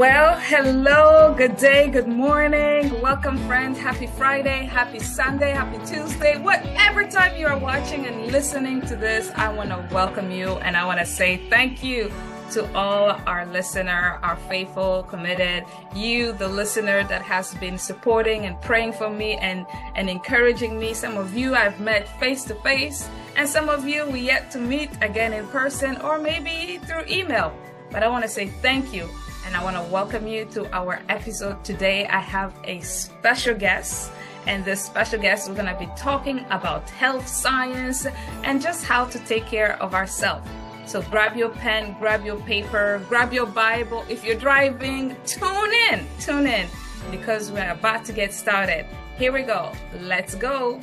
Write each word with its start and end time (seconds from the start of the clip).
Well, 0.00 0.40
hello, 0.40 1.34
good 1.36 1.58
day, 1.58 1.90
good 1.90 2.08
morning. 2.08 3.02
Welcome, 3.02 3.36
friends. 3.46 3.78
Happy 3.78 4.06
Friday, 4.06 4.64
happy 4.64 4.98
Sunday, 4.98 5.50
happy 5.50 5.76
Tuesday. 5.84 6.38
Whatever 6.38 7.06
time 7.06 7.36
you 7.36 7.46
are 7.46 7.58
watching 7.58 8.06
and 8.06 8.32
listening 8.32 8.80
to 8.86 8.96
this, 8.96 9.30
I 9.36 9.52
want 9.52 9.68
to 9.68 9.86
welcome 9.92 10.30
you 10.30 10.52
and 10.60 10.74
I 10.74 10.86
want 10.86 11.00
to 11.00 11.04
say 11.04 11.36
thank 11.50 11.84
you 11.84 12.10
to 12.52 12.74
all 12.74 13.20
our 13.26 13.44
listener, 13.44 14.18
our 14.22 14.36
faithful, 14.48 15.02
committed, 15.02 15.66
you, 15.94 16.32
the 16.32 16.48
listener 16.48 17.04
that 17.04 17.20
has 17.20 17.52
been 17.56 17.76
supporting 17.76 18.46
and 18.46 18.58
praying 18.62 18.94
for 18.94 19.10
me 19.10 19.34
and, 19.34 19.66
and 19.96 20.08
encouraging 20.08 20.78
me. 20.78 20.94
Some 20.94 21.18
of 21.18 21.36
you 21.36 21.54
I've 21.54 21.78
met 21.78 22.08
face 22.18 22.44
to 22.44 22.54
face, 22.54 23.06
and 23.36 23.46
some 23.46 23.68
of 23.68 23.86
you 23.86 24.06
we 24.06 24.20
yet 24.20 24.50
to 24.52 24.58
meet 24.58 24.88
again 25.02 25.34
in 25.34 25.46
person 25.48 25.98
or 25.98 26.18
maybe 26.18 26.78
through 26.86 27.04
email. 27.06 27.52
But 27.90 28.02
I 28.02 28.08
want 28.08 28.24
to 28.24 28.30
say 28.30 28.46
thank 28.46 28.94
you 28.94 29.06
and 29.44 29.56
I 29.56 29.62
want 29.64 29.76
to 29.76 29.82
welcome 29.92 30.26
you 30.26 30.44
to 30.46 30.70
our 30.74 31.00
episode 31.08 31.62
today. 31.64 32.06
I 32.06 32.18
have 32.18 32.54
a 32.64 32.80
special 32.80 33.54
guest. 33.54 34.12
And 34.46 34.64
this 34.64 34.82
special 34.82 35.20
guest, 35.20 35.48
we're 35.48 35.54
going 35.54 35.72
to 35.72 35.78
be 35.78 35.88
talking 35.96 36.44
about 36.50 36.88
health 36.90 37.28
science 37.28 38.06
and 38.42 38.60
just 38.60 38.84
how 38.84 39.04
to 39.04 39.18
take 39.20 39.46
care 39.46 39.80
of 39.82 39.94
ourselves. 39.94 40.48
So 40.86 41.02
grab 41.02 41.36
your 41.36 41.50
pen, 41.50 41.94
grab 41.98 42.24
your 42.24 42.40
paper, 42.40 43.02
grab 43.08 43.32
your 43.32 43.46
Bible. 43.46 44.04
If 44.08 44.24
you're 44.24 44.38
driving, 44.38 45.14
tune 45.26 45.72
in, 45.90 46.06
tune 46.18 46.46
in, 46.46 46.66
because 47.10 47.52
we're 47.52 47.70
about 47.70 48.04
to 48.06 48.12
get 48.12 48.32
started. 48.32 48.86
Here 49.18 49.30
we 49.30 49.42
go. 49.42 49.72
Let's 50.00 50.34
go. 50.34 50.80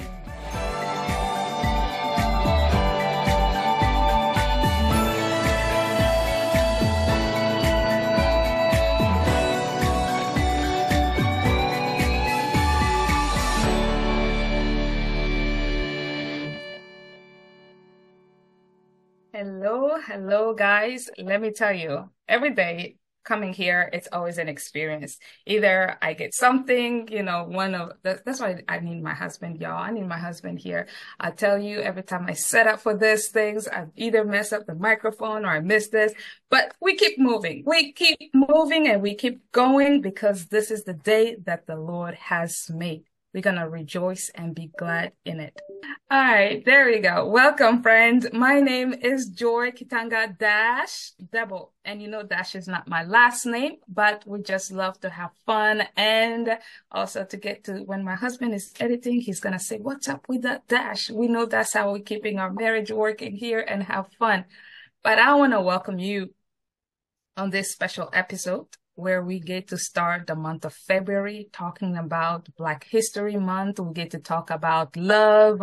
Hello, 19.40 20.00
hello, 20.02 20.56
guys. 20.56 21.12
Let 21.20 21.42
me 21.42 21.52
tell 21.52 21.72
you, 21.72 22.10
every 22.28 22.56
day 22.56 22.98
coming 23.24 23.54
here, 23.54 23.88
it's 23.94 24.08
always 24.12 24.40
an 24.40 24.50
experience. 24.50 25.20
Either 25.46 25.96
I 26.02 26.14
get 26.14 26.34
something, 26.34 27.08
you 27.12 27.22
know, 27.22 27.44
one 27.44 27.76
of 27.76 27.92
that's 28.02 28.40
why 28.40 28.64
I 28.68 28.80
need 28.80 29.04
my 29.04 29.14
husband, 29.14 29.62
y'all. 29.62 29.78
I 29.78 29.92
need 29.92 30.08
my 30.08 30.18
husband 30.18 30.58
here. 30.58 30.88
I 31.20 31.30
tell 31.30 31.60
you, 31.60 31.82
every 31.82 32.02
time 32.02 32.26
I 32.28 32.34
set 32.34 32.66
up 32.66 32.80
for 32.80 32.98
these 32.98 33.28
things, 33.28 33.68
I 33.68 33.86
either 33.96 34.26
mess 34.26 34.54
up 34.54 34.66
the 34.66 34.74
microphone 34.74 35.46
or 35.46 35.50
I 35.50 35.60
miss 35.60 35.90
this, 35.90 36.14
but 36.50 36.74
we 36.82 36.96
keep 36.96 37.20
moving. 37.20 37.62
We 37.64 37.92
keep 37.92 38.18
moving 38.34 38.88
and 38.88 39.04
we 39.04 39.14
keep 39.14 39.52
going 39.52 40.02
because 40.02 40.48
this 40.48 40.72
is 40.72 40.84
the 40.84 40.94
day 40.96 41.38
that 41.46 41.68
the 41.68 41.76
Lord 41.76 42.16
has 42.16 42.72
made. 42.74 43.04
We're 43.34 43.42
going 43.42 43.58
to 43.58 43.70
rejoice 43.70 44.32
and 44.34 44.56
be 44.56 44.72
glad 44.78 45.12
in 45.26 45.40
it. 45.40 45.60
All 46.10 46.18
right, 46.18 46.64
there 46.64 46.86
we 46.86 47.00
go. 47.00 47.28
Welcome, 47.28 47.82
friends. 47.82 48.26
My 48.32 48.62
name 48.62 48.94
is 48.94 49.28
Joy 49.28 49.72
Kitanga 49.72 50.38
Dash 50.38 51.12
Double. 51.34 51.74
And 51.84 52.02
you 52.02 52.08
know, 52.08 52.24
Dash 52.24 52.56
is 52.56 52.70
not 52.70 52.88
my 52.88 53.04
last 53.04 53.46
name, 53.46 53.76
but 53.90 54.24
we 54.26 54.42
just 54.42 54.72
love 54.72 54.98
to 55.02 55.10
have 55.10 55.32
fun 55.46 55.84
and 55.98 56.58
also 56.90 57.26
to 57.26 57.38
get 57.38 57.66
to 57.66 57.80
when 57.80 58.06
my 58.06 58.16
husband 58.16 58.54
is 58.54 58.74
editing, 58.80 59.20
he's 59.20 59.42
going 59.42 59.54
to 59.54 59.60
say, 59.60 59.78
What's 59.78 60.08
up 60.08 60.30
with 60.30 60.44
that 60.44 60.68
Dash? 60.70 61.12
We 61.12 61.28
know 61.28 61.46
that's 61.46 61.74
how 61.74 61.92
we're 61.92 62.00
keeping 62.00 62.40
our 62.40 62.52
marriage 62.52 62.92
working 62.92 63.36
here 63.36 63.60
and 63.60 63.84
have 63.84 64.08
fun. 64.18 64.46
But 65.04 65.20
I 65.20 65.36
want 65.36 65.52
to 65.52 65.62
welcome 65.62 66.00
you 66.00 66.34
on 67.36 67.50
this 67.50 67.74
special 67.74 68.10
episode 68.14 68.68
where 68.98 69.22
we 69.22 69.40
get 69.40 69.68
to 69.68 69.78
start 69.78 70.26
the 70.26 70.36
month 70.36 70.66
of 70.66 70.74
February 70.74 71.48
talking 71.54 71.96
about 71.96 72.50
Black 72.58 72.84
History 72.84 73.38
Month. 73.38 73.80
We 73.80 73.94
get 73.94 74.10
to 74.12 74.20
talk 74.20 74.50
about 74.50 74.98
love, 74.98 75.62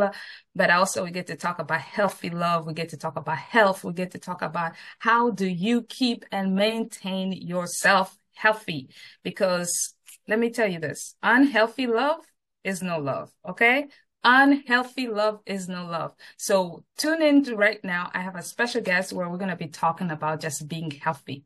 but 0.55 0.71
also 0.71 1.03
we 1.03 1.11
get 1.11 1.27
to 1.27 1.35
talk 1.35 1.59
about 1.59 1.81
healthy 1.81 2.31
love. 2.31 2.65
We 2.65 2.75
get 2.75 2.91
to 2.91 2.97
talk 2.97 3.17
about 3.17 3.39
health. 3.39 3.83
We 3.83 3.93
get 3.93 4.13
to 4.13 4.21
talk 4.21 4.41
about 4.41 4.75
how 5.01 5.31
do 5.31 5.49
you 5.49 5.83
keep 5.83 6.25
and 6.31 6.55
maintain 6.55 7.33
yourself 7.33 8.17
healthy? 8.35 8.91
Because 9.25 9.95
let 10.29 10.39
me 10.39 10.51
tell 10.51 10.69
you 10.69 10.79
this, 10.79 11.17
unhealthy 11.21 11.89
love 11.89 12.21
is 12.63 12.83
no 12.83 13.01
love. 13.01 13.33
Okay. 13.47 13.89
Unhealthy 14.23 15.09
love 15.09 15.41
is 15.45 15.69
no 15.69 15.87
love. 15.87 16.15
So 16.39 16.85
tune 16.97 17.21
in 17.21 17.43
to 17.45 17.57
right 17.57 17.83
now. 17.85 18.13
I 18.15 18.21
have 18.21 18.37
a 18.37 18.43
special 18.43 18.81
guest 18.81 19.13
where 19.13 19.29
we're 19.29 19.39
going 19.39 19.51
to 19.51 19.57
be 19.57 19.69
talking 19.69 20.13
about 20.13 20.41
just 20.41 20.69
being 20.69 20.93
healthy 20.93 21.45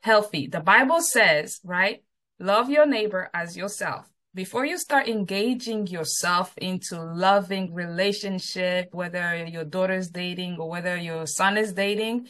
healthy. 0.00 0.46
The 0.46 0.60
Bible 0.60 1.00
says, 1.00 1.60
right? 1.64 2.02
Love 2.38 2.70
your 2.70 2.86
neighbor 2.86 3.30
as 3.34 3.56
yourself. 3.56 4.08
Before 4.34 4.64
you 4.64 4.78
start 4.78 5.08
engaging 5.08 5.86
yourself 5.86 6.54
into 6.58 7.02
loving 7.02 7.74
relationship, 7.74 8.90
whether 8.92 9.44
your 9.44 9.64
daughter's 9.64 10.10
dating 10.10 10.58
or 10.58 10.68
whether 10.68 10.96
your 10.96 11.26
son 11.26 11.56
is 11.56 11.72
dating, 11.72 12.28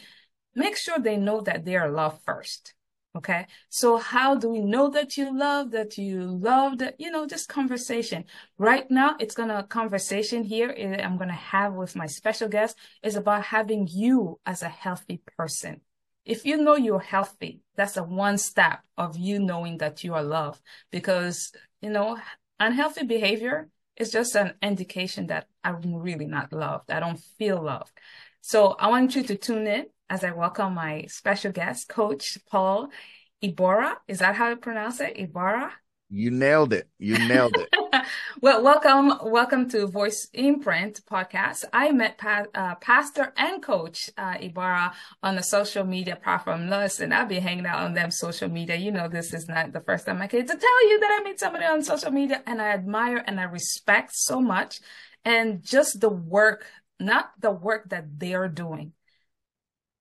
make 0.54 0.76
sure 0.76 0.98
they 0.98 1.16
know 1.16 1.40
that 1.42 1.64
they 1.64 1.76
are 1.76 1.90
loved 1.90 2.22
first. 2.24 2.74
Okay. 3.16 3.46
So 3.68 3.96
how 3.96 4.36
do 4.36 4.48
we 4.48 4.60
know 4.60 4.90
that 4.90 5.16
you 5.16 5.36
love, 5.36 5.72
that 5.72 5.98
you 5.98 6.20
love 6.22 6.78
that, 6.78 6.94
you 6.98 7.10
know, 7.10 7.26
just 7.26 7.48
conversation 7.48 8.24
right 8.58 8.88
now. 8.90 9.16
It's 9.18 9.34
going 9.34 9.48
to 9.48 9.64
conversation 9.64 10.44
here 10.44 10.72
eh, 10.76 11.02
I'm 11.02 11.16
going 11.16 11.28
to 11.28 11.34
have 11.34 11.74
with 11.74 11.96
my 11.96 12.06
special 12.06 12.48
guest 12.48 12.78
is 13.02 13.16
about 13.16 13.42
having 13.44 13.88
you 13.90 14.38
as 14.46 14.62
a 14.62 14.68
healthy 14.68 15.20
person. 15.36 15.80
If 16.28 16.44
you 16.44 16.58
know 16.58 16.76
you're 16.76 17.00
healthy, 17.00 17.62
that's 17.74 17.96
a 17.96 18.04
one 18.04 18.36
step 18.36 18.80
of 18.98 19.16
you 19.16 19.38
knowing 19.38 19.78
that 19.78 20.04
you 20.04 20.12
are 20.12 20.22
loved 20.22 20.60
because, 20.92 21.52
you 21.80 21.88
know, 21.88 22.18
unhealthy 22.60 23.06
behavior 23.06 23.70
is 23.96 24.10
just 24.10 24.36
an 24.36 24.52
indication 24.60 25.28
that 25.28 25.46
I'm 25.64 25.94
really 25.94 26.26
not 26.26 26.52
loved. 26.52 26.90
I 26.90 27.00
don't 27.00 27.18
feel 27.38 27.62
loved. 27.62 27.92
So 28.42 28.72
I 28.78 28.88
want 28.88 29.16
you 29.16 29.22
to 29.22 29.36
tune 29.36 29.66
in 29.66 29.86
as 30.10 30.22
I 30.22 30.32
welcome 30.32 30.74
my 30.74 31.06
special 31.08 31.50
guest, 31.50 31.88
Coach 31.88 32.36
Paul 32.46 32.90
Ybarra. 33.40 33.96
Is 34.06 34.18
that 34.18 34.34
how 34.34 34.50
you 34.50 34.56
pronounce 34.56 35.00
it? 35.00 35.18
Ybarra? 35.18 35.72
You 36.10 36.30
nailed 36.30 36.72
it. 36.72 36.88
You 36.98 37.18
nailed 37.28 37.54
it. 37.54 37.68
well, 38.40 38.62
welcome, 38.62 39.12
welcome 39.30 39.68
to 39.68 39.86
Voice 39.86 40.28
Imprint 40.32 41.02
podcast. 41.04 41.64
I 41.70 41.92
met 41.92 42.16
pa- 42.16 42.46
uh, 42.54 42.76
Pastor 42.76 43.34
and 43.36 43.62
Coach 43.62 44.08
uh, 44.16 44.36
Ybarra 44.40 44.94
on 45.22 45.36
the 45.36 45.42
social 45.42 45.84
media 45.84 46.16
platform. 46.16 46.70
Listen, 46.70 47.12
I've 47.12 47.28
been 47.28 47.42
hanging 47.42 47.66
out 47.66 47.80
on 47.80 47.92
them 47.92 48.10
social 48.10 48.48
media. 48.48 48.76
You 48.76 48.90
know, 48.90 49.08
this 49.08 49.34
is 49.34 49.48
not 49.48 49.74
the 49.74 49.82
first 49.82 50.06
time 50.06 50.22
I 50.22 50.28
came 50.28 50.46
to 50.46 50.56
tell 50.56 50.88
you 50.88 50.98
that 50.98 51.20
I 51.20 51.24
meet 51.24 51.40
somebody 51.40 51.66
on 51.66 51.82
social 51.82 52.10
media, 52.10 52.42
and 52.46 52.62
I 52.62 52.68
admire 52.68 53.22
and 53.26 53.38
I 53.38 53.42
respect 53.42 54.12
so 54.14 54.40
much, 54.40 54.80
and 55.26 55.62
just 55.62 56.00
the 56.00 56.08
work, 56.08 56.64
not 56.98 57.32
the 57.38 57.50
work 57.50 57.90
that 57.90 58.18
they 58.18 58.32
are 58.32 58.48
doing, 58.48 58.92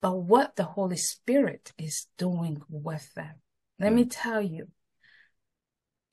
but 0.01 0.15
what 0.15 0.55
the 0.55 0.63
Holy 0.63 0.95
Spirit 0.95 1.73
is 1.77 2.07
doing 2.17 2.61
with 2.69 3.13
them. 3.13 3.35
Let 3.77 3.91
me 3.91 4.05
tell 4.05 4.41
you 4.41 4.69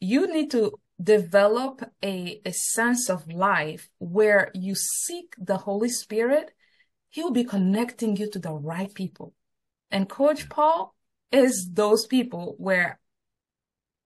you 0.00 0.32
need 0.32 0.50
to 0.52 0.78
develop 1.02 1.82
a, 2.02 2.40
a 2.44 2.52
sense 2.52 3.08
of 3.08 3.30
life 3.30 3.90
where 3.98 4.50
you 4.54 4.74
seek 4.74 5.34
the 5.38 5.58
Holy 5.58 5.88
Spirit, 5.88 6.52
He'll 7.10 7.30
be 7.30 7.44
connecting 7.44 8.16
you 8.16 8.30
to 8.30 8.38
the 8.38 8.52
right 8.52 8.92
people. 8.92 9.34
And 9.90 10.08
Coach 10.08 10.48
Paul 10.48 10.94
is 11.30 11.70
those 11.72 12.06
people 12.06 12.54
where 12.58 12.98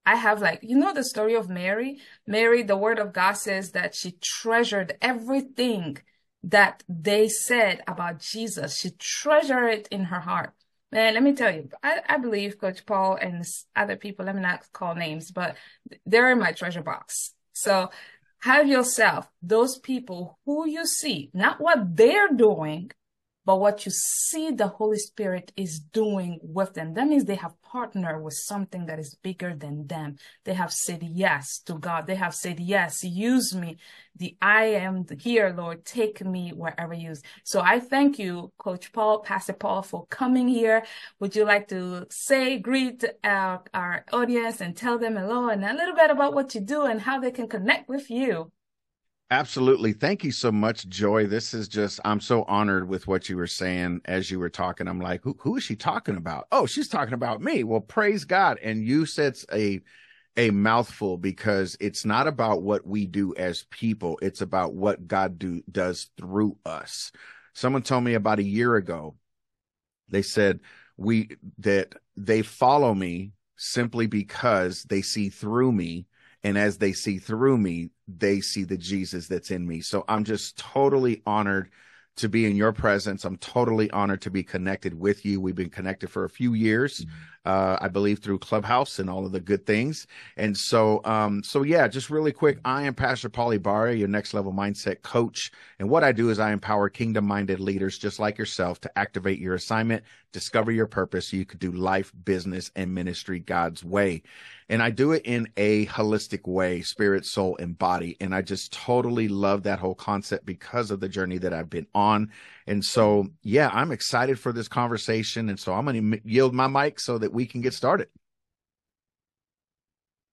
I 0.05 0.15
have 0.15 0.41
like, 0.41 0.59
you 0.63 0.77
know, 0.77 0.93
the 0.93 1.03
story 1.03 1.35
of 1.35 1.49
Mary? 1.49 1.99
Mary, 2.25 2.63
the 2.63 2.77
word 2.77 2.99
of 2.99 3.13
God 3.13 3.33
says 3.33 3.71
that 3.71 3.95
she 3.95 4.17
treasured 4.21 4.97
everything 5.01 5.97
that 6.43 6.83
they 6.87 7.27
said 7.27 7.81
about 7.87 8.19
Jesus. 8.19 8.79
She 8.79 8.91
treasured 8.91 9.69
it 9.69 9.87
in 9.91 10.05
her 10.05 10.21
heart. 10.21 10.53
Man, 10.91 11.13
let 11.13 11.21
me 11.21 11.33
tell 11.33 11.53
you, 11.53 11.69
I, 11.83 12.01
I 12.07 12.17
believe 12.17 12.59
Coach 12.59 12.85
Paul 12.85 13.15
and 13.21 13.45
other 13.75 13.95
people, 13.95 14.25
let 14.25 14.35
me 14.35 14.41
not 14.41 14.65
call 14.73 14.95
names, 14.95 15.31
but 15.31 15.55
they're 16.05 16.31
in 16.31 16.39
my 16.39 16.51
treasure 16.51 16.81
box. 16.81 17.33
So 17.53 17.91
have 18.39 18.67
yourself 18.67 19.29
those 19.41 19.77
people 19.77 20.39
who 20.45 20.67
you 20.67 20.85
see, 20.85 21.29
not 21.33 21.61
what 21.61 21.95
they're 21.95 22.29
doing, 22.29 22.91
but 23.45 23.59
what 23.59 23.85
you 23.85 23.91
see 23.91 24.51
the 24.51 24.67
Holy 24.67 24.97
Spirit 24.97 25.51
is 25.55 25.79
doing 25.79 26.39
with 26.41 26.73
them. 26.73 26.93
That 26.93 27.07
means 27.07 27.25
they 27.25 27.35
have 27.35 27.59
partnered 27.61 28.23
with 28.23 28.33
something 28.33 28.85
that 28.85 28.99
is 28.99 29.15
bigger 29.15 29.55
than 29.55 29.87
them. 29.87 30.17
They 30.43 30.53
have 30.53 30.71
said 30.71 31.01
yes 31.03 31.59
to 31.65 31.75
God. 31.75 32.05
They 32.05 32.15
have 32.15 32.35
said, 32.35 32.59
yes, 32.59 33.03
use 33.03 33.55
me. 33.55 33.77
The 34.15 34.37
I 34.41 34.65
am 34.65 35.05
here, 35.19 35.53
Lord. 35.57 35.85
Take 35.85 36.23
me 36.23 36.51
wherever 36.51 36.93
you. 36.93 37.15
So 37.43 37.61
I 37.61 37.79
thank 37.79 38.19
you, 38.19 38.51
Coach 38.57 38.91
Paul, 38.91 39.19
Pastor 39.19 39.53
Paul, 39.53 39.81
for 39.81 40.05
coming 40.07 40.47
here. 40.47 40.83
Would 41.19 41.35
you 41.35 41.45
like 41.45 41.69
to 41.69 42.05
say, 42.09 42.59
greet 42.59 43.03
our, 43.23 43.63
our 43.73 44.05
audience 44.11 44.61
and 44.61 44.75
tell 44.75 44.99
them 44.99 45.15
hello 45.15 45.49
and 45.49 45.63
a 45.63 45.73
little 45.73 45.95
bit 45.95 46.11
about 46.11 46.33
what 46.33 46.53
you 46.53 46.61
do 46.61 46.83
and 46.83 47.01
how 47.01 47.19
they 47.19 47.31
can 47.31 47.47
connect 47.47 47.87
with 47.87 48.09
you? 48.09 48.51
Absolutely. 49.31 49.93
Thank 49.93 50.23
you 50.23 50.31
so 50.31 50.51
much, 50.51 50.87
Joy. 50.89 51.27
This 51.27 51.53
is 51.53 51.67
just, 51.67 51.99
I'm 52.03 52.19
so 52.19 52.43
honored 52.43 52.89
with 52.89 53.07
what 53.07 53.29
you 53.29 53.37
were 53.37 53.45
saying 53.45 54.01
as 54.05 54.31
you 54.31 54.39
were 54.39 54.49
talking. 54.49 54.87
I'm 54.87 54.99
like, 54.99 55.21
who, 55.23 55.35
who 55.39 55.55
is 55.55 55.63
she 55.63 55.75
talking 55.75 56.15
about? 56.17 56.47
Oh, 56.51 56.65
she's 56.65 56.87
talking 56.87 57.13
about 57.13 57.39
me. 57.39 57.63
Well, 57.63 57.79
praise 57.81 58.25
God. 58.25 58.57
And 58.63 58.83
you 58.83 59.05
said 59.05 59.37
a, 59.53 59.81
a 60.35 60.49
mouthful 60.49 61.17
because 61.17 61.77
it's 61.79 62.05
not 62.05 62.25
about 62.25 62.63
what 62.63 62.87
we 62.87 63.05
do 63.05 63.35
as 63.35 63.65
people. 63.69 64.17
It's 64.23 64.41
about 64.41 64.73
what 64.73 65.07
God 65.07 65.37
do, 65.37 65.61
does 65.71 66.09
through 66.17 66.57
us. 66.65 67.11
Someone 67.53 67.83
told 67.83 68.03
me 68.05 68.15
about 68.15 68.39
a 68.39 68.43
year 68.43 68.77
ago, 68.77 69.15
they 70.09 70.23
said 70.23 70.61
we, 70.97 71.29
that 71.59 71.93
they 72.17 72.41
follow 72.41 72.95
me 72.95 73.33
simply 73.57 74.07
because 74.07 74.83
they 74.85 75.03
see 75.03 75.29
through 75.29 75.71
me 75.71 76.07
and 76.43 76.57
as 76.57 76.77
they 76.77 76.93
see 76.93 77.17
through 77.17 77.57
me, 77.57 77.91
they 78.07 78.41
see 78.41 78.63
the 78.63 78.77
Jesus 78.77 79.27
that's 79.27 79.51
in 79.51 79.67
me. 79.67 79.81
So 79.81 80.05
I'm 80.07 80.23
just 80.23 80.57
totally 80.57 81.21
honored 81.25 81.69
to 82.19 82.27
be 82.27 82.45
in 82.45 82.55
your 82.55 82.73
presence. 82.73 83.23
I'm 83.23 83.37
totally 83.37 83.89
honored 83.91 84.21
to 84.23 84.29
be 84.29 84.43
connected 84.43 84.93
with 84.93 85.25
you. 85.25 85.39
We've 85.39 85.55
been 85.55 85.69
connected 85.69 86.09
for 86.09 86.25
a 86.25 86.29
few 86.29 86.53
years, 86.53 87.05
mm-hmm. 87.05 87.15
uh, 87.45 87.77
I 87.79 87.87
believe 87.87 88.19
through 88.19 88.39
Clubhouse 88.39 88.99
and 88.99 89.09
all 89.09 89.25
of 89.25 89.31
the 89.31 89.39
good 89.39 89.65
things. 89.65 90.05
And 90.35 90.55
so, 90.57 91.01
um, 91.05 91.41
so 91.43 91.63
yeah, 91.63 91.87
just 91.87 92.09
really 92.09 92.33
quick, 92.33 92.59
I 92.65 92.83
am 92.83 92.93
Pastor 92.93 93.29
Paul 93.29 93.51
Ybarra, 93.51 93.95
your 93.95 94.09
next 94.09 94.33
level 94.33 94.51
mindset 94.51 95.01
coach. 95.01 95.51
And 95.79 95.89
what 95.89 96.03
I 96.03 96.11
do 96.11 96.29
is 96.29 96.39
I 96.39 96.51
empower 96.51 96.89
kingdom 96.89 97.25
minded 97.25 97.61
leaders 97.61 97.97
just 97.97 98.19
like 98.19 98.37
yourself 98.37 98.81
to 98.81 98.99
activate 98.99 99.39
your 99.39 99.55
assignment, 99.55 100.03
discover 100.33 100.71
your 100.71 100.87
purpose 100.87 101.29
so 101.29 101.37
you 101.37 101.45
could 101.45 101.59
do 101.59 101.71
life, 101.71 102.11
business, 102.25 102.69
and 102.75 102.93
ministry 102.93 103.39
God's 103.39 103.81
way. 103.83 104.23
And 104.69 104.83
I 104.83 104.91
do 104.91 105.13
it 105.13 105.23
in 105.25 105.49
a 105.57 105.87
holistic 105.87 106.47
way, 106.47 106.81
spirit, 106.81 107.25
soul, 107.25 107.57
and 107.57 107.77
body. 107.77 108.15
And 108.21 108.35
I 108.35 108.43
just 108.43 108.71
totally 108.71 109.27
love 109.27 109.63
that 109.63 109.79
whole 109.79 109.95
concept 109.95 110.45
because 110.45 110.91
of 110.91 110.99
the 110.99 111.09
journey 111.09 111.39
that 111.39 111.53
I've 111.53 111.69
been 111.69 111.87
on. 111.95 112.31
And 112.67 112.85
so, 112.85 113.27
yeah, 113.41 113.69
I'm 113.73 113.91
excited 113.91 114.39
for 114.39 114.53
this 114.53 114.67
conversation. 114.67 115.49
And 115.49 115.59
so 115.59 115.73
I'm 115.73 115.85
going 115.85 116.11
to 116.11 116.21
yield 116.23 116.53
my 116.53 116.67
mic 116.67 116.99
so 116.99 117.17
that 117.17 117.33
we 117.33 117.47
can 117.47 117.61
get 117.61 117.73
started. 117.73 118.09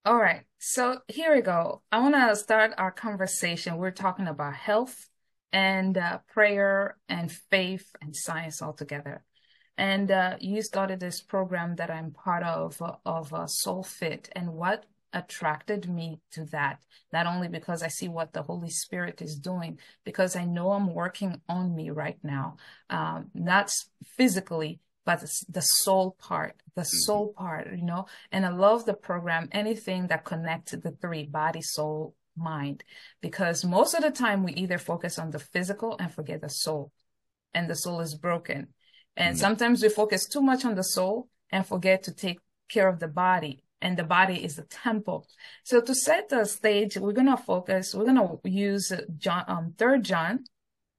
All 0.05 0.19
right. 0.19 0.43
So 0.59 1.01
here 1.09 1.35
we 1.35 1.41
go. 1.41 1.83
I 1.91 1.99
want 2.01 2.15
to 2.15 2.37
start 2.37 2.75
our 2.79 2.93
conversation. 2.93 3.77
We're 3.77 3.91
talking 3.91 4.29
about 4.29 4.55
health 4.55 5.09
and 5.53 5.97
uh, 5.97 6.19
prayer 6.29 6.97
and 7.09 7.33
faith 7.33 7.91
and 8.01 8.15
science 8.15 8.61
all 8.61 8.73
together. 8.73 9.25
And 9.79 10.11
uh, 10.11 10.37
you 10.41 10.63
started 10.63 11.01
this 11.01 11.21
program 11.21 11.77
that 11.77 11.91
I'm 11.91 12.11
part 12.13 12.43
of, 12.43 12.81
of 13.05 13.35
uh, 13.35 13.47
Soul 13.47 13.83
Fit. 13.83 14.29
And 14.33 14.55
what 14.55 14.87
attracted 15.13 15.89
me 15.89 16.21
to 16.33 16.45
that, 16.47 16.81
not 17.13 17.27
only 17.27 17.49
because 17.49 17.83
I 17.83 17.89
see 17.89 18.09
what 18.09 18.33
the 18.33 18.43
Holy 18.43 18.71
Spirit 18.71 19.23
is 19.23 19.37
doing, 19.37 19.79
because 20.05 20.37
I 20.37 20.45
know 20.45 20.73
I'm 20.73 20.93
working 20.93 21.41
on 21.49 21.75
me 21.75 21.91
right 21.91 22.19
now, 22.23 22.57
um, 22.91 23.31
not 23.35 23.71
physically, 24.05 24.81
but 25.05 25.21
the 25.49 25.61
soul 25.61 26.17
part, 26.19 26.57
the 26.75 26.83
mm-hmm. 26.83 27.05
soul 27.05 27.33
part, 27.33 27.69
you 27.71 27.85
know. 27.85 28.07
And 28.33 28.45
I 28.45 28.51
love 28.51 28.85
the 28.85 28.95
program, 28.95 29.49
anything 29.53 30.09
that 30.09 30.25
connects 30.25 30.73
the 30.73 30.91
three 31.01 31.25
body, 31.25 31.63
soul, 31.63 32.15
mind, 32.37 32.85
because 33.23 33.65
most 33.65 33.95
of 33.95 34.03
the 34.03 34.11
time 34.11 34.43
we 34.43 34.53
either 34.53 34.79
focus 34.79 35.19
on 35.19 35.31
the 35.31 35.39
physical 35.39 35.97
and 35.99 36.13
forget 36.13 36.41
the 36.41 36.49
soul, 36.49 36.93
and 37.55 37.71
the 37.71 37.75
soul 37.75 38.01
is 38.01 38.15
broken. 38.15 38.69
And 39.17 39.37
mm. 39.37 39.39
sometimes 39.39 39.83
we 39.83 39.89
focus 39.89 40.27
too 40.27 40.43
much 40.43 40.65
on 40.65 40.75
the 40.75 40.85
soul 40.85 41.29
and 41.51 41.67
forget 41.67 42.03
to 42.05 42.13
take 42.13 42.41
care 42.69 42.89
of 42.89 42.99
the 42.99 43.09
body. 43.09 43.63
And 43.81 43.97
the 43.97 44.05
body 44.05 44.43
is 44.43 44.57
the 44.57 44.63
temple. 44.63 45.27
So 45.63 45.81
to 45.81 45.95
set 45.95 46.29
the 46.29 46.45
stage, 46.45 46.97
we're 46.97 47.13
gonna 47.13 47.37
focus. 47.37 47.95
We're 47.95 48.07
gonna 48.07 48.37
use 48.45 48.91
John, 49.19 49.45
um, 49.49 49.75
Third 49.77 50.03
John, 50.03 50.45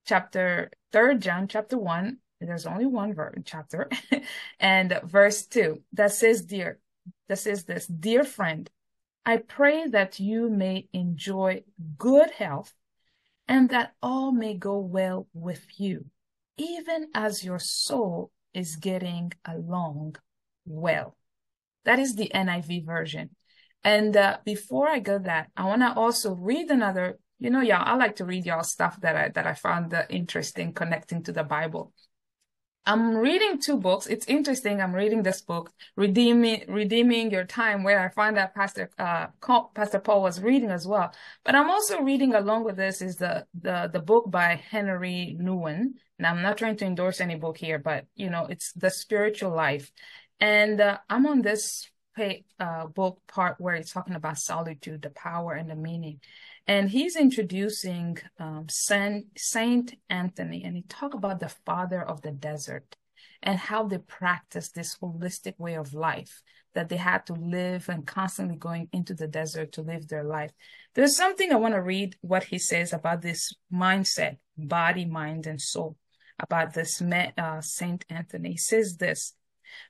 chapter 0.06 0.72
Third 0.92 1.22
John, 1.22 1.48
chapter 1.48 1.78
one. 1.78 2.20
There's 2.40 2.68
only 2.68 2.86
one 2.86 3.16
verse, 3.16 3.36
chapter, 3.46 3.90
and 4.60 5.00
verse 5.04 5.48
two 5.48 5.82
that 5.94 6.12
says, 6.12 6.46
"Dear," 6.46 6.80
that 7.28 7.40
says 7.40 7.66
this, 7.66 7.88
"Dear 7.88 8.24
friend, 8.24 8.70
I 9.26 9.38
pray 9.38 9.88
that 9.88 10.20
you 10.20 10.48
may 10.48 10.88
enjoy 10.94 11.64
good 11.98 12.30
health, 12.30 12.76
and 13.48 13.70
that 13.70 13.96
all 14.04 14.32
may 14.32 14.54
go 14.54 14.78
well 14.78 15.28
with 15.34 15.80
you." 15.80 16.12
Even 16.58 17.08
as 17.14 17.44
your 17.44 17.60
soul 17.60 18.32
is 18.54 18.76
getting 18.76 19.32
along 19.46 20.16
well. 20.66 21.16
That 21.86 22.00
is 22.00 22.16
the 22.16 22.32
NIV 22.34 22.86
version. 22.86 23.30
And 23.84 24.18
uh, 24.18 24.40
before 24.44 24.90
I 24.90 25.00
go 25.00 25.20
that, 25.20 25.50
I 25.56 25.66
want 25.66 25.82
to 25.82 25.94
also 25.94 26.36
read 26.36 26.70
another. 26.70 27.20
You 27.40 27.52
know, 27.52 27.62
y'all, 27.62 27.84
I 27.86 27.96
like 27.96 28.18
to 28.18 28.26
read 28.26 28.46
y'all 28.46 28.64
stuff 28.64 29.00
that 29.02 29.16
I 29.16 29.30
that 29.30 29.46
I 29.46 29.54
found 29.54 29.94
uh, 29.94 30.04
interesting 30.10 30.74
connecting 30.74 31.24
to 31.24 31.32
the 31.32 31.44
Bible. 31.44 31.94
I'm 32.88 33.18
reading 33.18 33.60
two 33.60 33.76
books. 33.76 34.08
It's 34.08 34.26
interesting. 34.28 34.82
I'm 34.82 34.94
reading 34.94 35.22
this 35.22 35.42
book, 35.42 35.74
Redeeming 35.98 36.64
Redeeming 36.70 37.32
Your 37.32 37.44
Time, 37.44 37.84
where 37.84 38.00
I 38.00 38.08
find 38.08 38.38
that 38.38 38.56
Pastor 38.56 38.90
uh, 38.98 39.28
Pastor 39.76 40.00
Paul 40.00 40.22
was 40.22 40.42
reading 40.42 40.72
as 40.72 40.88
well. 40.88 41.14
But 41.44 41.54
I'm 41.54 41.70
also 41.70 42.00
reading 42.00 42.34
along 42.34 42.64
with 42.64 42.78
this 42.78 43.02
is 43.02 43.18
the 43.18 43.46
the 43.54 43.90
the 43.92 44.00
book 44.00 44.32
by 44.32 44.56
Henri 44.72 45.38
Nouwen. 45.38 45.96
Now 46.18 46.32
I'm 46.32 46.42
not 46.42 46.58
trying 46.58 46.78
to 46.78 46.86
endorse 46.86 47.20
any 47.20 47.36
book 47.36 47.58
here, 47.58 47.78
but 47.78 48.06
you 48.16 48.30
know 48.30 48.46
it's 48.46 48.72
the 48.72 48.90
spiritual 48.90 49.52
life, 49.52 49.92
and 50.40 50.80
uh, 50.80 51.00
I'm 51.10 51.26
on 51.26 51.42
this 51.42 51.92
uh, 52.60 52.88
book 52.88 53.22
part 53.28 53.60
where 53.60 53.76
he's 53.76 53.92
talking 53.92 54.16
about 54.16 54.38
solitude, 54.38 55.02
the 55.02 55.10
power 55.10 55.54
and 55.54 55.70
the 55.70 55.76
meaning 55.76 56.20
and 56.68 56.90
he's 56.90 57.16
introducing 57.16 58.18
um, 58.40 58.66
Saint, 58.70 59.28
Saint 59.38 59.96
Anthony, 60.10 60.64
and 60.66 60.76
he 60.76 60.82
talk 60.84 61.14
about 61.14 61.40
the 61.40 61.54
father 61.66 62.02
of 62.02 62.22
the 62.22 62.32
desert 62.32 62.98
and 63.42 63.58
how 63.58 63.84
they 63.88 64.00
practice 64.00 64.70
this 64.70 64.98
holistic 64.98 65.58
way 65.58 65.76
of 65.76 65.94
life 65.94 66.42
that 66.74 66.90
they 66.90 66.98
had 66.98 67.26
to 67.28 67.34
live 67.34 67.88
and 67.88 68.06
constantly 68.06 68.58
going 68.58 68.90
into 68.92 69.14
the 69.14 69.28
desert 69.28 69.72
to 69.72 69.82
live 69.82 70.10
their 70.10 70.26
life. 70.26 70.52
There's 70.94 71.16
something 71.16 71.52
I 71.52 71.56
want 71.56 71.74
to 71.74 71.82
read 71.82 72.18
what 72.20 72.44
he 72.44 72.60
says 72.60 72.92
about 72.92 73.22
this 73.22 73.54
mindset, 73.74 74.38
body, 74.58 75.06
mind, 75.06 75.48
and 75.48 75.62
soul, 75.62 75.96
about 76.38 76.74
this 76.74 77.02
uh, 77.02 77.62
Saint 77.62 78.04
Anthony. 78.10 78.52
He 78.52 78.58
says 78.58 78.98
this 78.98 79.34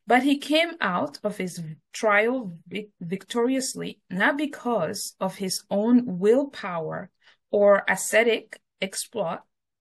but 0.05 0.23
he 0.23 0.37
came 0.37 0.71
out 0.81 1.19
of 1.23 1.37
his 1.37 1.61
trial 1.93 2.57
victoriously, 2.99 3.99
not 4.09 4.37
because 4.37 5.15
of 5.19 5.35
his 5.35 5.63
own 5.69 6.19
willpower 6.19 7.09
or 7.51 7.83
ascetic 7.87 8.59
exploit, 8.81 9.39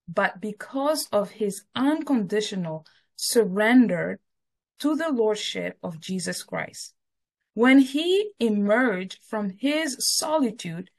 but 0.09 0.41
because 0.41 1.09
of 1.13 1.31
his 1.31 1.65
unconditional 1.75 2.87
surrender 3.17 4.21
to 4.79 4.95
the 4.95 5.11
Lordship 5.11 5.79
of 5.83 6.01
Jesus 6.01 6.43
Christ. 6.43 6.95
When 7.55 7.79
he 7.79 8.33
emerged 8.39 9.21
from 9.25 9.57
his 9.59 9.97
solitude, 9.99 10.91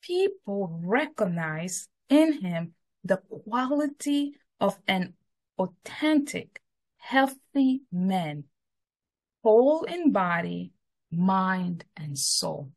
people 0.00 0.78
recognized 0.82 1.88
in 2.08 2.40
him 2.40 2.74
the 3.02 3.16
quality 3.16 4.36
of 4.60 4.78
an 4.86 5.14
authentic 5.58 6.60
healthy 7.04 7.82
men, 7.92 8.44
whole 9.42 9.82
in 9.82 10.10
body, 10.10 10.72
mind, 11.12 11.84
and 11.94 12.18
soul. 12.18 12.70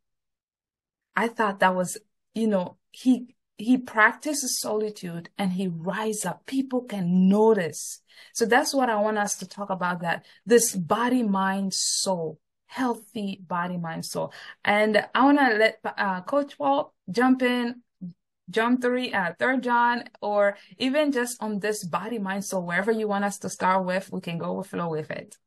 I 1.16 1.30
thought 1.30 1.60
that 1.62 1.76
was, 1.76 1.98
you 2.36 2.48
know, 2.48 2.78
he 2.92 3.36
he 3.58 3.78
practices 3.78 4.60
solitude 4.60 5.30
and 5.38 5.54
he 5.54 5.68
rise 5.68 6.26
up. 6.26 6.46
People 6.46 6.82
can 6.82 7.30
notice. 7.30 8.02
So 8.34 8.46
that's 8.46 8.76
what 8.76 8.90
I 8.90 8.98
want 8.98 9.18
us 9.18 9.36
to 9.38 9.48
talk 9.48 9.70
about 9.70 10.02
that 10.02 10.26
this 10.46 10.76
body, 10.76 11.24
mind, 11.24 11.74
soul, 11.74 12.38
healthy 12.66 13.42
body, 13.48 13.78
mind, 13.78 14.06
soul. 14.06 14.34
And 14.66 15.08
I 15.16 15.24
want 15.24 15.40
to 15.40 15.56
let 15.56 15.80
uh, 15.86 16.22
Coach 16.22 16.58
Paul 16.58 16.94
jump 17.10 17.42
in 17.42 17.82
John 18.50 18.80
3, 18.80 19.14
uh, 19.14 19.34
3 19.38 19.60
John, 19.60 20.04
or 20.22 20.58
even 20.78 21.12
just 21.12 21.42
on 21.42 21.60
this 21.60 21.84
body, 21.84 22.20
mind, 22.20 22.46
soul, 22.46 22.66
wherever 22.66 22.92
you 22.92 23.08
want 23.08 23.26
us 23.26 23.38
to 23.40 23.50
start 23.50 23.86
with, 23.86 24.12
we 24.12 24.22
can 24.22 24.38
go 24.38 24.54
with 24.54 24.68
flow 24.68 24.90
with 24.90 25.12
it. 25.12 25.38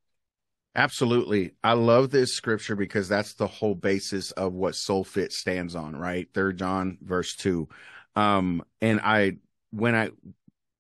Absolutely. 0.77 1.53
I 1.65 1.73
love 1.73 2.11
this 2.11 2.33
scripture 2.33 2.77
because 2.77 3.09
that's 3.09 3.35
the 3.35 3.47
whole 3.47 3.75
basis 3.75 4.31
of 4.33 4.53
what 4.53 4.77
soul 4.77 5.03
fit 5.03 5.33
stands 5.33 5.75
on, 5.75 5.97
right? 5.97 6.29
Third 6.33 6.59
John 6.59 6.99
verse 7.03 7.35
two. 7.35 7.69
Um, 8.15 8.63
and 8.81 9.01
I, 9.01 9.39
when 9.73 9.95
I, 9.95 10.11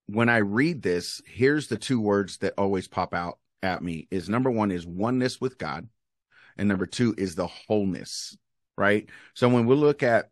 when 0.07 0.29
I 0.29 0.39
read 0.39 0.83
this, 0.83 1.21
here's 1.27 1.67
the 1.67 1.77
two 1.77 2.00
words 2.00 2.39
that 2.39 2.55
always 2.57 2.87
pop 2.87 3.15
out 3.15 3.39
at 3.62 3.83
me 3.83 4.07
is 4.11 4.29
number 4.29 4.50
one 4.50 4.71
is 4.71 4.87
oneness 4.87 5.41
with 5.41 5.59
God. 5.59 5.89
And 6.57 6.69
number 6.69 6.87
two 6.87 7.15
is 7.17 7.35
the 7.35 7.47
wholeness, 7.47 8.37
right? 8.77 9.09
So 9.35 9.49
when 9.49 9.67
we 9.67 9.75
look 9.75 10.03
at 10.03 10.31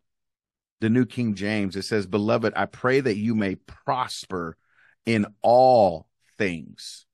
the 0.80 0.90
New 0.90 1.06
King 1.06 1.34
James, 1.34 1.76
it 1.76 1.82
says, 1.82 2.06
Beloved, 2.06 2.52
I 2.56 2.66
pray 2.66 3.00
that 3.00 3.16
you 3.16 3.34
may 3.34 3.56
prosper 3.56 4.56
in 5.06 5.26
all 5.42 6.08
things. 6.36 7.06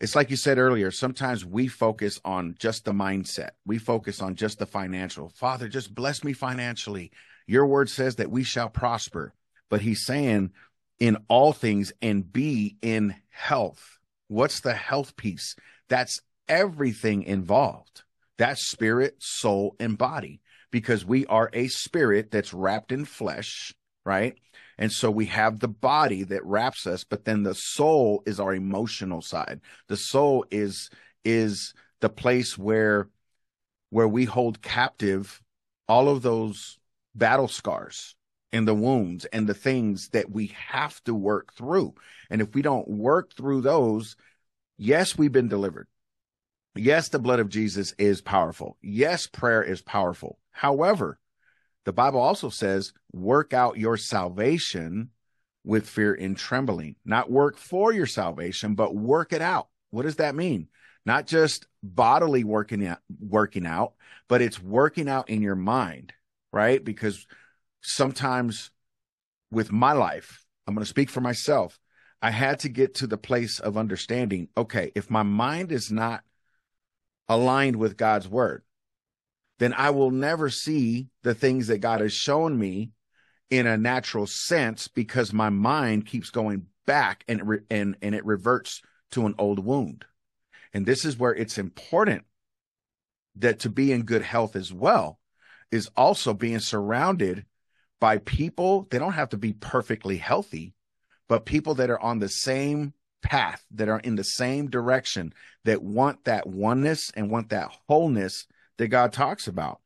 It's 0.00 0.14
like 0.14 0.30
you 0.30 0.36
said 0.36 0.58
earlier, 0.58 0.90
sometimes 0.90 1.46
we 1.46 1.68
focus 1.68 2.20
on 2.24 2.56
just 2.58 2.84
the 2.84 2.92
mindset. 2.92 3.50
We 3.64 3.78
focus 3.78 4.20
on 4.20 4.34
just 4.34 4.58
the 4.58 4.66
financial. 4.66 5.30
Father, 5.30 5.68
just 5.68 5.94
bless 5.94 6.22
me 6.22 6.32
financially. 6.32 7.10
Your 7.46 7.66
word 7.66 7.88
says 7.88 8.16
that 8.16 8.30
we 8.30 8.42
shall 8.42 8.68
prosper. 8.68 9.32
But 9.70 9.80
he's 9.80 10.04
saying 10.04 10.50
in 10.98 11.16
all 11.28 11.52
things 11.52 11.92
and 12.02 12.30
be 12.30 12.76
in 12.82 13.14
health. 13.30 13.98
What's 14.28 14.60
the 14.60 14.74
health 14.74 15.16
piece? 15.16 15.56
That's 15.88 16.20
everything 16.48 17.22
involved. 17.22 18.02
That's 18.36 18.68
spirit, 18.68 19.16
soul, 19.20 19.76
and 19.78 19.96
body, 19.96 20.40
because 20.74 21.04
we 21.04 21.24
are 21.26 21.50
a 21.52 21.68
spirit 21.68 22.32
that's 22.32 22.52
wrapped 22.52 22.90
in 22.90 23.04
flesh, 23.04 23.72
right? 24.04 24.36
And 24.76 24.90
so 24.90 25.08
we 25.08 25.26
have 25.26 25.60
the 25.60 25.68
body 25.68 26.24
that 26.24 26.44
wraps 26.44 26.84
us, 26.84 27.04
but 27.04 27.24
then 27.24 27.44
the 27.44 27.54
soul 27.54 28.24
is 28.26 28.40
our 28.40 28.52
emotional 28.52 29.22
side. 29.22 29.60
The 29.86 29.96
soul 29.96 30.44
is 30.50 30.90
is 31.24 31.74
the 32.00 32.08
place 32.08 32.58
where 32.58 33.08
where 33.90 34.08
we 34.08 34.24
hold 34.24 34.62
captive 34.62 35.40
all 35.86 36.08
of 36.08 36.22
those 36.22 36.76
battle 37.14 37.46
scars 37.46 38.16
and 38.52 38.66
the 38.66 38.74
wounds 38.74 39.26
and 39.26 39.48
the 39.48 39.54
things 39.54 40.08
that 40.08 40.32
we 40.32 40.48
have 40.56 41.00
to 41.04 41.14
work 41.14 41.54
through. 41.54 41.94
And 42.30 42.42
if 42.42 42.52
we 42.52 42.62
don't 42.62 42.88
work 42.88 43.32
through 43.36 43.60
those, 43.60 44.16
yes, 44.76 45.16
we've 45.16 45.30
been 45.30 45.46
delivered. 45.46 45.86
Yes, 46.76 47.08
the 47.08 47.18
blood 47.18 47.38
of 47.38 47.48
Jesus 47.48 47.94
is 47.98 48.20
powerful. 48.20 48.76
Yes, 48.82 49.26
prayer 49.26 49.62
is 49.62 49.80
powerful. 49.80 50.38
However, 50.50 51.18
the 51.84 51.92
Bible 51.92 52.20
also 52.20 52.48
says, 52.48 52.92
work 53.12 53.52
out 53.52 53.78
your 53.78 53.96
salvation 53.96 55.10
with 55.64 55.88
fear 55.88 56.14
and 56.14 56.36
trembling. 56.36 56.96
Not 57.04 57.30
work 57.30 57.56
for 57.56 57.92
your 57.92 58.06
salvation, 58.06 58.74
but 58.74 58.94
work 58.94 59.32
it 59.32 59.42
out. 59.42 59.68
What 59.90 60.02
does 60.02 60.16
that 60.16 60.34
mean? 60.34 60.68
Not 61.06 61.26
just 61.26 61.66
bodily 61.82 62.44
working 62.44 62.86
out, 62.86 62.98
working 63.20 63.66
out, 63.66 63.94
but 64.28 64.42
it's 64.42 64.62
working 64.62 65.08
out 65.08 65.28
in 65.28 65.42
your 65.42 65.54
mind, 65.54 66.12
right? 66.52 66.82
Because 66.82 67.26
sometimes 67.82 68.70
with 69.50 69.70
my 69.70 69.92
life, 69.92 70.44
I'm 70.66 70.74
going 70.74 70.82
to 70.82 70.88
speak 70.88 71.10
for 71.10 71.20
myself. 71.20 71.78
I 72.20 72.30
had 72.30 72.60
to 72.60 72.68
get 72.70 72.94
to 72.96 73.06
the 73.06 73.18
place 73.18 73.60
of 73.60 73.76
understanding, 73.76 74.48
okay, 74.56 74.90
if 74.94 75.10
my 75.10 75.22
mind 75.22 75.70
is 75.70 75.92
not 75.92 76.24
aligned 77.28 77.76
with 77.76 77.96
God's 77.96 78.28
word, 78.28 78.62
then 79.58 79.72
I 79.72 79.90
will 79.90 80.10
never 80.10 80.50
see 80.50 81.08
the 81.22 81.34
things 81.34 81.68
that 81.68 81.78
God 81.78 82.00
has 82.00 82.12
shown 82.12 82.58
me 82.58 82.90
in 83.50 83.66
a 83.66 83.76
natural 83.76 84.26
sense 84.26 84.88
because 84.88 85.32
my 85.32 85.48
mind 85.48 86.06
keeps 86.06 86.30
going 86.30 86.66
back 86.86 87.24
and 87.28 87.46
re- 87.46 87.60
and 87.70 87.96
and 88.02 88.14
it 88.14 88.24
reverts 88.24 88.82
to 89.12 89.26
an 89.26 89.34
old 89.38 89.64
wound. 89.64 90.04
And 90.72 90.84
this 90.86 91.04
is 91.04 91.16
where 91.16 91.34
it's 91.34 91.56
important 91.56 92.24
that 93.36 93.60
to 93.60 93.70
be 93.70 93.92
in 93.92 94.02
good 94.02 94.22
health 94.22 94.56
as 94.56 94.72
well 94.72 95.18
is 95.70 95.90
also 95.96 96.34
being 96.34 96.58
surrounded 96.58 97.44
by 98.00 98.18
people 98.18 98.86
they 98.90 98.98
don't 98.98 99.12
have 99.12 99.30
to 99.30 99.36
be 99.36 99.52
perfectly 99.52 100.16
healthy 100.16 100.74
but 101.28 101.46
people 101.46 101.74
that 101.74 101.90
are 101.90 102.00
on 102.00 102.18
the 102.18 102.28
same 102.28 102.92
path 103.24 103.64
that 103.72 103.88
are 103.88 103.98
in 103.98 104.14
the 104.14 104.24
same 104.24 104.70
direction 104.70 105.32
that 105.64 105.82
want 105.82 106.24
that 106.24 106.46
oneness 106.46 107.10
and 107.16 107.30
want 107.30 107.48
that 107.48 107.70
wholeness 107.88 108.46
that 108.76 108.88
God 108.88 109.12
talks 109.12 109.48
about. 109.48 109.80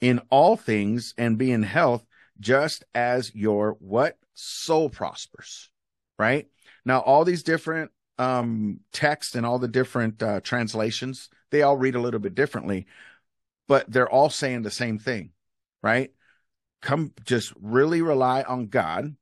In 0.00 0.20
all 0.30 0.56
things 0.56 1.14
and 1.18 1.38
be 1.38 1.52
in 1.52 1.62
health 1.62 2.04
just 2.40 2.84
as 2.94 3.34
your 3.34 3.76
what? 3.78 4.16
Soul 4.34 4.88
prospers 4.88 5.70
right? 6.20 6.46
Now 6.84 7.00
all 7.00 7.24
these 7.24 7.42
different 7.42 7.90
um 8.18 8.80
texts 8.92 9.34
and 9.34 9.46
all 9.46 9.58
the 9.58 9.66
different 9.66 10.22
uh, 10.22 10.40
translations 10.40 11.30
they 11.50 11.62
all 11.62 11.76
read 11.76 11.94
a 11.94 12.00
little 12.00 12.20
bit 12.20 12.34
differently 12.34 12.86
but 13.66 13.90
they're 13.90 14.10
all 14.10 14.28
saying 14.28 14.62
the 14.62 14.70
same 14.70 14.98
thing 14.98 15.30
right? 15.82 16.12
Come 16.82 17.12
just 17.24 17.54
really 17.60 18.02
rely 18.02 18.42
on 18.42 18.66
god 18.66 19.16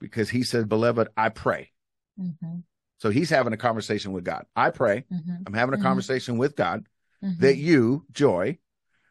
because 0.00 0.30
he 0.30 0.42
said 0.42 0.68
beloved 0.68 1.08
i 1.16 1.28
pray. 1.28 1.70
Mm-hmm. 2.18 2.60
So 3.00 3.10
he's 3.10 3.30
having 3.30 3.52
a 3.52 3.56
conversation 3.56 4.12
with 4.12 4.24
god 4.24 4.46
i 4.54 4.70
pray 4.70 5.04
mm-hmm. 5.12 5.42
i'm 5.46 5.52
having 5.52 5.74
a 5.74 5.76
mm-hmm. 5.76 5.86
conversation 5.86 6.38
with 6.38 6.54
god 6.54 6.84
mm-hmm. 7.22 7.40
that 7.40 7.56
you, 7.56 8.04
Joy, 8.12 8.58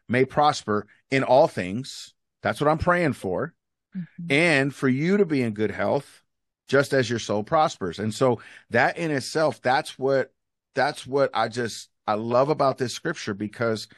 may 0.08 0.24
prosper 0.24 0.86
in 1.10 1.22
all 1.22 1.48
things. 1.48 2.14
That's 2.42 2.60
what 2.60 2.68
I'm 2.68 2.78
praying 2.78 3.14
for. 3.14 3.54
Mm-hmm. 3.96 4.32
And 4.32 4.74
for 4.74 4.88
you 4.88 5.16
to 5.16 5.26
be 5.26 5.42
in 5.42 5.52
good 5.52 5.70
health, 5.70 6.22
just 6.68 6.92
as 6.92 7.10
your 7.10 7.18
soul 7.18 7.42
prospers. 7.42 7.98
And 7.98 8.14
so 8.14 8.40
that 8.70 8.98
in 8.98 9.10
itself, 9.10 9.60
that's 9.60 9.98
what, 9.98 10.32
that's 10.74 11.06
what 11.06 11.30
I 11.34 11.48
just, 11.48 11.88
I 12.06 12.14
love 12.14 12.48
about 12.48 12.78
this 12.78 12.94
scripture 12.94 13.34
because 13.34 13.88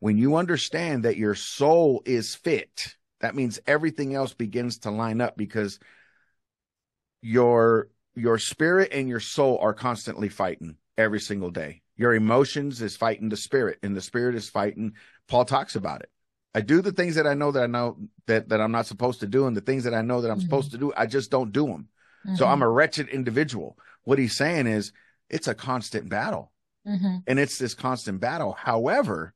when 0.00 0.18
you 0.18 0.36
understand 0.36 1.04
that 1.04 1.16
your 1.16 1.34
soul 1.34 2.02
is 2.06 2.34
fit, 2.34 2.96
that 3.20 3.34
means 3.34 3.60
everything 3.66 4.14
else 4.14 4.34
begins 4.34 4.78
to 4.78 4.90
line 4.90 5.20
up 5.20 5.36
because 5.36 5.78
your, 7.20 7.88
your 8.14 8.38
spirit 8.38 8.90
and 8.92 9.08
your 9.08 9.20
soul 9.20 9.58
are 9.60 9.74
constantly 9.74 10.28
fighting 10.28 10.76
every 10.98 11.20
single 11.20 11.50
day. 11.50 11.82
Your 11.96 12.14
emotions 12.14 12.82
is 12.82 12.96
fighting 12.96 13.28
the 13.28 13.36
spirit, 13.36 13.78
and 13.82 13.96
the 13.96 14.00
spirit 14.00 14.34
is 14.34 14.48
fighting. 14.48 14.94
Paul 15.28 15.44
talks 15.44 15.76
about 15.76 16.02
it. 16.02 16.10
I 16.54 16.60
do 16.60 16.82
the 16.82 16.92
things 16.92 17.14
that 17.14 17.26
I 17.26 17.34
know 17.34 17.52
that 17.52 17.62
I 17.62 17.66
know 17.66 17.98
that, 18.26 18.48
that 18.50 18.60
I'm 18.60 18.72
not 18.72 18.86
supposed 18.86 19.20
to 19.20 19.26
do, 19.26 19.46
and 19.46 19.56
the 19.56 19.60
things 19.60 19.84
that 19.84 19.94
I 19.94 20.02
know 20.02 20.20
that 20.20 20.30
I'm 20.30 20.38
mm-hmm. 20.38 20.44
supposed 20.44 20.72
to 20.72 20.78
do, 20.78 20.92
I 20.96 21.06
just 21.06 21.30
don't 21.30 21.52
do 21.52 21.66
them. 21.66 21.88
Mm-hmm. 22.26 22.36
So 22.36 22.46
I'm 22.46 22.62
a 22.62 22.68
wretched 22.68 23.08
individual. 23.08 23.78
What 24.04 24.18
he's 24.18 24.36
saying 24.36 24.66
is 24.66 24.92
it's 25.28 25.48
a 25.48 25.54
constant 25.54 26.08
battle. 26.08 26.52
Mm-hmm. 26.86 27.18
And 27.26 27.38
it's 27.38 27.58
this 27.58 27.74
constant 27.74 28.20
battle. 28.20 28.52
However, 28.52 29.34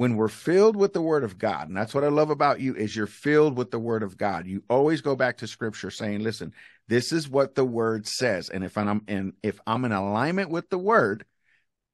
when 0.00 0.16
we're 0.16 0.28
filled 0.28 0.76
with 0.76 0.94
the 0.94 1.02
word 1.02 1.24
of 1.24 1.36
God, 1.36 1.68
and 1.68 1.76
that's 1.76 1.92
what 1.92 2.04
I 2.04 2.08
love 2.08 2.30
about 2.30 2.58
you 2.58 2.74
is 2.74 2.96
you're 2.96 3.06
filled 3.06 3.58
with 3.58 3.70
the 3.70 3.78
word 3.78 4.02
of 4.02 4.16
God. 4.16 4.46
You 4.46 4.62
always 4.70 5.02
go 5.02 5.14
back 5.14 5.36
to 5.36 5.46
scripture 5.46 5.90
saying, 5.90 6.20
listen, 6.20 6.54
this 6.88 7.12
is 7.12 7.28
what 7.28 7.54
the 7.54 7.66
word 7.66 8.06
says. 8.06 8.48
And 8.48 8.64
if 8.64 8.78
I'm 8.78 9.02
in 9.08 9.34
if 9.42 9.60
I'm 9.66 9.84
in 9.84 9.92
alignment 9.92 10.48
with 10.48 10.70
the 10.70 10.78
word, 10.78 11.26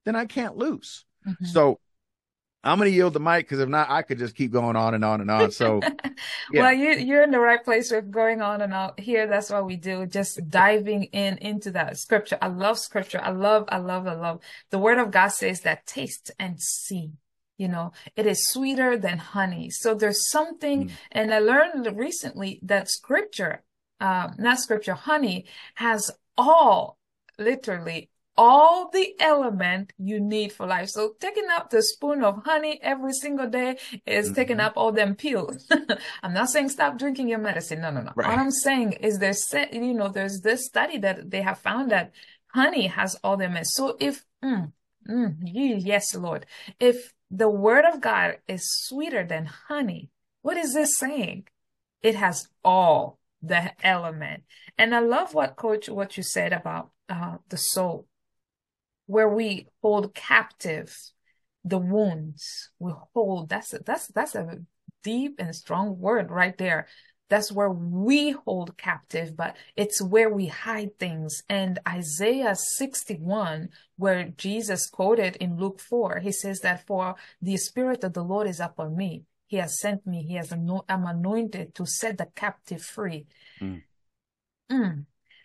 then 0.04 0.14
I 0.14 0.26
can't 0.26 0.56
lose. 0.56 1.04
Mm-hmm. 1.26 1.46
So 1.46 1.80
I'm 2.62 2.78
going 2.78 2.88
to 2.88 2.94
yield 2.94 3.12
the 3.12 3.18
mic 3.18 3.46
because 3.46 3.58
if 3.58 3.68
not, 3.68 3.90
I 3.90 4.02
could 4.02 4.18
just 4.20 4.36
keep 4.36 4.52
going 4.52 4.76
on 4.76 4.94
and 4.94 5.04
on 5.04 5.20
and 5.20 5.28
on. 5.28 5.50
So, 5.50 5.80
yeah. 6.52 6.62
well, 6.62 6.72
you, 6.72 6.90
you're 6.92 7.24
in 7.24 7.32
the 7.32 7.40
right 7.40 7.64
place 7.64 7.90
with 7.90 8.12
going 8.12 8.40
on 8.40 8.60
and 8.60 8.72
on 8.72 8.92
here. 8.98 9.26
That's 9.26 9.50
what 9.50 9.66
we 9.66 9.74
do. 9.74 10.06
Just 10.06 10.48
diving 10.48 11.04
in 11.06 11.38
into 11.38 11.72
that 11.72 11.98
scripture. 11.98 12.38
I 12.40 12.46
love 12.46 12.78
scripture. 12.78 13.20
I 13.20 13.30
love, 13.30 13.64
I 13.66 13.78
love, 13.78 14.06
I 14.06 14.14
love 14.14 14.42
the 14.70 14.78
word 14.78 15.00
of 15.00 15.10
God 15.10 15.30
says 15.30 15.62
that 15.62 15.86
taste 15.86 16.30
and 16.38 16.60
see. 16.60 17.10
You 17.58 17.68
know, 17.68 17.92
it 18.16 18.26
is 18.26 18.48
sweeter 18.48 18.98
than 18.98 19.18
honey. 19.18 19.70
So 19.70 19.94
there's 19.94 20.30
something, 20.30 20.88
mm. 20.88 20.90
and 21.12 21.32
I 21.32 21.38
learned 21.38 21.96
recently 21.96 22.60
that 22.62 22.90
scripture, 22.90 23.62
uh, 24.00 24.30
not 24.38 24.58
scripture, 24.58 24.94
honey 24.94 25.46
has 25.74 26.10
all, 26.36 26.98
literally 27.38 28.10
all 28.36 28.90
the 28.90 29.14
element 29.18 29.92
you 29.98 30.20
need 30.20 30.52
for 30.52 30.66
life. 30.66 30.88
So 30.88 31.14
taking 31.20 31.48
up 31.50 31.70
the 31.70 31.82
spoon 31.82 32.22
of 32.22 32.44
honey 32.44 32.78
every 32.82 33.12
single 33.12 33.48
day 33.48 33.78
is 34.04 34.26
mm-hmm. 34.26 34.34
taking 34.34 34.60
up 34.60 34.74
all 34.76 34.92
them 34.92 35.14
pills. 35.14 35.66
I'm 36.22 36.34
not 36.34 36.50
saying 36.50 36.68
stop 36.68 36.98
drinking 36.98 37.28
your 37.28 37.38
medicine. 37.38 37.80
No, 37.80 37.90
no, 37.90 38.02
no. 38.02 38.12
Right. 38.14 38.28
What 38.28 38.38
I'm 38.38 38.50
saying 38.50 38.92
is 38.92 39.18
there's, 39.18 39.42
you 39.72 39.94
know, 39.94 40.08
there's 40.08 40.40
this 40.40 40.66
study 40.66 40.98
that 40.98 41.30
they 41.30 41.42
have 41.42 41.58
found 41.58 41.90
that 41.90 42.12
honey 42.48 42.86
has 42.88 43.16
all 43.24 43.36
them. 43.36 43.56
So 43.64 43.96
if, 44.00 44.24
mm, 44.44 44.72
mm, 45.08 45.34
yes, 45.42 46.14
Lord, 46.14 46.46
if 46.78 47.12
the 47.30 47.48
word 47.48 47.84
of 47.84 48.00
God 48.00 48.38
is 48.46 48.70
sweeter 48.70 49.24
than 49.24 49.46
honey, 49.46 50.10
what 50.42 50.56
is 50.56 50.74
this 50.74 50.98
saying? 50.98 51.46
It 52.02 52.14
has 52.14 52.48
all 52.64 53.18
the 53.42 53.72
element. 53.84 54.44
And 54.78 54.94
I 54.94 55.00
love 55.00 55.34
what 55.34 55.56
coach, 55.56 55.88
what 55.88 56.16
you 56.16 56.22
said 56.22 56.52
about 56.52 56.90
uh, 57.08 57.36
the 57.48 57.56
soul 57.56 58.06
where 59.06 59.28
we 59.28 59.68
hold 59.82 60.14
captive 60.14 60.94
the 61.64 61.78
wounds 61.78 62.70
we 62.78 62.92
hold 63.12 63.48
that's 63.48 63.74
that's 63.84 64.06
that's 64.08 64.34
a 64.34 64.58
deep 65.02 65.36
and 65.38 65.54
strong 65.54 65.98
word 65.98 66.30
right 66.30 66.58
there 66.58 66.86
that's 67.28 67.50
where 67.50 67.70
we 67.70 68.30
hold 68.30 68.76
captive 68.76 69.36
but 69.36 69.56
it's 69.76 70.00
where 70.02 70.30
we 70.30 70.46
hide 70.46 70.98
things 70.98 71.42
and 71.48 71.78
isaiah 71.88 72.54
61 72.54 73.68
where 73.96 74.28
jesus 74.36 74.88
quoted 74.88 75.36
in 75.36 75.56
luke 75.56 75.80
4 75.80 76.20
he 76.20 76.32
says 76.32 76.60
that 76.60 76.86
for 76.86 77.14
the 77.40 77.56
spirit 77.56 78.04
of 78.04 78.12
the 78.12 78.24
lord 78.24 78.46
is 78.46 78.60
upon 78.60 78.96
me 78.96 79.24
he 79.46 79.56
has 79.56 79.80
sent 79.80 80.06
me 80.06 80.22
he 80.22 80.34
has 80.34 80.52
i'm 80.52 81.06
anointed 81.06 81.74
to 81.74 81.86
set 81.86 82.18
the 82.18 82.26
captive 82.34 82.82
free 82.82 83.26
mm. 83.60 83.82
Mm. 84.70 85.04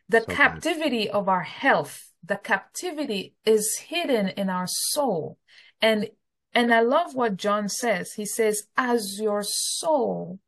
the 0.09 0.21
so 0.21 0.25
captivity 0.25 1.05
good. 1.05 1.11
of 1.11 1.29
our 1.29 1.43
health 1.43 2.11
the 2.23 2.35
captivity 2.38 3.33
is 3.45 3.77
hidden 3.88 4.29
in 4.29 4.50
our 4.50 4.67
soul. 4.67 5.38
And 5.81 6.09
and 6.53 6.73
I 6.73 6.81
love 6.81 7.15
what 7.15 7.38
John 7.38 7.69
says. 7.69 8.13
He 8.13 8.25
says, 8.25 8.63
as 8.75 9.19
your 9.21 9.41
soul 9.41 10.39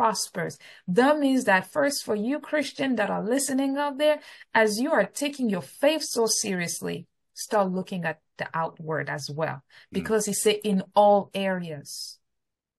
prospers. 0.00 0.56
That 0.88 1.18
means 1.18 1.44
that 1.44 1.70
first 1.70 2.04
for 2.06 2.14
you 2.14 2.40
Christian 2.40 2.96
that 2.96 3.10
are 3.10 3.22
listening 3.22 3.76
out 3.76 3.98
there, 3.98 4.20
as 4.54 4.80
you 4.80 4.90
are 4.92 5.04
taking 5.04 5.50
your 5.50 5.60
faith 5.60 6.02
so 6.02 6.24
seriously, 6.24 7.06
start 7.34 7.70
looking 7.70 8.06
at 8.06 8.20
the 8.38 8.48
outward 8.54 9.10
as 9.10 9.28
well. 9.28 9.56
Hmm. 9.56 9.92
Because 9.92 10.24
mm. 10.24 10.28
he 10.28 10.32
said 10.32 10.56
in 10.64 10.82
all 10.94 11.30
areas. 11.34 12.18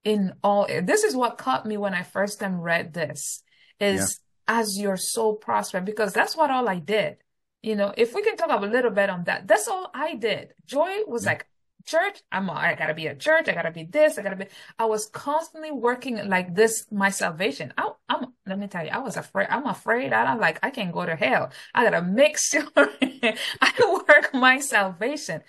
in 0.04 0.34
all 0.42 0.66
this 0.92 1.04
is 1.04 1.14
what 1.16 1.38
caught 1.38 1.64
me 1.70 1.78
when 1.78 1.94
I 1.94 2.02
first 2.02 2.40
time 2.40 2.58
read 2.60 2.86
this 2.94 3.44
is 3.80 4.02
yeah. 4.02 4.60
as 4.60 4.80
your 4.84 4.98
soul 4.98 5.36
prosper 5.36 5.80
because 5.80 6.12
that's 6.12 6.36
what 6.36 6.50
all 6.50 6.68
I 6.68 6.80
did. 6.80 7.18
You 7.62 7.76
know, 7.76 7.94
if 7.96 8.16
we 8.16 8.24
can 8.24 8.36
talk 8.36 8.50
a 8.50 8.66
little 8.66 8.90
bit 8.90 9.12
on 9.12 9.26
that, 9.26 9.46
that's 9.46 9.68
all 9.68 9.86
I 9.94 10.16
did. 10.16 10.46
Joy 10.66 11.06
was 11.06 11.24
yeah. 11.24 11.32
like 11.32 11.46
church. 11.86 12.22
I'm 12.32 12.50
I 12.50 12.76
gotta 12.76 12.94
be 12.94 13.08
a 13.08 13.16
church. 13.16 13.48
I 13.48 13.54
gotta 13.54 13.72
be 13.72 13.84
this. 13.84 14.18
I 14.18 14.22
gotta 14.22 14.36
be. 14.36 14.46
I 14.78 14.86
was 14.86 15.08
constantly 15.08 15.72
working 15.72 16.28
like 16.28 16.56
this. 16.56 16.86
My 16.92 17.10
salvation. 17.10 17.74
I, 17.78 17.92
am 18.10 18.34
Let 18.46 18.60
me 18.60 18.68
tell 18.68 18.84
you, 18.84 18.92
I 18.92 19.00
was 19.00 19.18
afraid. 19.18 19.48
I'm 19.50 19.66
afraid. 19.66 20.14
I'm 20.14 20.40
like 20.40 20.60
I 20.64 20.70
can't 20.70 20.92
go 20.92 21.06
to 21.06 21.16
hell. 21.16 21.52
I 21.74 21.84
gotta 21.84 22.02
make 22.02 22.38
sure 22.40 22.68
I 22.76 24.04
work 24.08 24.34
my 24.34 24.60
salvation. 24.60 25.42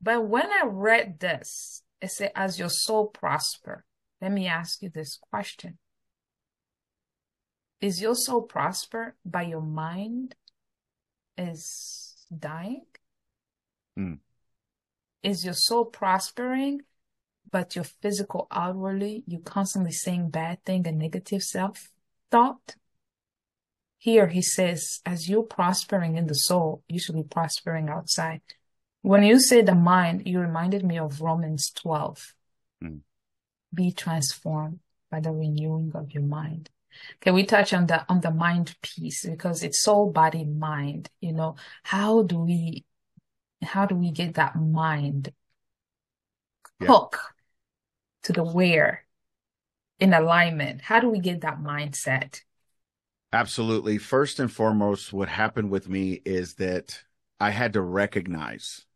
But 0.00 0.26
when 0.26 0.46
I 0.46 0.64
read 0.66 1.20
this, 1.20 1.82
it 2.00 2.10
said, 2.10 2.32
"As 2.34 2.58
your 2.58 2.70
soul 2.70 3.06
prosper." 3.06 3.84
Let 4.20 4.32
me 4.32 4.46
ask 4.46 4.82
you 4.82 4.90
this 4.90 5.18
question: 5.30 5.78
Is 7.80 8.00
your 8.00 8.14
soul 8.14 8.42
prosper 8.42 9.16
by 9.24 9.42
your 9.42 9.62
mind 9.62 10.34
is 11.36 12.26
dying? 12.38 12.86
Mm 13.98 14.18
is 15.22 15.44
your 15.44 15.54
soul 15.54 15.84
prospering, 15.84 16.82
but 17.50 17.74
your 17.74 17.84
physical 17.84 18.46
outwardly, 18.50 19.24
you 19.26 19.40
constantly 19.40 19.92
saying 19.92 20.30
bad 20.30 20.64
thing 20.64 20.86
and 20.86 20.98
negative 20.98 21.42
self 21.42 21.90
thought? 22.30 22.76
Here 23.98 24.28
he 24.28 24.40
says, 24.40 25.00
as 25.04 25.28
you're 25.28 25.42
prospering 25.42 26.16
in 26.16 26.26
the 26.26 26.34
soul, 26.34 26.82
you 26.88 26.98
should 26.98 27.16
be 27.16 27.22
prospering 27.22 27.90
outside. 27.90 28.40
When 29.02 29.22
you 29.22 29.38
say 29.38 29.62
the 29.62 29.74
mind, 29.74 30.22
you 30.26 30.40
reminded 30.40 30.84
me 30.84 30.98
of 30.98 31.20
Romans 31.20 31.70
12. 31.70 32.34
Mm. 32.82 33.00
Be 33.74 33.92
transformed 33.92 34.80
by 35.10 35.20
the 35.20 35.32
renewing 35.32 35.92
of 35.94 36.12
your 36.12 36.22
mind. 36.22 36.70
Can 37.20 37.34
we 37.34 37.44
touch 37.44 37.72
on 37.72 37.86
the 37.86 38.04
on 38.10 38.20
the 38.20 38.30
mind 38.30 38.74
piece 38.82 39.24
because 39.24 39.62
it's 39.62 39.82
soul, 39.82 40.10
body, 40.10 40.44
mind. 40.44 41.08
You 41.20 41.32
know, 41.32 41.56
how 41.82 42.22
do 42.22 42.40
we 42.40 42.84
how 43.62 43.86
do 43.86 43.94
we 43.94 44.10
get 44.10 44.34
that 44.34 44.56
mind 44.56 45.32
yeah. 46.80 46.88
hook 46.88 47.18
to 48.22 48.32
the 48.32 48.44
where 48.44 49.04
in 49.98 50.12
alignment? 50.14 50.80
How 50.80 51.00
do 51.00 51.08
we 51.08 51.20
get 51.20 51.42
that 51.42 51.60
mindset? 51.60 52.40
Absolutely. 53.32 53.98
First 53.98 54.40
and 54.40 54.50
foremost, 54.50 55.12
what 55.12 55.28
happened 55.28 55.70
with 55.70 55.88
me 55.88 56.20
is 56.24 56.54
that 56.54 57.02
I 57.38 57.50
had 57.50 57.74
to 57.74 57.80
recognize, 57.80 58.86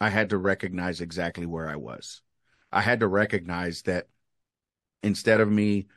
I 0.00 0.10
had 0.10 0.30
to 0.30 0.38
recognize 0.38 1.00
exactly 1.00 1.46
where 1.46 1.68
I 1.68 1.76
was. 1.76 2.22
I 2.70 2.82
had 2.82 3.00
to 3.00 3.08
recognize 3.08 3.82
that 3.82 4.06
instead 5.02 5.40
of 5.40 5.50
me 5.50 5.88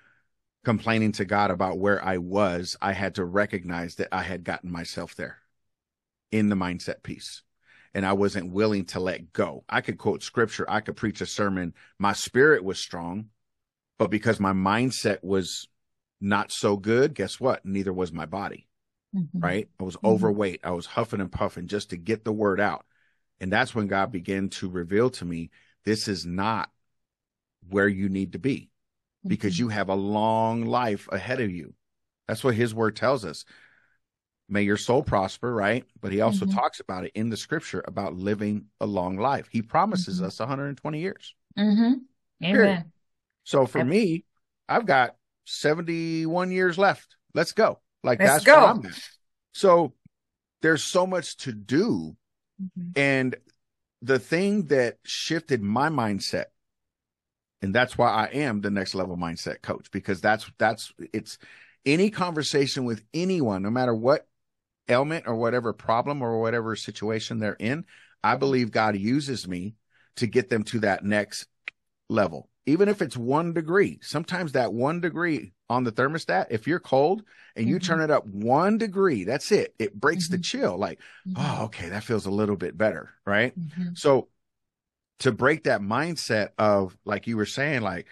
complaining 0.66 1.12
to 1.12 1.26
God 1.26 1.52
about 1.52 1.78
where 1.78 2.04
I 2.04 2.18
was, 2.18 2.76
I 2.82 2.94
had 2.94 3.16
to 3.16 3.26
recognize 3.26 3.96
that 3.96 4.08
I 4.12 4.24
had 4.24 4.44
gotten 4.44 4.72
myself 4.72 5.14
there 5.16 5.40
in 6.32 6.50
the 6.50 6.56
mindset 6.56 7.04
piece 7.04 7.44
and 7.94 8.06
I 8.06 8.14
wasn't 8.14 8.52
willing 8.52 8.86
to 8.86 9.00
let 9.00 9.34
go. 9.34 9.64
I 9.70 9.82
could 9.82 9.98
quote 9.98 10.24
scripture, 10.24 10.66
I 10.68 10.82
could 10.82 10.96
preach 10.96 11.22
a 11.22 11.26
sermon. 11.26 11.74
My 12.00 12.14
spirit 12.14 12.64
was 12.64 12.80
strong, 12.80 13.30
but 14.00 14.10
because 14.10 14.40
my 14.40 14.54
mindset 14.54 15.24
was 15.24 15.68
not 16.20 16.52
so 16.52 16.78
good, 16.78 17.14
guess 17.14 17.40
what? 17.40 17.66
Neither 17.66 17.94
was 17.94 18.12
my 18.12 18.26
body. 18.26 18.68
Mm-hmm. 19.16 19.40
Right? 19.40 19.70
I 19.80 19.84
was 19.84 19.96
mm-hmm. 19.98 20.08
overweight. 20.08 20.62
I 20.64 20.72
was 20.72 20.88
huffing 20.88 21.22
and 21.22 21.32
puffing 21.32 21.68
just 21.68 21.92
to 21.92 21.98
get 21.98 22.24
the 22.24 22.34
word 22.34 22.60
out. 22.60 22.86
And 23.40 23.52
that's 23.52 23.76
when 23.76 23.88
God 23.88 24.12
began 24.12 24.50
to 24.50 24.70
reveal 24.70 25.10
to 25.12 25.26
me 25.26 25.52
this 25.86 26.08
is 26.08 26.26
not 26.26 26.72
where 27.70 27.88
you 27.88 28.10
need 28.10 28.34
to 28.34 28.40
be 28.40 28.70
because 29.26 29.56
mm-hmm. 29.56 29.66
you 29.66 29.70
have 29.70 29.90
a 29.90 29.96
long 29.96 30.66
life 30.66 31.08
ahead 31.12 31.42
of 31.42 31.52
you. 31.52 31.74
That's 32.28 32.44
what 32.44 32.56
his 32.56 32.74
word 32.74 32.96
tells 32.96 33.26
us 33.26 33.46
may 34.50 34.64
your 34.64 34.78
soul 34.78 35.04
prosper, 35.04 35.54
right? 35.54 35.86
But 36.02 36.12
he 36.12 36.22
also 36.22 36.46
mm-hmm. 36.46 36.56
talks 36.56 36.80
about 36.80 37.06
it 37.06 37.12
in 37.16 37.30
the 37.30 37.38
scripture 37.38 37.84
about 37.88 38.16
living 38.16 38.66
a 38.80 38.86
long 38.86 39.18
life. 39.18 39.48
He 39.52 39.62
promises 39.62 40.18
mm-hmm. 40.18 40.26
us 40.28 40.40
120 40.40 41.00
years. 41.00 41.34
Mm-hmm. 41.58 42.46
Amen. 42.46 42.92
So 43.44 43.66
for 43.66 43.80
yep. 43.80 43.88
me, 43.88 44.26
I've 44.68 44.86
got 44.86 45.16
71 45.46 46.52
years 46.52 46.78
left. 46.78 47.16
Let's 47.34 47.52
go. 47.52 47.80
Like 48.04 48.20
Let's 48.20 48.32
that's 48.32 48.46
go. 48.46 48.60
what 48.60 48.70
I'm 48.70 48.86
at. 48.86 49.00
So 49.54 49.94
there's 50.62 50.84
so 50.84 51.08
much 51.08 51.38
to 51.38 51.52
do. 51.52 52.16
Mm-hmm. 52.62 52.92
And 52.96 53.36
the 54.02 54.20
thing 54.20 54.68
that 54.68 54.98
shifted 55.04 55.62
my 55.62 55.90
mindset, 55.90 56.46
and 57.62 57.74
that's 57.74 57.98
why 57.98 58.10
I 58.10 58.26
am 58.26 58.62
the 58.62 58.70
next 58.70 58.94
level 58.94 59.16
mindset 59.16 59.62
coach, 59.62 59.90
because 59.92 60.20
that's, 60.20 60.50
that's, 60.58 60.94
it's 61.14 61.38
any 61.86 62.10
conversation 62.10 62.86
with 62.86 63.04
anyone, 63.14 63.64
no 63.64 63.70
matter 63.70 63.96
what 63.96 64.28
ailment 64.88 65.28
or 65.28 65.36
whatever 65.36 65.74
problem 65.74 66.22
or 66.22 66.40
whatever 66.40 66.76
situation 66.76 67.40
they're 67.40 67.54
in, 67.54 67.86
I 68.24 68.36
believe 68.36 68.72
God 68.72 68.96
uses 68.98 69.48
me 69.48 69.76
to 70.18 70.28
get 70.28 70.50
them 70.50 70.64
to 70.64 70.80
that 70.80 71.04
next 71.04 71.48
level. 72.10 72.50
Even 72.66 72.88
if 72.88 73.02
it's 73.02 73.18
one 73.18 73.54
degree, 73.54 74.00
sometimes 74.02 74.54
that 74.54 74.74
one 74.74 75.02
degree 75.02 75.52
on 75.70 75.84
the 75.84 75.92
thermostat, 75.92 76.48
if 76.50 76.66
you're 76.66 76.80
cold 76.80 77.24
and 77.56 77.68
you 77.68 77.76
mm-hmm. 77.76 77.86
turn 77.86 78.02
it 78.02 78.12
up 78.12 78.26
one 78.26 78.78
degree, 78.78 79.26
that's 79.26 79.52
it. 79.52 79.74
It 79.80 79.94
breaks 79.94 80.28
mm-hmm. 80.28 80.38
the 80.38 80.42
chill. 80.42 80.78
Like, 80.78 81.00
mm-hmm. 81.28 81.34
oh, 81.38 81.66
okay, 81.66 81.90
that 81.90 82.04
feels 82.04 82.26
a 82.26 82.32
little 82.32 82.56
bit 82.56 82.78
better. 82.78 83.10
Right. 83.26 83.58
Mm-hmm. 83.60 83.96
So 83.96 84.30
to 85.20 85.32
break 85.34 85.66
that 85.66 85.82
mindset 85.82 86.50
of, 86.58 86.98
like 87.04 87.28
you 87.28 87.36
were 87.36 87.46
saying, 87.46 87.82
like, 87.82 88.08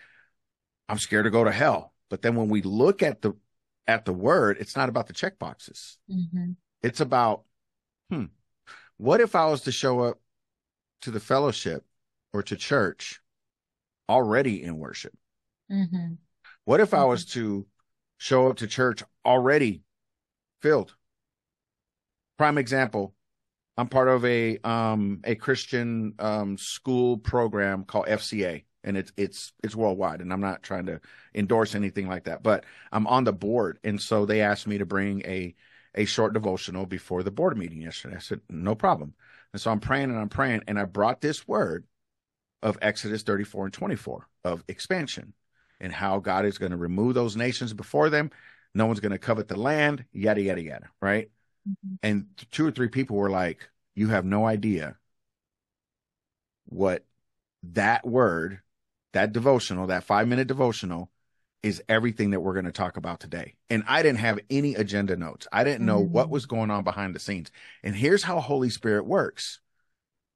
I'm 0.90 0.98
scared 0.98 1.26
to 1.26 1.32
go 1.32 1.46
to 1.46 1.52
hell. 1.52 1.94
But 2.10 2.22
then 2.22 2.36
when 2.36 2.50
we 2.50 2.62
look 2.62 3.04
at 3.04 3.22
the 3.22 3.34
at 3.88 4.06
the 4.06 4.14
word, 4.14 4.58
it's 4.60 4.76
not 4.76 4.90
about 4.90 5.08
the 5.08 5.14
check 5.14 5.40
boxes. 5.40 5.98
Mm-hmm. 6.10 6.52
It's 6.82 7.02
about, 7.02 7.44
hmm, 8.10 8.26
what 8.98 9.22
if 9.22 9.36
I 9.36 9.48
was 9.48 9.62
to 9.62 9.72
show 9.72 10.02
up 10.02 10.20
to 11.02 11.12
the 11.12 11.20
fellowship 11.20 11.84
or 12.34 12.44
to 12.44 12.56
church 12.56 13.22
already 14.08 14.64
in 14.64 14.78
worship? 14.78 15.14
Mm-hmm. 15.72 16.14
What 16.66 16.80
if. 16.80 16.94
I 16.94 17.06
was 17.06 17.26
to 17.26 17.66
show 18.18 18.48
up 18.48 18.58
to 18.58 18.68
church 18.68 19.04
already 19.26 19.84
filled? 20.62 20.96
Prime 22.38 22.58
example, 22.58 23.16
I'm 23.78 23.88
part 23.88 24.08
of 24.08 24.24
a 24.26 24.58
um 24.64 25.22
a 25.24 25.36
Christian 25.36 26.14
um 26.20 26.58
school 26.58 27.18
program 27.18 27.84
called 27.84 28.08
FCA 28.08 28.66
and 28.84 28.98
it's 28.98 29.12
it's 29.18 29.54
it's 29.64 29.76
worldwide 29.76 30.22
and 30.22 30.34
i'm 30.34 30.42
not 30.42 30.64
trying 30.64 30.86
to 30.86 31.00
endorse 31.36 31.76
anything 31.76 32.08
like 32.08 32.24
that 32.24 32.42
but 32.42 32.66
i'm 32.92 33.08
on 33.08 33.24
the 33.24 33.34
board 33.34 33.78
and 33.84 34.02
so 34.02 34.26
they 34.26 34.42
asked 34.42 34.68
me 34.68 34.78
to 34.78 34.86
bring 34.86 35.22
a 35.26 35.54
a 35.96 36.06
short 36.06 36.34
devotional 36.34 36.86
before 36.86 37.24
the 37.24 37.32
board 37.32 37.58
meeting 37.58 37.82
yesterday. 37.82 38.16
I 38.16 38.20
said 38.20 38.42
no 38.50 38.76
problem. 38.76 39.14
And 39.54 39.62
so 39.62 39.72
i'm 39.72 39.80
praying 39.80 40.10
and 40.10 40.18
i'm 40.18 40.30
praying 40.30 40.64
and 40.68 40.80
i 40.80 40.86
brought 40.86 41.22
this 41.22 41.48
word 41.48 41.86
of 42.64 42.78
exodus 42.82 43.24
34 43.24 43.66
and 43.66 43.74
24 43.74 44.28
of 44.44 44.64
expansion 44.68 45.34
and 45.80 45.92
how 45.92 46.20
god 46.20 46.46
is 46.46 46.58
going 46.58 46.72
to 46.72 46.78
remove 46.78 47.14
those 47.14 47.36
nations 47.36 47.74
before 47.74 48.10
them. 48.10 48.32
No 48.74 48.86
one's 48.86 49.02
going 49.02 49.12
to 49.12 49.18
covet 49.18 49.48
the 49.48 49.60
land 49.60 50.06
yada 50.14 50.42
yada 50.42 50.62
yada 50.62 50.90
right? 51.02 51.30
Mm-hmm. 51.68 51.96
and 52.02 52.26
two 52.52 52.66
or 52.66 52.72
three 52.72 52.88
people 52.88 53.18
were 53.18 53.30
like 53.30 53.70
you 53.94 54.08
have 54.08 54.26
no 54.26 54.46
idea 54.46 54.98
what 56.66 57.06
that 57.64 58.08
word 58.08 58.62
that 59.14 59.34
devotional, 59.34 59.88
that 59.88 60.04
five 60.04 60.28
minute 60.28 60.48
devotional 60.48 61.10
is 61.64 61.82
everything 61.88 62.32
that 62.32 62.40
we're 62.40 62.54
going 62.54 62.66
to 62.66 62.72
talk 62.72 62.98
about 62.98 63.20
today. 63.20 63.56
And 63.70 63.84
I 63.88 64.02
didn't 64.02 64.20
have 64.20 64.40
any 64.50 64.76
agenda 64.76 65.16
notes. 65.16 65.48
I 65.52 65.64
didn't 65.64 65.86
know 65.86 66.02
mm-hmm. 66.02 66.14
what 66.14 66.30
was 66.30 66.46
going 66.48 66.72
on 66.72 66.84
behind 66.84 67.14
the 67.14 67.20
scenes. 67.20 67.52
And 67.84 67.96
here's 67.96 68.24
how 68.24 68.40
Holy 68.40 68.70
Spirit 68.70 69.06
works. 69.06 69.60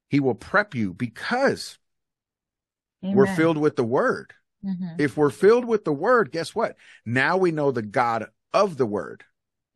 He 0.09 0.19
will 0.19 0.35
prep 0.35 0.75
you 0.75 0.93
because 0.93 1.79
Amen. 3.03 3.15
we're 3.15 3.35
filled 3.35 3.57
with 3.57 3.75
the 3.75 3.83
word. 3.83 4.33
Mm-hmm. 4.63 4.99
If 4.99 5.17
we're 5.17 5.31
filled 5.31 5.65
with 5.65 5.83
the 5.83 5.93
word, 5.93 6.31
guess 6.31 6.53
what? 6.53 6.75
Now 7.05 7.37
we 7.37 7.51
know 7.51 7.71
the 7.71 7.81
God 7.81 8.27
of 8.53 8.77
the 8.77 8.85
word. 8.85 9.23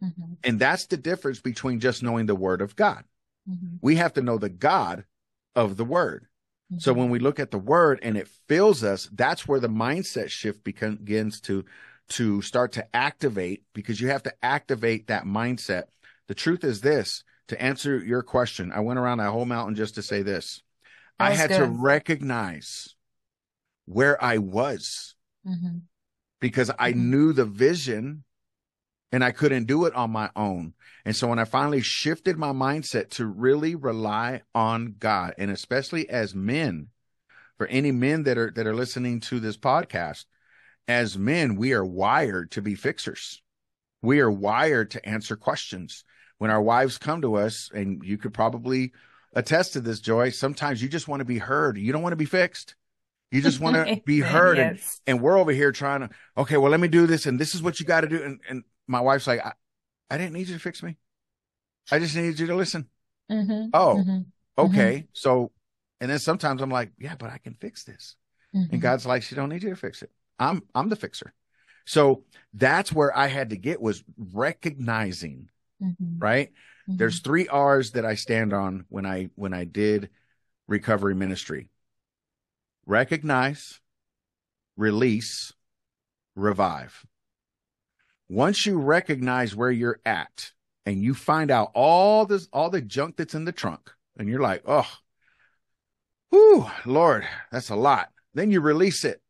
Mm-hmm. 0.03 0.33
And 0.43 0.59
that's 0.59 0.85
the 0.85 0.97
difference 0.97 1.41
between 1.41 1.79
just 1.79 2.03
knowing 2.03 2.27
the 2.27 2.35
word 2.35 2.61
of 2.61 2.75
God. 2.75 3.03
Mm-hmm. 3.49 3.77
We 3.81 3.95
have 3.95 4.13
to 4.13 4.21
know 4.21 4.37
the 4.37 4.49
God 4.49 5.05
of 5.55 5.77
the 5.77 5.85
word. 5.85 6.27
So 6.77 6.93
when 6.93 7.09
we 7.09 7.17
look 7.17 7.39
at 7.39 7.49
the 7.49 7.57
word 7.57 7.99
and 8.03 8.15
it 8.15 8.27
fills 8.47 8.83
us, 8.83 9.09
that's 9.11 9.47
where 9.47 9.59
the 9.59 9.69
mindset 9.69 10.29
shift 10.29 10.63
begins 10.63 11.41
to 11.41 11.65
to 12.09 12.41
start 12.41 12.71
to 12.73 12.95
activate 12.95 13.63
because 13.73 14.01
you 14.01 14.09
have 14.09 14.23
to 14.23 14.33
activate 14.43 15.07
that 15.07 15.25
mindset. 15.25 15.83
The 16.27 16.35
truth 16.35 16.63
is 16.63 16.81
this, 16.81 17.23
to 17.47 17.61
answer 17.61 17.97
your 17.97 18.23
question, 18.23 18.71
I 18.71 18.79
went 18.79 18.99
around 18.99 19.19
that 19.19 19.31
whole 19.31 19.45
mountain 19.45 19.75
just 19.75 19.95
to 19.95 20.01
say 20.01 20.21
this. 20.21 20.61
I 21.19 21.33
had 21.33 21.49
good. 21.49 21.57
to 21.59 21.65
recognize 21.65 22.95
where 23.85 24.23
I 24.23 24.37
was 24.37 25.15
mm-hmm. 25.45 25.79
because 26.39 26.71
I 26.79 26.91
mm-hmm. 26.91 27.11
knew 27.11 27.33
the 27.33 27.45
vision 27.45 28.23
and 29.11 29.23
I 29.23 29.31
couldn't 29.31 29.65
do 29.65 29.85
it 29.85 29.95
on 29.95 30.11
my 30.11 30.29
own. 30.35 30.73
And 31.05 31.15
so 31.15 31.27
when 31.27 31.39
I 31.39 31.45
finally 31.45 31.81
shifted 31.81 32.37
my 32.37 32.51
mindset 32.51 33.09
to 33.11 33.25
really 33.25 33.75
rely 33.75 34.41
on 34.53 34.95
God, 34.99 35.33
and 35.37 35.49
especially 35.49 36.09
as 36.09 36.35
men, 36.35 36.89
for 37.59 37.67
any 37.67 37.91
men 37.91 38.23
that 38.23 38.37
are 38.37 38.49
that 38.55 38.65
are 38.65 38.73
listening 38.73 39.19
to 39.19 39.39
this 39.39 39.57
podcast 39.57 40.25
as 40.87 41.19
men 41.19 41.55
we 41.55 41.73
are 41.73 41.85
wired 41.85 42.49
to 42.49 42.61
be 42.61 42.73
fixers 42.73 43.43
we 44.01 44.21
are 44.21 44.31
wired 44.31 44.89
to 44.89 45.05
answer 45.07 45.35
questions 45.35 46.03
when 46.39 46.49
our 46.49 46.61
wives 46.61 46.97
come 46.97 47.21
to 47.21 47.35
us 47.35 47.69
and 47.73 48.01
you 48.03 48.17
could 48.17 48.33
probably 48.33 48.93
attest 49.33 49.73
to 49.73 49.81
this 49.81 49.99
joy 49.99 50.29
sometimes 50.29 50.81
you 50.81 50.87
just 50.87 51.07
want 51.07 51.19
to 51.19 51.25
be 51.25 51.37
heard 51.37 51.77
you 51.77 51.91
don't 51.91 52.01
want 52.01 52.13
to 52.13 52.17
be 52.17 52.25
fixed 52.25 52.75
you 53.29 53.41
just 53.41 53.59
want 53.59 53.75
to 53.75 54.01
be 54.05 54.21
heard 54.21 54.57
yes. 54.57 55.01
and, 55.05 55.17
and 55.17 55.23
we're 55.23 55.37
over 55.37 55.51
here 55.51 55.73
trying 55.73 55.99
to 55.99 56.09
okay 56.37 56.55
well 56.55 56.71
let 56.71 56.79
me 56.79 56.87
do 56.87 57.05
this 57.05 57.25
and 57.25 57.37
this 57.37 57.53
is 57.53 57.61
what 57.61 57.79
you 57.79 57.85
got 57.85 58.01
to 58.01 58.07
do 58.07 58.23
and, 58.23 58.39
and 58.49 58.63
my 58.89 58.99
wife's 58.99 59.27
like 59.27 59.45
I, 59.45 59.53
I, 60.09 60.17
didn't 60.17 60.33
need 60.33 60.47
you 60.47 60.55
to 60.55 60.59
fix 60.59 60.83
me 60.83 60.97
i 61.91 61.99
just 61.99 62.15
needed 62.15 62.39
you 62.39 62.47
to 62.47 62.55
listen 62.55 62.87
mm-hmm. 63.31 63.69
oh 63.73 63.95
mm-hmm. 63.99 64.19
okay 64.57 64.95
mm-hmm. 64.95 65.05
so 65.13 65.51
and 66.01 66.11
then 66.11 66.19
sometimes 66.19 66.61
i'm 66.61 66.71
like 66.71 66.91
yeah 66.99 67.15
but 67.17 67.29
i 67.29 67.37
can 67.37 67.53
fix 67.53 67.83
this 67.83 68.15
and 68.53 68.67
mm-hmm. 68.67 68.79
god's 68.79 69.05
like 69.05 69.23
she 69.23 69.35
don't 69.35 69.49
need 69.49 69.63
you 69.63 69.69
to 69.69 69.75
fix 69.75 70.01
it 70.01 70.11
i'm 70.39 70.61
i'm 70.75 70.89
the 70.89 70.95
fixer 70.95 71.33
so 71.85 72.23
that's 72.53 72.91
where 72.91 73.15
i 73.17 73.27
had 73.27 73.51
to 73.51 73.57
get 73.57 73.81
was 73.81 74.03
recognizing 74.17 75.47
mm-hmm. 75.81 76.19
right 76.19 76.51
Mm-hmm. 76.89 76.97
There's 76.97 77.19
three 77.19 77.47
R's 77.47 77.91
that 77.91 78.05
I 78.05 78.15
stand 78.15 78.51
on 78.51 78.85
when 78.89 79.05
I 79.05 79.29
when 79.35 79.53
I 79.53 79.63
did 79.63 80.09
recovery 80.67 81.13
ministry. 81.13 81.69
Recognize, 82.87 83.79
release, 84.75 85.53
revive. 86.35 87.05
Once 88.29 88.65
you 88.65 88.77
recognize 88.77 89.55
where 89.55 89.71
you're 89.71 89.99
at 90.05 90.51
and 90.85 91.01
you 91.01 91.13
find 91.13 91.51
out 91.51 91.71
all 91.73 92.25
this 92.25 92.47
all 92.53 92.69
the 92.69 92.81
junk 92.81 93.17
that's 93.17 93.35
in 93.35 93.45
the 93.45 93.51
trunk 93.51 93.91
and 94.17 94.29
you're 94.29 94.41
like, 94.41 94.63
"Oh, 94.65 94.87
whew, 96.29 96.67
Lord, 96.85 97.27
that's 97.51 97.69
a 97.69 97.75
lot." 97.75 98.09
Then 98.33 98.51
you 98.51 98.61
release 98.61 99.03
it 99.03 99.21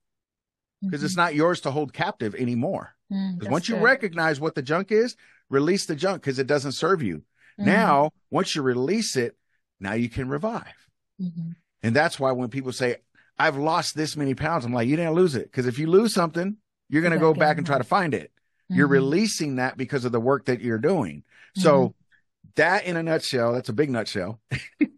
because 0.82 1.00
mm-hmm. 1.00 1.06
it's 1.06 1.18
not 1.18 1.36
yours 1.36 1.62
to 1.62 1.72
hold 1.72 1.94
captive 1.94 2.36
anymore. 2.36 2.96
Because 3.10 3.48
mm, 3.48 3.52
once 3.52 3.70
you 3.70 3.78
recognize 3.78 4.40
what 4.40 4.56
the 4.56 4.62
junk 4.62 4.92
is, 4.92 5.16
release 5.50 5.86
the 5.86 5.96
junk 5.96 6.22
because 6.22 6.40
it 6.40 6.48
doesn't 6.48 6.74
serve 6.74 7.02
you. 7.02 7.18
Mm-hmm. 7.18 7.66
Now, 7.66 8.12
once 8.30 8.56
you 8.56 8.62
release 8.62 9.16
it, 9.16 9.36
now 9.80 9.94
you 9.94 10.10
can 10.10 10.30
revive. 10.30 10.88
Mm-hmm. 11.22 11.52
And 11.84 11.96
that's 11.96 12.20
why 12.20 12.32
when 12.32 12.50
people 12.50 12.72
say, 12.72 12.98
I've 13.38 13.58
lost 13.58 13.96
this 13.96 14.16
many 14.16 14.36
pounds, 14.36 14.66
I'm 14.66 14.74
like, 14.74 14.88
you 14.88 14.96
didn't 14.96 15.14
lose 15.14 15.36
it. 15.36 15.44
Because 15.44 15.66
if 15.66 15.80
you 15.80 15.88
lose 15.88 16.14
something, 16.14 16.58
you're 16.90 17.02
going 17.02 17.14
to 17.14 17.20
go 17.20 17.34
back 17.34 17.58
and 17.58 17.66
try 17.66 17.78
to 17.78 17.84
find 17.84 18.14
it. 18.14 18.32
Mm-hmm. 18.70 18.78
You're 18.78 18.88
releasing 18.88 19.56
that 19.56 19.78
because 19.78 20.06
of 20.06 20.12
the 20.12 20.20
work 20.20 20.46
that 20.46 20.62
you're 20.62 20.78
doing. 20.78 21.24
So 21.56 21.80
mm-hmm. 21.80 22.50
that 22.56 22.86
in 22.86 22.98
a 22.98 23.04
nutshell, 23.04 23.54
that's 23.54 23.70
a 23.70 23.74
big 23.74 23.90
nutshell, 23.90 24.40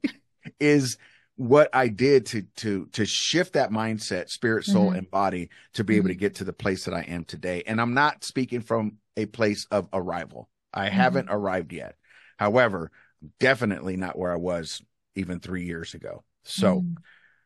is 0.60 0.98
what 1.36 1.70
I 1.74 1.88
did 1.88 2.28
to 2.28 2.44
to 2.58 2.88
to 2.94 3.06
shift 3.06 3.54
that 3.54 3.72
mindset, 3.72 4.30
spirit, 4.30 4.66
soul, 4.66 4.88
mm-hmm. 4.88 4.98
and 4.98 5.12
body 5.12 5.50
to 5.74 5.84
be 5.84 5.96
able 5.96 6.10
to 6.10 6.14
mm-hmm. 6.14 6.20
get 6.20 6.36
to 6.36 6.44
the 6.44 6.54
place 6.54 6.86
that 6.86 6.94
I 6.94 7.02
am 7.02 7.24
today. 7.24 7.64
And 7.66 7.80
I'm 7.80 7.94
not 7.94 8.24
speaking 8.24 8.62
from 8.62 8.98
a 9.18 9.26
place 9.26 9.66
of 9.72 9.88
arrival. 9.94 10.50
I 10.74 10.88
mm-hmm. 10.88 10.96
haven't 10.96 11.30
arrived 11.30 11.74
yet. 11.74 11.96
However, 12.38 12.92
definitely 13.40 13.98
not 13.98 14.18
where 14.18 14.32
I 14.32 14.38
was 14.38 14.82
even 15.16 15.40
three 15.40 15.66
years 15.66 15.94
ago. 15.94 16.24
So 16.44 16.82
mm. 16.82 16.96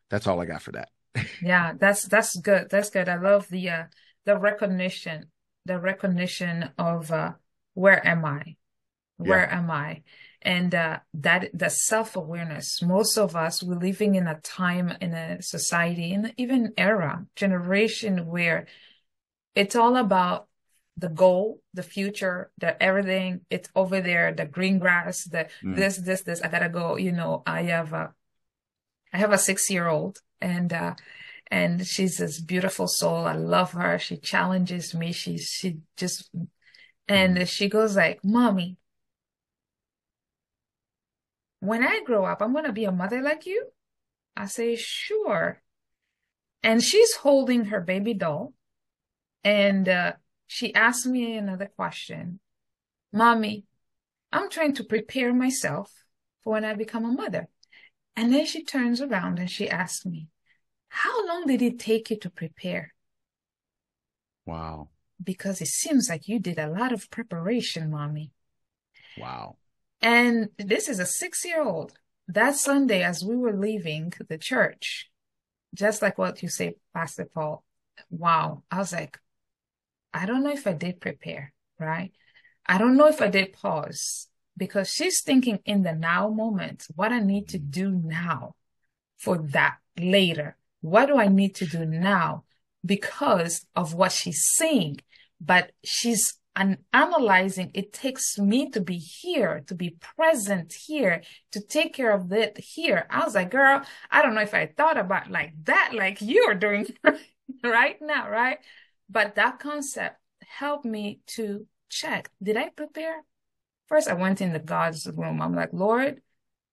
that's 0.09 0.27
all 0.27 0.41
I 0.41 0.45
got 0.45 0.61
for 0.61 0.73
that. 0.73 0.89
yeah, 1.41 1.73
that's 1.77 2.03
that's 2.03 2.35
good. 2.37 2.69
That's 2.69 2.89
good. 2.89 3.09
I 3.09 3.17
love 3.17 3.47
the 3.49 3.69
uh, 3.69 3.83
the 4.25 4.37
recognition, 4.37 5.25
the 5.65 5.79
recognition 5.79 6.69
of 6.77 7.11
uh, 7.11 7.33
where 7.73 8.05
am 8.05 8.25
I, 8.25 8.55
where 9.17 9.47
yeah. 9.49 9.57
am 9.57 9.71
I, 9.71 10.03
and 10.41 10.73
uh, 10.73 10.99
that 11.15 11.49
the 11.53 11.69
self 11.69 12.15
awareness. 12.15 12.81
Most 12.81 13.17
of 13.17 13.35
us 13.35 13.63
we're 13.63 13.79
living 13.79 14.15
in 14.15 14.27
a 14.27 14.39
time 14.39 14.93
in 15.01 15.13
a 15.13 15.41
society, 15.41 16.13
in 16.13 16.33
even 16.37 16.73
era, 16.77 17.25
generation 17.35 18.27
where 18.27 18.67
it's 19.55 19.75
all 19.75 19.95
about 19.97 20.47
the 20.97 21.09
goal, 21.09 21.61
the 21.73 21.83
future, 21.83 22.51
the 22.57 22.81
everything, 22.81 23.41
it's 23.49 23.69
over 23.75 23.99
there, 23.99 24.31
the 24.33 24.45
green 24.45 24.79
grass, 24.79 25.25
the 25.25 25.47
mm. 25.63 25.75
this, 25.75 25.97
this, 25.97 26.21
this. 26.21 26.41
I 26.41 26.47
gotta 26.47 26.69
go, 26.69 26.95
you 26.95 27.11
know, 27.11 27.43
I 27.45 27.63
have 27.63 27.91
a 27.91 28.13
I 29.11 29.17
have 29.17 29.31
a 29.31 29.37
six 29.37 29.69
year 29.69 29.87
old 29.87 30.19
and 30.39 30.71
uh 30.71 30.95
and 31.51 31.85
she's 31.85 32.17
this 32.17 32.39
beautiful 32.39 32.87
soul. 32.87 33.25
I 33.25 33.33
love 33.33 33.73
her. 33.73 33.99
She 33.99 34.17
challenges 34.17 34.93
me. 34.93 35.11
She 35.11 35.37
she 35.37 35.79
just 35.97 36.29
and 37.07 37.37
mm. 37.37 37.47
she 37.47 37.69
goes 37.69 37.95
like, 37.95 38.23
Mommy, 38.23 38.77
when 41.59 41.83
I 41.83 42.01
grow 42.05 42.25
up, 42.25 42.41
I'm 42.41 42.53
gonna 42.53 42.71
be 42.71 42.85
a 42.85 42.91
mother 42.91 43.21
like 43.21 43.45
you. 43.45 43.67
I 44.35 44.47
say, 44.47 44.75
sure. 44.75 45.61
And 46.63 46.83
she's 46.83 47.15
holding 47.15 47.65
her 47.65 47.79
baby 47.79 48.13
doll. 48.13 48.53
And 49.43 49.87
uh, 49.87 50.13
she 50.47 50.73
asked 50.73 51.05
me 51.05 51.37
another 51.37 51.67
question. 51.67 52.39
Mommy, 53.13 53.65
I'm 54.31 54.49
trying 54.49 54.73
to 54.73 54.83
prepare 54.83 55.33
myself 55.33 55.91
for 56.43 56.53
when 56.53 56.65
I 56.65 56.73
become 56.73 57.05
a 57.05 57.11
mother. 57.11 57.47
And 58.15 58.33
then 58.33 58.45
she 58.45 58.63
turns 58.63 59.01
around 59.01 59.39
and 59.39 59.49
she 59.49 59.69
asks 59.69 60.05
me, 60.05 60.27
How 60.95 61.27
long 61.27 61.45
did 61.45 61.61
it 61.61 61.77
take 61.77 62.09
you 62.09 62.17
to 62.19 62.29
prepare? 62.29 62.93
Wow. 64.45 64.87
Because 65.21 65.59
it 65.59 65.67
seems 65.67 66.07
like 66.09 66.29
you 66.29 66.39
did 66.39 66.57
a 66.57 66.69
lot 66.69 66.93
of 66.93 67.11
preparation, 67.11 67.91
mommy. 67.91 68.31
Wow. 69.17 69.57
And 70.01 70.51
this 70.57 70.87
is 70.87 70.99
a 70.99 71.05
six 71.05 71.43
year 71.43 71.61
old. 71.61 71.99
That 72.29 72.55
Sunday, 72.55 73.03
as 73.03 73.25
we 73.25 73.35
were 73.35 73.51
leaving 73.51 74.13
the 74.29 74.37
church, 74.37 75.11
just 75.73 76.01
like 76.01 76.17
what 76.17 76.41
you 76.41 76.47
say, 76.47 76.75
Pastor 76.93 77.25
Paul, 77.25 77.65
wow. 78.09 78.63
I 78.71 78.77
was 78.77 78.93
like, 78.93 79.19
I 80.13 80.25
don't 80.25 80.43
know 80.43 80.53
if 80.53 80.65
I 80.65 80.73
did 80.73 81.01
prepare, 81.01 81.51
right? 81.77 82.13
I 82.65 82.77
don't 82.77 82.95
know 82.95 83.07
if 83.07 83.21
I 83.21 83.27
did 83.27 83.51
pause 83.51 84.29
because 84.55 84.89
she's 84.91 85.21
thinking 85.21 85.59
in 85.65 85.83
the 85.83 85.93
now 85.93 86.29
moment, 86.29 86.85
what 86.95 87.11
I 87.11 87.19
need 87.19 87.49
to 87.49 87.59
mm-hmm. 87.59 87.69
do 87.69 87.91
now 87.91 88.55
for 89.17 89.37
that 89.49 89.75
later. 89.99 90.55
What 90.85 91.07
do 91.07 91.17
I 91.17 91.27
need 91.27 91.55
to 91.55 91.65
do 91.65 91.83
now 91.83 92.43
because 92.85 93.65
of 93.75 93.95
what 93.95 94.11
she's 94.11 94.41
seeing? 94.57 94.97
But 95.41 95.71
she's 95.83 96.37
an 96.55 96.77
analyzing. 96.93 97.71
It 97.73 97.91
takes 97.91 98.37
me 98.37 98.69
to 98.69 98.81
be 98.81 98.97
here, 98.97 99.63
to 99.67 99.73
be 99.75 99.97
present 99.99 100.73
here, 100.73 101.23
to 101.53 101.59
take 101.59 101.93
care 101.93 102.11
of 102.11 102.31
it 102.31 102.57
here. 102.57 103.07
I 103.09 103.23
was 103.25 103.33
like, 103.33 103.49
girl, 103.49 103.81
I 104.11 104.21
don't 104.21 104.35
know 104.35 104.41
if 104.41 104.53
I 104.53 104.67
thought 104.67 104.97
about 104.97 105.31
like 105.31 105.53
that, 105.63 105.91
like 105.93 106.21
you're 106.21 106.53
doing 106.53 106.85
right 107.63 107.97
now, 107.99 108.29
right? 108.29 108.59
But 109.09 109.35
that 109.35 109.59
concept 109.59 110.17
helped 110.47 110.85
me 110.85 111.19
to 111.35 111.65
check 111.89 112.29
did 112.41 112.57
I 112.57 112.69
prepare? 112.69 113.23
First, 113.87 114.07
I 114.07 114.13
went 114.13 114.39
in 114.41 114.53
the 114.53 114.59
God's 114.59 115.07
room. 115.07 115.41
I'm 115.41 115.55
like, 115.55 115.73
Lord, 115.73 116.21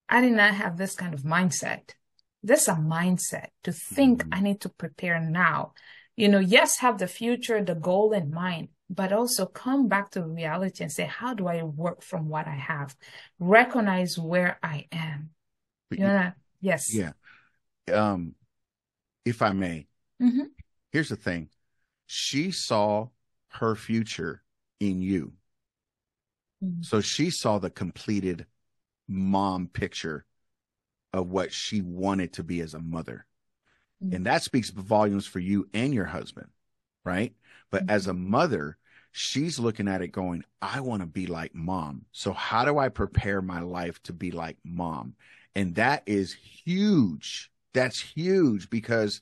I 0.07 0.21
did 0.21 0.33
not 0.33 0.53
have 0.53 0.77
this 0.77 0.95
kind 0.95 1.13
of 1.13 1.21
mindset. 1.21 1.91
This 2.43 2.63
is 2.63 2.67
a 2.67 2.73
mindset 2.73 3.47
to 3.63 3.71
think 3.71 4.23
mm-hmm. 4.23 4.33
I 4.33 4.41
need 4.41 4.61
to 4.61 4.69
prepare 4.69 5.19
now. 5.19 5.73
You 6.15 6.27
know, 6.27 6.39
yes, 6.39 6.77
have 6.79 6.97
the 6.99 7.07
future, 7.07 7.63
the 7.63 7.73
goal 7.73 8.11
in 8.11 8.31
mind, 8.31 8.67
but 8.89 9.11
also 9.11 9.45
come 9.45 9.87
back 9.87 10.11
to 10.11 10.23
reality 10.23 10.83
and 10.83 10.91
say, 10.91 11.05
how 11.05 11.33
do 11.33 11.47
I 11.47 11.63
work 11.63 12.03
from 12.03 12.29
what 12.29 12.47
I 12.47 12.55
have? 12.55 12.95
Recognize 13.39 14.19
where 14.19 14.59
I 14.61 14.85
am. 14.91 15.31
You 15.89 15.99
know, 15.99 16.31
yes. 16.61 16.93
Yeah. 16.93 17.11
Um, 17.91 18.35
if 19.25 19.41
I 19.41 19.53
may, 19.53 19.87
mm-hmm. 20.21 20.47
here's 20.91 21.09
the 21.09 21.15
thing 21.15 21.49
she 22.05 22.51
saw 22.51 23.07
her 23.49 23.75
future 23.75 24.43
in 24.79 25.01
you. 25.01 25.33
Mm-hmm. 26.63 26.81
So 26.81 27.01
she 27.01 27.29
saw 27.29 27.57
the 27.59 27.69
completed 27.69 28.45
mom 29.07 29.67
picture 29.67 30.25
of 31.13 31.29
what 31.29 31.53
she 31.53 31.81
wanted 31.81 32.33
to 32.33 32.43
be 32.43 32.61
as 32.61 32.73
a 32.73 32.79
mother. 32.79 33.25
Mm-hmm. 34.03 34.15
And 34.15 34.25
that 34.25 34.43
speaks 34.43 34.69
volumes 34.69 35.25
for 35.25 35.39
you 35.39 35.69
and 35.73 35.93
your 35.93 36.05
husband, 36.05 36.47
right? 37.05 37.33
But 37.71 37.83
mm-hmm. 37.83 37.91
as 37.91 38.07
a 38.07 38.13
mother, 38.13 38.77
she's 39.11 39.59
looking 39.59 39.87
at 39.87 40.01
it 40.01 40.09
going, 40.09 40.43
I 40.61 40.81
want 40.81 41.01
to 41.01 41.07
be 41.07 41.27
like 41.27 41.53
mom. 41.53 42.05
So 42.11 42.33
how 42.33 42.65
do 42.65 42.79
I 42.79 42.89
prepare 42.89 43.41
my 43.41 43.61
life 43.61 44.01
to 44.03 44.13
be 44.13 44.31
like 44.31 44.57
mom? 44.63 45.15
And 45.55 45.75
that 45.75 46.03
is 46.07 46.33
huge. 46.33 47.51
That's 47.73 47.99
huge 47.99 48.69
because 48.69 49.21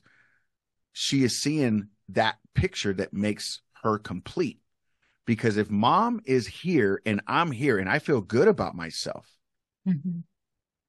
she 0.92 1.24
is 1.24 1.40
seeing 1.40 1.88
that 2.10 2.36
picture 2.54 2.92
that 2.94 3.12
makes 3.12 3.60
her 3.82 3.98
complete. 3.98 4.58
Because 5.24 5.56
if 5.56 5.70
mom 5.70 6.20
is 6.24 6.46
here 6.46 7.00
and 7.06 7.20
I'm 7.26 7.52
here 7.52 7.78
and 7.78 7.88
I 7.88 7.98
feel 7.98 8.20
good 8.20 8.48
about 8.48 8.74
myself, 8.74 9.28
mm-hmm. 9.86 10.20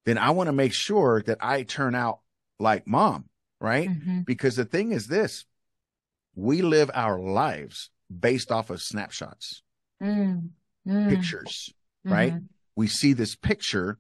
Then 0.06 0.18
I 0.18 0.32
want 0.32 0.48
to 0.48 0.54
make 0.54 0.74
sure 0.74 1.22
that 1.26 1.38
I 1.42 1.64
turn 1.64 1.96
out 1.96 2.20
like 2.60 2.88
mom, 2.88 3.26
right? 3.60 3.90
Mm-hmm. 3.90 4.22
Because 4.22 4.56
the 4.56 4.66
thing 4.66 4.92
is 4.92 5.08
this 5.08 5.46
we 6.36 6.62
live 6.62 6.90
our 6.94 7.20
lives 7.20 7.90
based 8.20 8.52
off 8.52 8.70
of 8.70 8.82
snapshots, 8.82 9.62
mm. 10.02 10.50
Mm. 10.88 11.10
pictures, 11.10 11.74
right? 12.04 12.34
Mm-hmm. 12.34 12.46
We 12.76 12.88
see 12.88 13.14
this 13.14 13.36
picture 13.36 14.00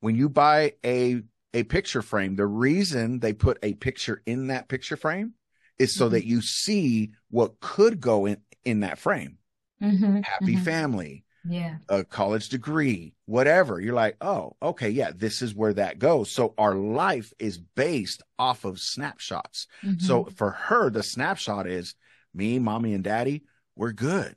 when 0.00 0.16
you 0.16 0.28
buy 0.28 0.74
a 0.84 1.22
a 1.54 1.62
picture 1.64 2.02
frame. 2.02 2.36
The 2.36 2.46
reason 2.46 3.20
they 3.20 3.32
put 3.32 3.58
a 3.62 3.74
picture 3.74 4.22
in 4.26 4.48
that 4.48 4.68
picture 4.68 4.96
frame 4.96 5.34
is 5.78 5.94
so 5.94 6.06
mm-hmm. 6.06 6.14
that 6.14 6.26
you 6.26 6.42
see 6.42 7.12
what 7.30 7.60
could 7.60 8.00
go 8.00 8.26
in 8.26 8.38
in 8.64 8.80
that 8.80 8.98
frame. 8.98 9.38
Mm-hmm. 9.82 10.20
Happy 10.20 10.56
family, 10.56 11.24
yeah, 11.48 11.76
a 11.88 12.04
college 12.04 12.48
degree, 12.48 13.14
whatever. 13.26 13.80
You're 13.80 13.94
like, 13.94 14.16
oh, 14.20 14.56
okay, 14.62 14.90
yeah, 14.90 15.10
this 15.14 15.42
is 15.42 15.54
where 15.54 15.74
that 15.74 15.98
goes. 15.98 16.30
So 16.30 16.54
our 16.58 16.74
life 16.74 17.32
is 17.38 17.58
based 17.58 18.22
off 18.38 18.64
of 18.64 18.78
snapshots. 18.80 19.66
So 19.98 20.24
mm-hmm. 20.24 20.34
for 20.34 20.50
her, 20.50 20.90
the 20.90 21.02
snapshot 21.02 21.66
is 21.66 21.94
me, 22.34 22.58
mommy, 22.58 22.94
and 22.94 23.04
daddy. 23.04 23.44
We're 23.76 23.92
good. 23.92 24.36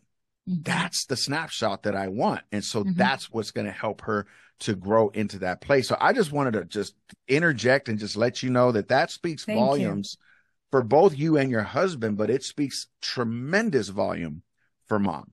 Mm-hmm. 0.49 0.61
That's 0.63 1.05
the 1.05 1.17
snapshot 1.17 1.83
that 1.83 1.95
I 1.95 2.07
want. 2.07 2.41
And 2.51 2.63
so 2.63 2.83
mm-hmm. 2.83 2.93
that's 2.97 3.29
what's 3.29 3.51
going 3.51 3.67
to 3.67 3.71
help 3.71 4.01
her 4.01 4.25
to 4.59 4.75
grow 4.75 5.09
into 5.09 5.39
that 5.39 5.61
place. 5.61 5.87
So 5.87 5.97
I 5.99 6.13
just 6.13 6.31
wanted 6.31 6.53
to 6.53 6.65
just 6.65 6.95
interject 7.27 7.89
and 7.89 7.99
just 7.99 8.15
let 8.15 8.43
you 8.43 8.49
know 8.49 8.71
that 8.71 8.87
that 8.89 9.11
speaks 9.11 9.43
Thank 9.43 9.59
volumes 9.59 10.17
you. 10.17 10.25
for 10.71 10.83
both 10.83 11.17
you 11.17 11.37
and 11.37 11.51
your 11.51 11.63
husband, 11.63 12.17
but 12.17 12.29
it 12.29 12.43
speaks 12.43 12.87
tremendous 13.01 13.89
volume 13.89 14.43
for 14.87 14.99
mom. 14.99 15.31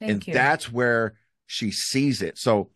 Thank 0.00 0.10
and 0.10 0.26
you. 0.26 0.34
that's 0.34 0.70
where 0.70 1.14
she 1.46 1.70
sees 1.70 2.22
it. 2.22 2.38
So 2.38 2.70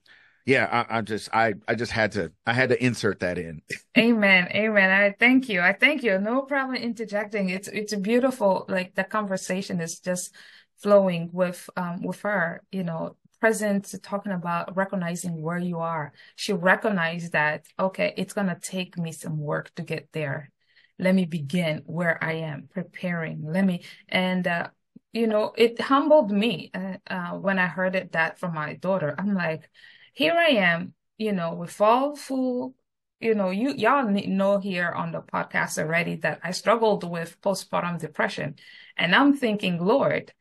yeah, 0.47 0.85
I, 0.89 0.99
I, 0.99 1.01
just 1.03 1.29
I 1.33 1.55
I 1.69 1.75
just 1.75 1.93
had 1.93 2.13
to 2.13 2.33
I 2.47 2.53
had 2.53 2.71
to 2.71 2.85
insert 2.85 3.21
that 3.21 3.39
in. 3.39 3.63
Amen. 3.99 4.49
Amen. 4.55 4.91
I 4.91 5.15
thank 5.19 5.49
you. 5.49 5.61
I 5.61 5.73
thank 5.73 6.03
you. 6.03 6.19
No 6.19 6.43
problem 6.43 6.77
interjecting. 6.77 7.51
It's 7.51 7.69
it's 7.69 7.95
beautiful 7.95 8.65
like 8.69 8.95
the 8.95 9.05
conversation 9.05 9.81
is 9.81 10.01
just 10.01 10.35
flowing 10.79 11.31
with 11.33 11.69
um 11.77 12.03
with 12.03 12.21
her, 12.23 12.63
you 12.73 12.85
know, 12.85 13.17
present 13.41 13.95
talking 14.03 14.33
about 14.33 14.77
recognizing 14.77 15.41
where 15.41 15.59
you 15.59 15.79
are. 15.79 16.13
She 16.37 16.53
recognized 16.53 17.33
that 17.33 17.67
okay, 17.79 18.15
it's 18.17 18.33
gonna 18.33 18.59
take 18.61 18.97
me 18.99 19.13
some 19.13 19.39
work 19.39 19.75
to 19.75 19.83
get 19.83 20.09
there. 20.13 20.51
Let 20.99 21.15
me 21.15 21.27
begin 21.27 21.83
where 21.87 22.23
I 22.23 22.35
am 22.35 22.69
preparing. 22.73 23.43
Let 23.45 23.65
me 23.65 23.85
and 24.09 24.47
uh 24.47 24.69
you 25.13 25.27
know, 25.27 25.53
it 25.57 25.81
humbled 25.81 26.31
me 26.31 26.71
uh, 26.75 26.97
uh, 27.09 27.31
when 27.33 27.59
I 27.59 27.67
heard 27.67 27.97
it 27.97 28.13
that 28.13 28.39
from 28.39 28.55
my 28.55 28.75
daughter. 28.75 29.15
I'm 29.19 29.35
like, 29.35 29.69
here 30.15 30.35
I 30.35 30.51
am, 30.51 30.95
you 31.19 31.33
know, 31.33 31.55
with 31.55 31.81
all 31.81 32.17
full, 32.17 32.75
you 33.21 33.35
know, 33.35 33.51
you 33.51 33.75
y'all 33.75 34.09
know 34.09 34.59
here 34.59 34.91
on 34.91 35.13
the 35.13 35.21
podcast 35.21 35.79
already 35.79 36.17
that 36.17 36.41
I 36.43 36.53
struggled 36.53 37.09
with 37.09 37.41
postpartum 37.41 37.99
depression, 37.99 38.57
and 38.97 39.15
I'm 39.15 39.37
thinking, 39.37 39.85
Lord, 39.85 40.33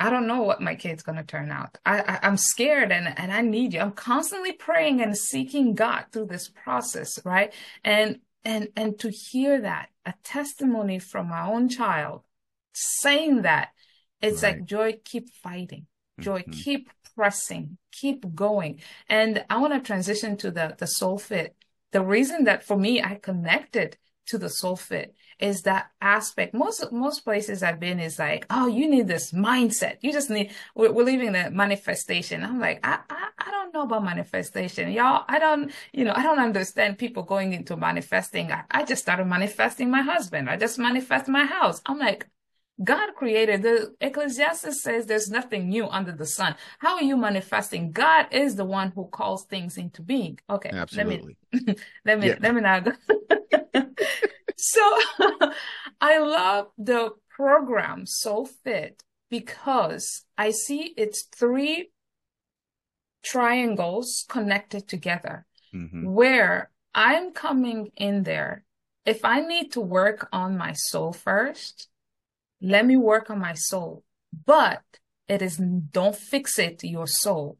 I 0.00 0.10
don't 0.10 0.26
know 0.26 0.42
what 0.42 0.60
my 0.60 0.74
kid's 0.76 1.02
to 1.02 1.24
turn 1.24 1.50
out. 1.50 1.76
I, 1.84 2.00
I, 2.00 2.26
am 2.26 2.36
scared 2.36 2.92
and, 2.92 3.18
and 3.18 3.32
I 3.32 3.40
need 3.40 3.74
you. 3.74 3.80
I'm 3.80 3.92
constantly 3.92 4.52
praying 4.52 5.00
and 5.00 5.16
seeking 5.16 5.74
God 5.74 6.06
through 6.12 6.26
this 6.26 6.48
process, 6.48 7.18
right? 7.24 7.52
And, 7.82 8.20
and, 8.44 8.68
and 8.76 8.96
to 9.00 9.10
hear 9.10 9.60
that, 9.60 9.88
a 10.06 10.14
testimony 10.22 11.00
from 11.00 11.28
my 11.28 11.48
own 11.48 11.68
child 11.68 12.22
saying 12.72 13.42
that, 13.42 13.70
it's 14.20 14.42
right. 14.42 14.56
like, 14.56 14.64
Joy, 14.64 14.98
keep 15.04 15.30
fighting. 15.34 15.86
Joy, 16.20 16.40
mm-hmm. 16.40 16.50
keep 16.50 16.90
pressing, 17.14 17.78
keep 17.92 18.34
going. 18.34 18.80
And 19.08 19.44
I 19.48 19.58
want 19.58 19.72
to 19.74 19.80
transition 19.80 20.36
to 20.38 20.50
the, 20.50 20.74
the 20.76 20.86
soul 20.86 21.18
fit. 21.18 21.54
The 21.92 22.02
reason 22.02 22.44
that 22.44 22.64
for 22.64 22.76
me, 22.76 23.02
I 23.02 23.14
connected 23.16 23.96
to 24.26 24.38
the 24.38 24.50
soul 24.50 24.76
fit 24.76 25.14
is 25.38 25.62
that 25.62 25.90
aspect. 26.00 26.52
Most 26.52 26.92
most 26.92 27.20
places 27.20 27.62
I've 27.62 27.80
been 27.80 27.98
is 27.98 28.18
like, 28.18 28.44
oh, 28.50 28.66
you 28.66 28.88
need 28.88 29.08
this 29.08 29.32
mindset. 29.32 29.96
You 30.02 30.12
just 30.12 30.28
need. 30.28 30.52
We're, 30.74 30.92
we're 30.92 31.04
leaving 31.04 31.32
the 31.32 31.50
manifestation. 31.50 32.44
I'm 32.44 32.60
like, 32.60 32.80
I, 32.86 32.98
I 33.08 33.28
I 33.38 33.50
don't 33.50 33.72
know 33.72 33.82
about 33.82 34.04
manifestation, 34.04 34.90
y'all. 34.92 35.24
I 35.28 35.38
don't, 35.38 35.72
you 35.92 36.04
know, 36.04 36.12
I 36.14 36.22
don't 36.22 36.40
understand 36.40 36.98
people 36.98 37.22
going 37.22 37.52
into 37.52 37.76
manifesting. 37.76 38.52
I, 38.52 38.64
I 38.70 38.84
just 38.84 39.02
started 39.02 39.26
manifesting 39.26 39.90
my 39.90 40.02
husband. 40.02 40.50
I 40.50 40.56
just 40.56 40.78
manifest 40.78 41.28
my 41.28 41.46
house. 41.46 41.80
I'm 41.86 41.98
like, 41.98 42.26
God 42.82 43.14
created 43.16 43.62
the 43.62 43.94
Ecclesiastes 44.00 44.82
says 44.82 45.06
there's 45.06 45.30
nothing 45.30 45.68
new 45.68 45.88
under 45.88 46.12
the 46.12 46.26
sun. 46.26 46.54
How 46.78 46.96
are 46.96 47.02
you 47.02 47.16
manifesting? 47.16 47.90
God 47.90 48.26
is 48.30 48.54
the 48.54 48.64
one 48.64 48.92
who 48.92 49.06
calls 49.06 49.44
things 49.44 49.76
into 49.76 50.02
being. 50.02 50.38
Okay. 50.48 50.70
Absolutely. 50.72 51.36
Let 51.52 51.66
me 51.66 51.74
let 52.04 52.20
me 52.20 52.28
yeah. 52.28 52.36
let 52.40 52.54
me 52.54 52.60
now 52.60 52.80
go. 52.80 52.92
so 54.56 54.98
I 56.00 56.18
love 56.18 56.68
the 56.78 57.10
program 57.30 58.06
Soul 58.06 58.46
Fit 58.46 59.02
because 59.28 60.24
I 60.36 60.52
see 60.52 60.94
it's 60.96 61.26
three 61.34 61.90
triangles 63.24 64.24
connected 64.28 64.88
together 64.88 65.46
mm-hmm. 65.74 66.04
where 66.04 66.70
I'm 66.94 67.32
coming 67.32 67.90
in 67.96 68.22
there. 68.22 68.64
If 69.04 69.24
I 69.24 69.40
need 69.40 69.72
to 69.72 69.80
work 69.80 70.28
on 70.32 70.56
my 70.56 70.72
soul 70.74 71.12
first, 71.12 71.88
let 72.60 72.84
me 72.86 72.96
work 72.96 73.30
on 73.30 73.38
my 73.38 73.54
soul. 73.54 74.04
But 74.44 74.82
it 75.28 75.42
is, 75.42 75.56
don't 75.56 76.16
fix 76.16 76.58
it 76.58 76.82
your 76.84 77.06
soul. 77.06 77.58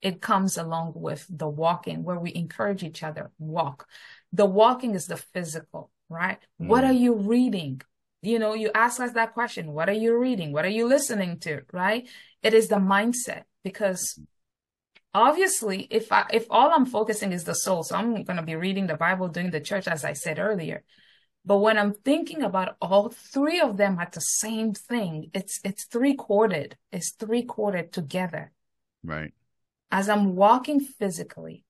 It 0.00 0.20
comes 0.20 0.56
along 0.56 0.92
with 0.94 1.26
the 1.28 1.48
walking 1.48 2.04
where 2.04 2.18
we 2.18 2.32
encourage 2.34 2.84
each 2.84 3.02
other, 3.02 3.32
walk. 3.38 3.88
The 4.32 4.46
walking 4.46 4.94
is 4.94 5.06
the 5.06 5.16
physical, 5.16 5.90
right? 6.08 6.38
Mm. 6.60 6.68
What 6.68 6.84
are 6.84 6.92
you 6.92 7.14
reading? 7.14 7.82
You 8.22 8.38
know, 8.38 8.54
you 8.54 8.70
ask 8.74 9.00
us 9.00 9.12
that 9.12 9.34
question. 9.34 9.72
What 9.72 9.88
are 9.88 9.94
you 9.94 10.16
reading? 10.16 10.52
What 10.52 10.64
are 10.64 10.70
you 10.70 10.86
listening 10.86 11.38
to? 11.40 11.62
Right? 11.72 12.08
It 12.42 12.54
is 12.54 12.68
the 12.68 12.76
mindset 12.76 13.42
because 13.64 14.18
obviously 15.14 15.86
if 15.90 16.12
I, 16.12 16.26
if 16.32 16.46
all 16.50 16.70
I'm 16.70 16.86
focusing 16.86 17.32
is 17.32 17.44
the 17.44 17.54
soul, 17.54 17.82
so 17.82 17.96
I'm 17.96 18.22
going 18.22 18.36
to 18.36 18.42
be 18.42 18.56
reading 18.56 18.86
the 18.86 18.96
Bible, 18.96 19.28
doing 19.28 19.50
the 19.50 19.60
church, 19.60 19.88
as 19.88 20.04
I 20.04 20.12
said 20.12 20.38
earlier. 20.38 20.84
But 21.48 21.60
when 21.60 21.78
I'm 21.78 21.94
thinking 21.94 22.42
about 22.42 22.76
all 22.78 23.08
three 23.08 23.58
of 23.58 23.78
them 23.78 23.98
at 23.98 24.12
the 24.12 24.20
same 24.20 24.74
thing, 24.74 25.30
it's 25.32 25.60
it's 25.64 25.84
three 25.84 26.14
chorded. 26.14 26.76
It's 26.92 27.12
three 27.12 27.42
chorded 27.42 27.90
together. 27.90 28.52
Right. 29.02 29.32
As 29.90 30.10
I'm 30.10 30.36
walking 30.36 30.78
physically, 30.78 31.64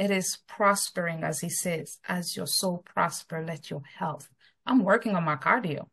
it 0.00 0.10
is 0.10 0.38
prospering, 0.48 1.22
as 1.22 1.38
he 1.38 1.48
says, 1.48 2.00
as 2.08 2.36
your 2.36 2.48
soul 2.48 2.78
prosper, 2.78 3.44
let 3.46 3.70
your 3.70 3.82
health. 3.98 4.28
I'm 4.66 4.82
working 4.82 5.14
on 5.14 5.22
my 5.22 5.36
cardio. 5.36 5.86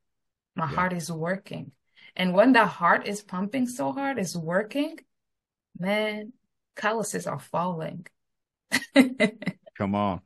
My 0.55 0.67
yeah. 0.67 0.75
heart 0.75 0.93
is 0.93 1.11
working. 1.11 1.73
And 2.15 2.33
when 2.33 2.53
the 2.53 2.65
heart 2.65 3.07
is 3.07 3.21
pumping 3.21 3.67
so 3.67 3.91
hard, 3.91 4.17
is 4.17 4.35
working, 4.35 4.97
man, 5.77 6.33
calluses 6.75 7.27
are 7.27 7.37
falling. 7.37 8.07
Come 9.77 9.93
on. 9.93 10.21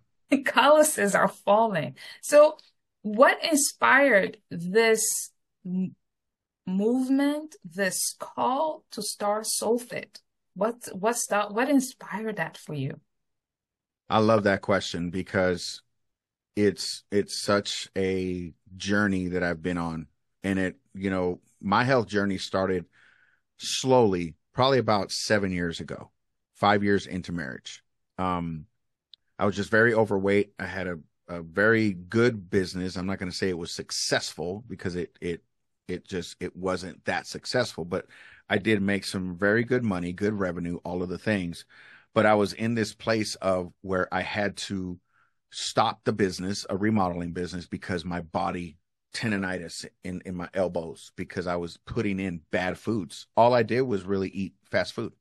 calluses 0.46 1.14
are 1.14 1.28
falling. 1.28 1.96
So 2.22 2.58
what 3.02 3.44
inspired 3.44 4.38
this 4.50 5.32
movement, 6.66 7.56
this 7.64 8.16
call 8.20 8.84
to 8.92 9.02
start 9.02 9.46
Soulfit? 9.46 10.20
What 10.54 10.88
what's 10.94 11.28
that? 11.28 11.54
What 11.54 11.70
inspired 11.70 12.38
that 12.38 12.58
for 12.58 12.74
you? 12.74 13.00
I 14.10 14.20
love 14.20 14.44
that 14.44 14.62
question 14.62 15.10
because 15.10 15.82
it's 16.56 17.04
it's 17.12 17.40
such 17.40 17.90
a 17.98 18.54
journey 18.76 19.30
that 19.30 19.44
I've 19.44 19.62
been 19.62 19.78
on, 19.78 20.08
and 20.44 20.60
it 20.60 20.78
you 20.94 21.10
know 21.10 21.40
my 21.62 21.84
health 21.84 22.08
journey 22.08 22.38
started 22.38 22.86
slowly, 23.58 24.36
probably 24.54 24.80
about 24.80 25.12
seven 25.12 25.52
years 25.52 25.80
ago, 25.80 26.12
five 26.56 26.84
years 26.84 27.08
into 27.08 27.32
marriage. 27.32 27.84
Um, 28.18 28.66
I 29.38 29.46
was 29.46 29.56
just 29.56 29.72
very 29.72 29.94
overweight. 29.94 30.52
I 30.60 30.66
had 30.66 30.88
a 30.88 31.00
a 31.30 31.42
very 31.42 31.94
good 31.94 32.50
business. 32.50 32.96
I'm 32.98 33.06
not 33.06 33.20
going 33.20 33.32
to 33.32 33.38
say 33.38 33.50
it 33.50 33.58
was 33.58 33.72
successful 33.72 34.64
because 34.68 34.96
it 34.96 35.18
it 35.22 35.44
it 35.88 36.08
just 36.08 36.36
it 36.40 36.56
wasn't 36.56 37.04
that 37.06 37.28
successful, 37.28 37.86
but 37.86 38.08
I 38.50 38.58
did 38.58 38.82
make 38.82 39.06
some 39.06 39.38
very 39.38 39.64
good 39.64 39.84
money, 39.84 40.12
good 40.12 40.34
revenue, 40.34 40.78
all 40.84 41.04
of 41.04 41.10
the 41.10 41.18
things. 41.18 41.66
But 42.14 42.26
I 42.26 42.34
was 42.34 42.54
in 42.54 42.74
this 42.74 42.94
place 42.94 43.36
of 43.36 43.72
where 43.82 44.12
I 44.14 44.22
had 44.22 44.58
to 44.58 45.00
stop 45.52 46.04
the 46.04 46.14
business, 46.14 46.66
a 46.70 46.76
remodeling 46.76 47.34
business, 47.34 47.68
because 47.68 48.04
my 48.04 48.22
body 48.22 48.78
tendonitis 49.14 49.86
in 50.04 50.22
in 50.26 50.36
my 50.36 50.50
elbows 50.54 51.12
because 51.16 51.48
I 51.48 51.56
was 51.56 51.78
putting 51.86 52.20
in 52.20 52.42
bad 52.52 52.78
foods. 52.78 53.28
All 53.38 53.54
I 53.54 53.64
did 53.64 53.82
was 53.82 54.04
really 54.04 54.30
eat 54.30 54.54
fast 54.72 54.94
food. 54.94 55.14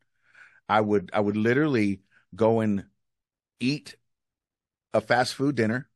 I 0.68 0.80
would 0.80 1.10
I 1.12 1.20
would 1.20 1.36
literally 1.36 2.00
go 2.34 2.60
and 2.60 2.84
eat 3.60 3.96
a 4.94 5.00
fast 5.00 5.34
food 5.34 5.54
dinner 5.54 5.88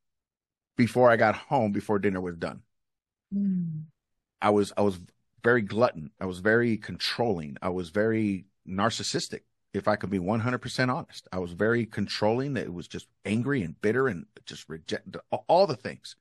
before 0.76 1.10
I 1.10 1.16
got 1.16 1.34
home 1.34 1.72
before 1.72 1.98
dinner 1.98 2.20
was 2.20 2.36
done. 2.36 2.62
Mm. 3.34 3.84
I 4.40 4.50
was 4.50 4.72
I 4.76 4.82
was 4.82 4.98
very 5.42 5.62
glutton. 5.62 6.10
I 6.20 6.26
was 6.26 6.40
very 6.40 6.76
controlling. 6.76 7.56
I 7.62 7.70
was 7.70 7.90
very 7.90 8.46
narcissistic. 8.68 9.40
If 9.74 9.88
I 9.88 9.96
could 9.96 10.10
be 10.10 10.18
100% 10.18 10.94
honest, 10.94 11.26
I 11.32 11.38
was 11.38 11.52
very 11.52 11.86
controlling. 11.86 12.54
That 12.54 12.66
it 12.66 12.74
was 12.74 12.88
just 12.88 13.06
angry 13.24 13.62
and 13.62 13.80
bitter 13.80 14.08
and 14.08 14.26
just 14.44 14.68
reject 14.68 15.16
all 15.48 15.66
the 15.66 15.76
things. 15.76 16.16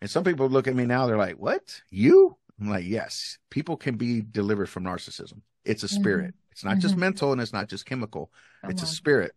And 0.00 0.10
some 0.10 0.24
people 0.24 0.48
look 0.48 0.68
at 0.68 0.76
me 0.76 0.86
now, 0.86 1.06
they're 1.06 1.18
like, 1.18 1.38
"What? 1.38 1.82
You?" 1.90 2.36
I'm 2.60 2.70
like, 2.70 2.86
"Yes. 2.86 3.38
People 3.50 3.76
can 3.76 3.96
be 3.96 4.22
delivered 4.22 4.68
from 4.68 4.84
narcissism. 4.84 5.42
It's 5.64 5.82
a 5.82 5.88
spirit. 5.88 6.28
Mm-hmm. 6.28 6.52
It's 6.52 6.64
not 6.64 6.72
mm-hmm. 6.72 6.80
just 6.80 6.96
mental 6.96 7.32
and 7.32 7.40
it's 7.40 7.52
not 7.52 7.68
just 7.68 7.84
chemical. 7.84 8.32
Come 8.62 8.70
it's 8.70 8.82
on. 8.82 8.88
a 8.88 8.90
spirit." 8.90 9.32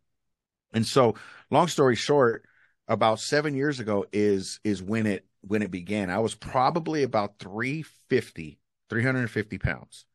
And 0.74 0.86
so, 0.86 1.16
long 1.50 1.68
story 1.68 1.96
short, 1.96 2.46
about 2.92 3.22
seven 3.22 3.56
years 3.56 3.80
ago 3.80 4.06
is 4.12 4.60
is 4.66 4.84
when 4.84 5.08
it 5.08 5.26
when 5.40 5.62
it 5.62 5.72
began. 5.72 6.10
I 6.10 6.20
was 6.20 6.36
probably 6.36 7.04
about 7.04 7.40
350, 7.40 8.60
350 8.90 9.58
pounds. 9.58 10.06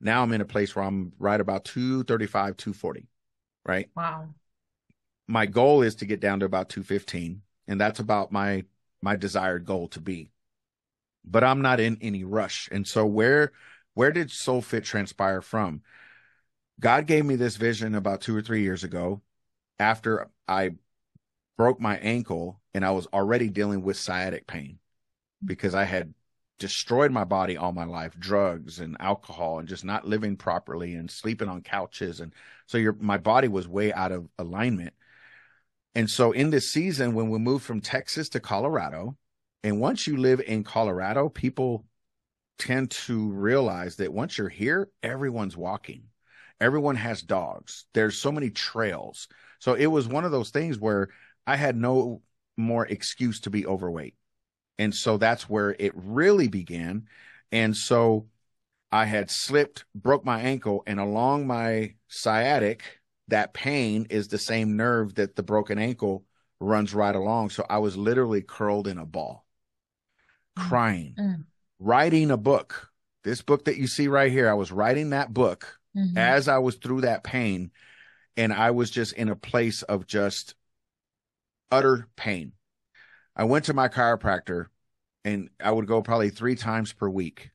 Now 0.00 0.22
I'm 0.22 0.32
in 0.32 0.40
a 0.40 0.44
place 0.44 0.74
where 0.74 0.84
I'm 0.84 1.12
right 1.20 1.40
about 1.40 1.64
235, 1.64 2.56
240. 2.56 3.06
Right. 3.64 3.88
Wow. 3.96 4.28
My 5.28 5.46
goal 5.46 5.82
is 5.82 5.94
to 5.96 6.04
get 6.04 6.20
down 6.20 6.40
to 6.40 6.46
about 6.46 6.68
215. 6.68 7.42
And 7.68 7.80
that's 7.80 8.00
about 8.00 8.32
my 8.32 8.64
my 9.00 9.14
desired 9.14 9.64
goal 9.64 9.86
to 9.88 10.00
be. 10.00 10.32
But 11.24 11.44
I'm 11.44 11.62
not 11.62 11.78
in 11.78 11.96
any 12.00 12.24
rush. 12.24 12.68
And 12.72 12.88
so 12.88 13.06
where 13.06 13.52
where 13.94 14.10
did 14.10 14.32
Soul 14.32 14.62
Fit 14.62 14.82
transpire 14.82 15.40
from? 15.40 15.82
God 16.80 17.06
gave 17.06 17.24
me 17.24 17.36
this 17.36 17.54
vision 17.54 17.94
about 17.94 18.20
two 18.20 18.36
or 18.36 18.42
three 18.42 18.62
years 18.62 18.82
ago 18.82 19.22
after 19.78 20.28
I 20.48 20.72
broke 21.56 21.80
my 21.80 21.96
ankle 21.98 22.60
and 22.72 22.84
I 22.84 22.90
was 22.90 23.06
already 23.12 23.48
dealing 23.48 23.82
with 23.82 23.96
sciatic 23.96 24.46
pain 24.46 24.78
because 25.44 25.74
I 25.74 25.84
had 25.84 26.14
destroyed 26.58 27.10
my 27.10 27.24
body 27.24 27.56
all 27.56 27.72
my 27.72 27.84
life, 27.84 28.18
drugs 28.18 28.78
and 28.78 28.96
alcohol 29.00 29.58
and 29.58 29.68
just 29.68 29.84
not 29.84 30.06
living 30.06 30.36
properly 30.36 30.94
and 30.94 31.10
sleeping 31.10 31.48
on 31.48 31.62
couches. 31.62 32.20
And 32.20 32.32
so 32.66 32.78
your, 32.78 32.94
my 33.00 33.18
body 33.18 33.48
was 33.48 33.68
way 33.68 33.92
out 33.92 34.12
of 34.12 34.28
alignment. 34.38 34.94
And 35.94 36.08
so 36.10 36.32
in 36.32 36.50
this 36.50 36.72
season, 36.72 37.14
when 37.14 37.30
we 37.30 37.38
moved 37.38 37.64
from 37.64 37.80
Texas 37.80 38.28
to 38.30 38.40
Colorado, 38.40 39.16
and 39.62 39.80
once 39.80 40.06
you 40.06 40.16
live 40.16 40.40
in 40.40 40.64
Colorado, 40.64 41.28
people 41.28 41.84
tend 42.58 42.90
to 42.90 43.30
realize 43.32 43.96
that 43.96 44.12
once 44.12 44.38
you're 44.38 44.48
here, 44.48 44.88
everyone's 45.02 45.56
walking. 45.56 46.04
Everyone 46.60 46.96
has 46.96 47.22
dogs. 47.22 47.86
There's 47.94 48.18
so 48.18 48.30
many 48.30 48.50
trails. 48.50 49.28
So 49.58 49.74
it 49.74 49.86
was 49.86 50.06
one 50.06 50.24
of 50.24 50.30
those 50.30 50.50
things 50.50 50.78
where 50.78 51.08
I 51.46 51.56
had 51.56 51.76
no 51.76 52.22
more 52.56 52.86
excuse 52.86 53.40
to 53.40 53.50
be 53.50 53.66
overweight. 53.66 54.14
And 54.78 54.94
so 54.94 55.18
that's 55.18 55.48
where 55.48 55.76
it 55.78 55.92
really 55.94 56.48
began. 56.48 57.06
And 57.52 57.76
so 57.76 58.26
I 58.90 59.04
had 59.06 59.30
slipped, 59.30 59.84
broke 59.94 60.24
my 60.24 60.40
ankle, 60.40 60.82
and 60.86 60.98
along 61.00 61.46
my 61.46 61.94
sciatic, 62.08 63.00
that 63.28 63.54
pain 63.54 64.06
is 64.10 64.28
the 64.28 64.38
same 64.38 64.76
nerve 64.76 65.14
that 65.16 65.36
the 65.36 65.42
broken 65.42 65.78
ankle 65.78 66.24
runs 66.60 66.94
right 66.94 67.14
along. 67.14 67.50
So 67.50 67.66
I 67.68 67.78
was 67.78 67.96
literally 67.96 68.42
curled 68.42 68.88
in 68.88 68.98
a 68.98 69.06
ball, 69.06 69.46
mm. 70.58 70.68
crying, 70.68 71.14
mm. 71.18 71.44
writing 71.78 72.30
a 72.30 72.36
book. 72.36 72.90
This 73.22 73.42
book 73.42 73.64
that 73.64 73.78
you 73.78 73.86
see 73.86 74.08
right 74.08 74.30
here, 74.30 74.50
I 74.50 74.54
was 74.54 74.70
writing 74.70 75.10
that 75.10 75.32
book 75.32 75.78
mm-hmm. 75.96 76.16
as 76.16 76.46
I 76.46 76.58
was 76.58 76.76
through 76.76 77.02
that 77.02 77.24
pain. 77.24 77.70
And 78.36 78.52
I 78.52 78.72
was 78.72 78.90
just 78.90 79.12
in 79.14 79.28
a 79.28 79.36
place 79.36 79.82
of 79.82 80.06
just 80.06 80.54
utter 81.74 82.08
pain. 82.16 82.52
I 83.36 83.44
went 83.44 83.64
to 83.66 83.74
my 83.74 83.88
chiropractor 83.88 84.66
and 85.24 85.50
I 85.62 85.70
would 85.70 85.86
go 85.86 86.02
probably 86.02 86.30
three 86.30 86.54
times 86.54 86.92
per 86.92 87.08
week, 87.08 87.50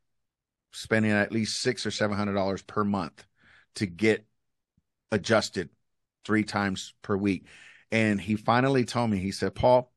spending 0.72 1.12
at 1.12 1.32
least 1.32 1.62
six 1.62 1.86
or 1.86 1.92
seven 1.92 2.18
hundred 2.18 2.34
dollars 2.34 2.62
per 2.62 2.84
month 2.84 3.26
to 3.76 3.86
get 3.86 4.26
adjusted 5.12 5.70
three 6.26 6.44
times 6.44 6.94
per 7.02 7.16
week. 7.16 7.46
And 7.92 8.20
he 8.20 8.36
finally 8.36 8.86
told 8.86 9.10
me, 9.10 9.18
he 9.18 9.32
said, 9.32 9.56
Paul, 9.56 9.92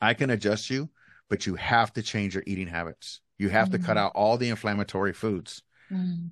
I 0.00 0.14
can 0.14 0.30
adjust 0.30 0.70
you, 0.70 0.88
but 1.28 1.46
you 1.46 1.54
have 1.56 1.92
to 1.94 2.02
change 2.02 2.34
your 2.34 2.44
eating 2.46 2.66
habits. 2.66 3.20
You 3.38 3.50
have 3.50 3.68
mm-hmm. 3.68 3.82
to 3.82 3.86
cut 3.86 3.96
mm. 3.96 4.00
out 4.00 4.12
all 4.14 4.38
the 4.38 4.48
inflammatory 4.48 5.12
foods. 5.12 5.62
Mm-hmm. 5.92 6.28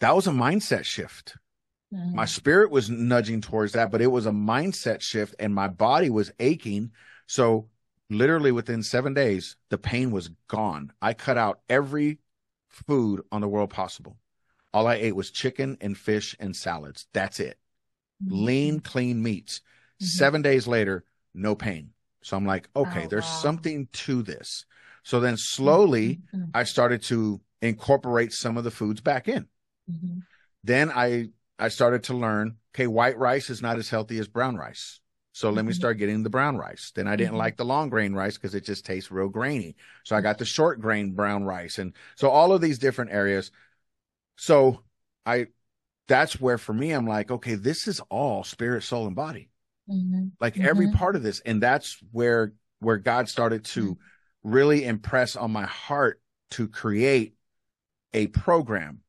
That 0.00 0.14
was 0.14 0.26
a 0.26 0.32
mindset 0.32 0.84
shift. 0.84 1.36
Mm-hmm. 1.94 2.16
My 2.16 2.24
spirit 2.24 2.70
was 2.70 2.90
nudging 2.90 3.40
towards 3.40 3.72
that, 3.72 3.90
but 3.90 4.00
it 4.00 4.08
was 4.08 4.26
a 4.26 4.30
mindset 4.30 5.00
shift 5.00 5.34
and 5.38 5.54
my 5.54 5.68
body 5.68 6.10
was 6.10 6.30
aching. 6.38 6.90
So 7.26 7.68
literally 8.10 8.52
within 8.52 8.82
seven 8.82 9.14
days, 9.14 9.56
the 9.70 9.78
pain 9.78 10.10
was 10.10 10.30
gone. 10.48 10.92
I 11.00 11.14
cut 11.14 11.38
out 11.38 11.60
every 11.68 12.18
food 12.68 13.22
on 13.32 13.40
the 13.40 13.48
world 13.48 13.70
possible. 13.70 14.16
All 14.74 14.86
I 14.86 14.96
ate 14.96 15.16
was 15.16 15.30
chicken 15.30 15.78
and 15.80 15.96
fish 15.96 16.36
and 16.38 16.54
salads. 16.54 17.06
That's 17.12 17.40
it. 17.40 17.58
Mm-hmm. 18.22 18.44
Lean, 18.44 18.80
clean 18.80 19.22
meats. 19.22 19.60
Mm-hmm. 19.60 20.06
Seven 20.06 20.42
days 20.42 20.66
later, 20.66 21.04
no 21.34 21.54
pain. 21.54 21.90
So 22.22 22.36
I'm 22.36 22.46
like, 22.46 22.68
okay, 22.76 23.04
oh, 23.04 23.08
there's 23.08 23.24
wow. 23.24 23.38
something 23.42 23.88
to 23.92 24.22
this. 24.22 24.66
So 25.04 25.20
then 25.20 25.36
slowly 25.38 26.20
mm-hmm. 26.34 26.50
I 26.52 26.64
started 26.64 27.02
to 27.04 27.40
incorporate 27.62 28.32
some 28.32 28.58
of 28.58 28.64
the 28.64 28.70
foods 28.70 29.00
back 29.00 29.28
in. 29.28 29.46
Mm-hmm. 29.90 30.18
Then 30.64 30.90
I 30.90 31.30
I 31.58 31.68
started 31.68 32.04
to 32.04 32.14
learn, 32.14 32.56
okay, 32.74 32.86
white 32.86 33.18
rice 33.18 33.50
is 33.50 33.60
not 33.60 33.78
as 33.78 33.90
healthy 33.90 34.18
as 34.18 34.28
brown 34.28 34.56
rice. 34.56 35.00
So 35.32 35.50
let 35.50 35.60
mm-hmm. 35.60 35.68
me 35.68 35.74
start 35.74 35.98
getting 35.98 36.22
the 36.22 36.30
brown 36.30 36.56
rice. 36.56 36.92
Then 36.94 37.06
I 37.06 37.16
didn't 37.16 37.30
mm-hmm. 37.30 37.38
like 37.38 37.56
the 37.56 37.64
long 37.64 37.90
grain 37.90 38.12
rice 38.12 38.36
because 38.36 38.54
it 38.54 38.64
just 38.64 38.84
tastes 38.84 39.10
real 39.10 39.28
grainy. 39.28 39.76
So 40.04 40.16
I 40.16 40.20
got 40.20 40.38
the 40.38 40.44
short 40.44 40.80
grain 40.80 41.12
brown 41.12 41.44
rice. 41.44 41.78
And 41.78 41.94
so 42.16 42.28
all 42.28 42.52
of 42.52 42.60
these 42.60 42.78
different 42.78 43.12
areas. 43.12 43.50
So 44.36 44.82
I, 45.24 45.46
that's 46.08 46.40
where 46.40 46.58
for 46.58 46.72
me, 46.72 46.90
I'm 46.90 47.06
like, 47.06 47.30
okay, 47.30 47.54
this 47.54 47.86
is 47.86 48.00
all 48.08 48.42
spirit, 48.42 48.82
soul, 48.82 49.06
and 49.06 49.14
body. 49.14 49.50
Mm-hmm. 49.88 50.28
Like 50.40 50.58
every 50.58 50.86
mm-hmm. 50.86 50.96
part 50.96 51.14
of 51.14 51.22
this. 51.22 51.40
And 51.40 51.62
that's 51.62 51.98
where, 52.10 52.52
where 52.80 52.96
God 52.96 53.28
started 53.28 53.64
to 53.66 53.92
mm-hmm. 53.92 54.50
really 54.50 54.84
impress 54.84 55.36
on 55.36 55.52
my 55.52 55.66
heart 55.66 56.20
to 56.52 56.66
create 56.66 57.34
a 58.12 58.26
program 58.28 59.02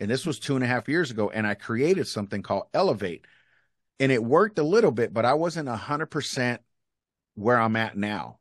and 0.00 0.10
this 0.10 0.24
was 0.24 0.38
two 0.38 0.54
and 0.54 0.64
a 0.64 0.66
half 0.66 0.88
years 0.88 1.10
ago. 1.10 1.30
And 1.30 1.46
I 1.46 1.54
created 1.54 2.08
something 2.08 2.42
called 2.42 2.64
Elevate. 2.72 3.26
And 4.00 4.10
it 4.10 4.24
worked 4.24 4.58
a 4.58 4.62
little 4.62 4.90
bit, 4.90 5.12
but 5.12 5.26
I 5.26 5.34
wasn't 5.34 5.68
a 5.68 5.76
hundred 5.76 6.06
percent 6.06 6.62
where 7.34 7.60
I'm 7.60 7.76
at 7.76 7.96
now. 7.96 8.38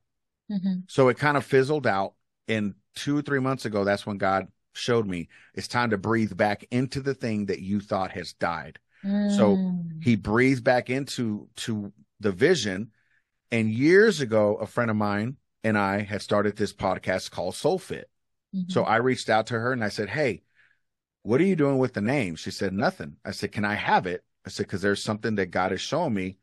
Mm-hmm. 0.49 0.81
So 0.87 1.09
it 1.09 1.17
kind 1.17 1.35
of 1.35 1.45
fizzled 1.45 1.85
out. 1.85 2.13
And 2.47 2.75
two 2.95 3.17
or 3.17 3.21
three 3.21 3.39
months 3.39 3.65
ago, 3.65 3.83
that's 3.83 4.05
when 4.05 4.17
God 4.17 4.47
showed 4.73 5.05
me 5.05 5.27
it's 5.53 5.67
time 5.67 5.89
to 5.89 5.97
breathe 5.97 6.35
back 6.35 6.65
into 6.71 7.01
the 7.01 7.13
thing 7.13 7.47
that 7.47 7.59
you 7.59 7.81
thought 7.81 8.11
has 8.11 8.33
died. 8.33 8.79
Mm. 9.05 9.35
So 9.35 9.75
he 10.01 10.15
breathed 10.15 10.63
back 10.63 10.89
into 10.89 11.49
to 11.57 11.91
the 12.19 12.31
vision. 12.31 12.91
And 13.51 13.69
years 13.69 14.21
ago, 14.21 14.55
a 14.55 14.65
friend 14.65 14.89
of 14.89 14.97
mine 14.97 15.37
and 15.63 15.77
I 15.77 16.01
had 16.01 16.21
started 16.21 16.55
this 16.55 16.73
podcast 16.73 17.31
called 17.31 17.55
Soul 17.55 17.79
Fit. 17.79 18.09
Mm-hmm. 18.55 18.71
So 18.71 18.83
I 18.83 18.97
reached 18.97 19.29
out 19.29 19.47
to 19.47 19.59
her 19.59 19.73
and 19.73 19.83
I 19.83 19.89
said, 19.89 20.09
Hey, 20.09 20.43
what 21.29 21.39
are 21.39 21.45
you 21.45 21.55
doing 21.55 21.77
with 21.77 21.93
the 21.93 22.01
name? 22.01 22.35
She 22.35 22.49
said, 22.49 22.73
Nothing. 22.73 23.17
I 23.23 23.29
said, 23.29 23.51
Can 23.51 23.63
I 23.63 23.75
have 23.75 24.07
it? 24.07 24.23
I 24.47 24.49
said, 24.49 24.65
Because 24.65 24.81
there's 24.81 25.03
something 25.03 25.35
that 25.35 25.51
God 25.51 25.69
has 25.69 25.79
shown 25.79 26.11
me 26.11 26.37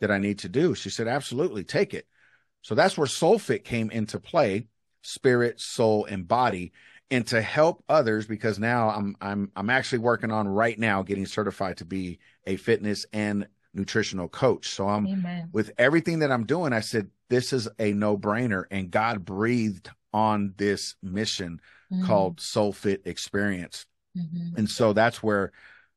that 0.00 0.10
I 0.10 0.18
need 0.18 0.40
to 0.40 0.48
do. 0.50 0.74
She 0.74 0.90
said, 0.90 1.08
Absolutely, 1.08 1.64
take 1.64 1.94
it. 1.94 2.06
So 2.60 2.74
that's 2.74 2.98
where 2.98 3.06
SoulFit 3.06 3.64
came 3.64 3.90
into 3.90 4.20
play 4.20 4.68
spirit, 5.00 5.58
soul, 5.58 6.04
and 6.04 6.28
body. 6.28 6.72
And 7.10 7.26
to 7.28 7.40
help 7.40 7.82
others, 7.88 8.26
because 8.26 8.58
now 8.58 8.90
I'm 8.90 9.16
I'm 9.22 9.50
I'm 9.56 9.70
actually 9.70 10.00
working 10.00 10.30
on 10.30 10.46
right 10.46 10.78
now 10.78 11.02
getting 11.02 11.24
certified 11.24 11.78
to 11.78 11.86
be 11.86 12.18
a 12.46 12.56
fitness 12.56 13.06
and 13.14 13.48
nutritional 13.72 14.28
coach. 14.28 14.68
So 14.68 14.86
I'm 14.86 15.06
Amen. 15.06 15.48
with 15.50 15.70
everything 15.78 16.18
that 16.18 16.30
I'm 16.30 16.44
doing, 16.44 16.74
I 16.74 16.80
said, 16.80 17.08
this 17.30 17.54
is 17.54 17.70
a 17.78 17.92
no 17.94 18.18
brainer. 18.18 18.64
And 18.70 18.90
God 18.90 19.24
breathed 19.24 19.88
on 20.12 20.52
this 20.58 20.94
mission 21.02 21.62
mm. 21.90 22.04
called 22.04 22.38
Soul 22.38 22.74
Fit 22.74 23.00
Experience. 23.06 23.86
Mm-hmm. 24.16 24.56
And 24.56 24.70
so 24.70 24.92
that's 24.92 25.22
where 25.22 25.52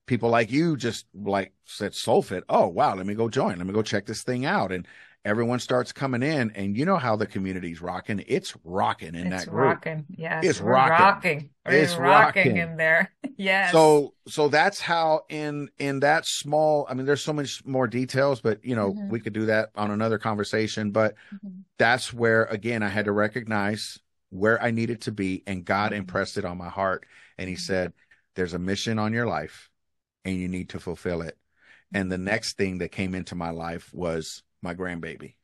people 0.05 0.29
like 0.29 0.51
you 0.51 0.75
just 0.75 1.05
like 1.13 1.53
said 1.65 1.93
Soulfit. 1.93 2.41
Oh, 2.49 2.67
wow. 2.67 2.95
Let 2.95 3.05
me 3.05 3.13
go 3.13 3.29
join. 3.29 3.57
Let 3.57 3.67
me 3.67 3.73
go 3.73 3.83
check 3.83 4.05
this 4.05 4.23
thing 4.23 4.45
out. 4.45 4.71
And 4.71 4.87
everyone 5.25 5.59
starts 5.59 5.91
coming 5.91 6.23
in 6.23 6.49
and 6.55 6.77
you 6.77 6.85
know 6.85 6.97
how 6.97 7.15
the 7.15 7.27
community's 7.27 7.81
rocking. 7.81 8.23
It's 8.27 8.55
rocking 8.63 9.15
in 9.15 9.31
it's 9.31 9.45
that 9.45 9.51
group. 9.51 9.65
Rocking. 9.65 10.05
Yes. 10.09 10.43
It's 10.45 10.61
rocking. 10.61 10.91
rocking. 10.91 11.49
It's 11.65 11.95
rocking. 11.95 12.53
rocking 12.53 12.57
in 12.57 12.77
there. 12.77 13.11
yes. 13.37 13.71
So, 13.71 14.13
so 14.27 14.47
that's 14.47 14.79
how 14.79 15.25
in, 15.29 15.69
in 15.77 15.99
that 15.99 16.25
small, 16.25 16.87
I 16.89 16.95
mean, 16.95 17.05
there's 17.05 17.21
so 17.21 17.33
much 17.33 17.63
more 17.65 17.85
details, 17.85 18.41
but 18.41 18.63
you 18.65 18.75
know, 18.75 18.91
mm-hmm. 18.91 19.09
we 19.09 19.19
could 19.19 19.33
do 19.33 19.45
that 19.47 19.69
on 19.75 19.91
another 19.91 20.17
conversation, 20.17 20.91
but 20.91 21.15
mm-hmm. 21.33 21.49
that's 21.77 22.13
where 22.13 22.45
again, 22.45 22.81
I 22.81 22.89
had 22.89 23.05
to 23.05 23.11
recognize 23.11 23.99
where 24.29 24.61
I 24.61 24.71
needed 24.71 25.01
to 25.01 25.11
be 25.11 25.43
and 25.45 25.65
God 25.65 25.91
mm-hmm. 25.91 25.99
impressed 25.99 26.37
it 26.37 26.45
on 26.45 26.57
my 26.57 26.69
heart. 26.69 27.05
And 27.37 27.47
he 27.47 27.55
mm-hmm. 27.55 27.61
said, 27.61 27.93
there's 28.39 28.53
a 28.53 28.59
mission 28.59 28.97
on 28.99 29.11
your 29.11 29.27
life 29.27 29.69
and 30.23 30.37
you 30.37 30.47
need 30.47 30.69
to 30.69 30.79
fulfill 30.79 31.21
it. 31.21 31.37
And 31.93 32.09
the 32.09 32.17
next 32.17 32.55
thing 32.55 32.77
that 32.77 32.89
came 32.89 33.13
into 33.13 33.35
my 33.35 33.49
life 33.49 33.93
was 33.93 34.43
my 34.61 34.73
grandbaby. 34.73 35.35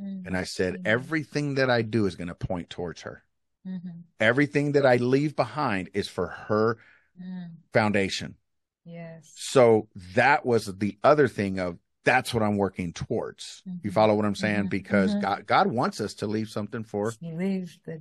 Mm-hmm. 0.00 0.28
And 0.28 0.36
I 0.36 0.44
said, 0.44 0.74
mm-hmm. 0.74 0.86
everything 0.86 1.56
that 1.56 1.68
I 1.68 1.82
do 1.82 2.06
is 2.06 2.14
going 2.14 2.28
to 2.28 2.34
point 2.36 2.70
towards 2.70 3.02
her. 3.02 3.24
Mm-hmm. 3.66 3.88
Everything 4.20 4.72
that 4.72 4.86
I 4.86 4.96
leave 4.96 5.34
behind 5.34 5.90
is 5.94 6.06
for 6.06 6.28
her 6.28 6.78
mm. 7.20 7.50
foundation. 7.72 8.36
Yes. 8.84 9.32
So 9.34 9.88
that 10.14 10.46
was 10.46 10.66
the 10.66 10.96
other 11.02 11.26
thing 11.26 11.58
of 11.58 11.78
that's 12.04 12.32
what 12.32 12.44
I'm 12.44 12.56
working 12.56 12.92
towards. 12.92 13.62
You 13.64 13.72
mm-hmm. 13.72 13.88
follow 13.88 14.14
what 14.14 14.26
I'm 14.26 14.36
saying? 14.36 14.60
Mm-hmm. 14.60 14.68
Because 14.68 15.10
mm-hmm. 15.10 15.22
God, 15.22 15.46
God 15.46 15.66
wants 15.66 16.00
us 16.00 16.14
to 16.14 16.28
leave 16.28 16.50
something 16.50 16.84
for 16.84 17.12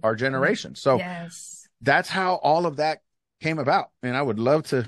our 0.04 0.16
generation. 0.16 0.76
So 0.76 0.98
yes. 0.98 1.68
that's 1.82 2.10
how 2.10 2.36
all 2.36 2.68
of 2.68 2.76
that 2.76 3.02
came 3.44 3.60
about. 3.60 3.92
And 4.02 4.18
I 4.18 4.22
would 4.22 4.40
love 4.40 4.64
to, 4.68 4.88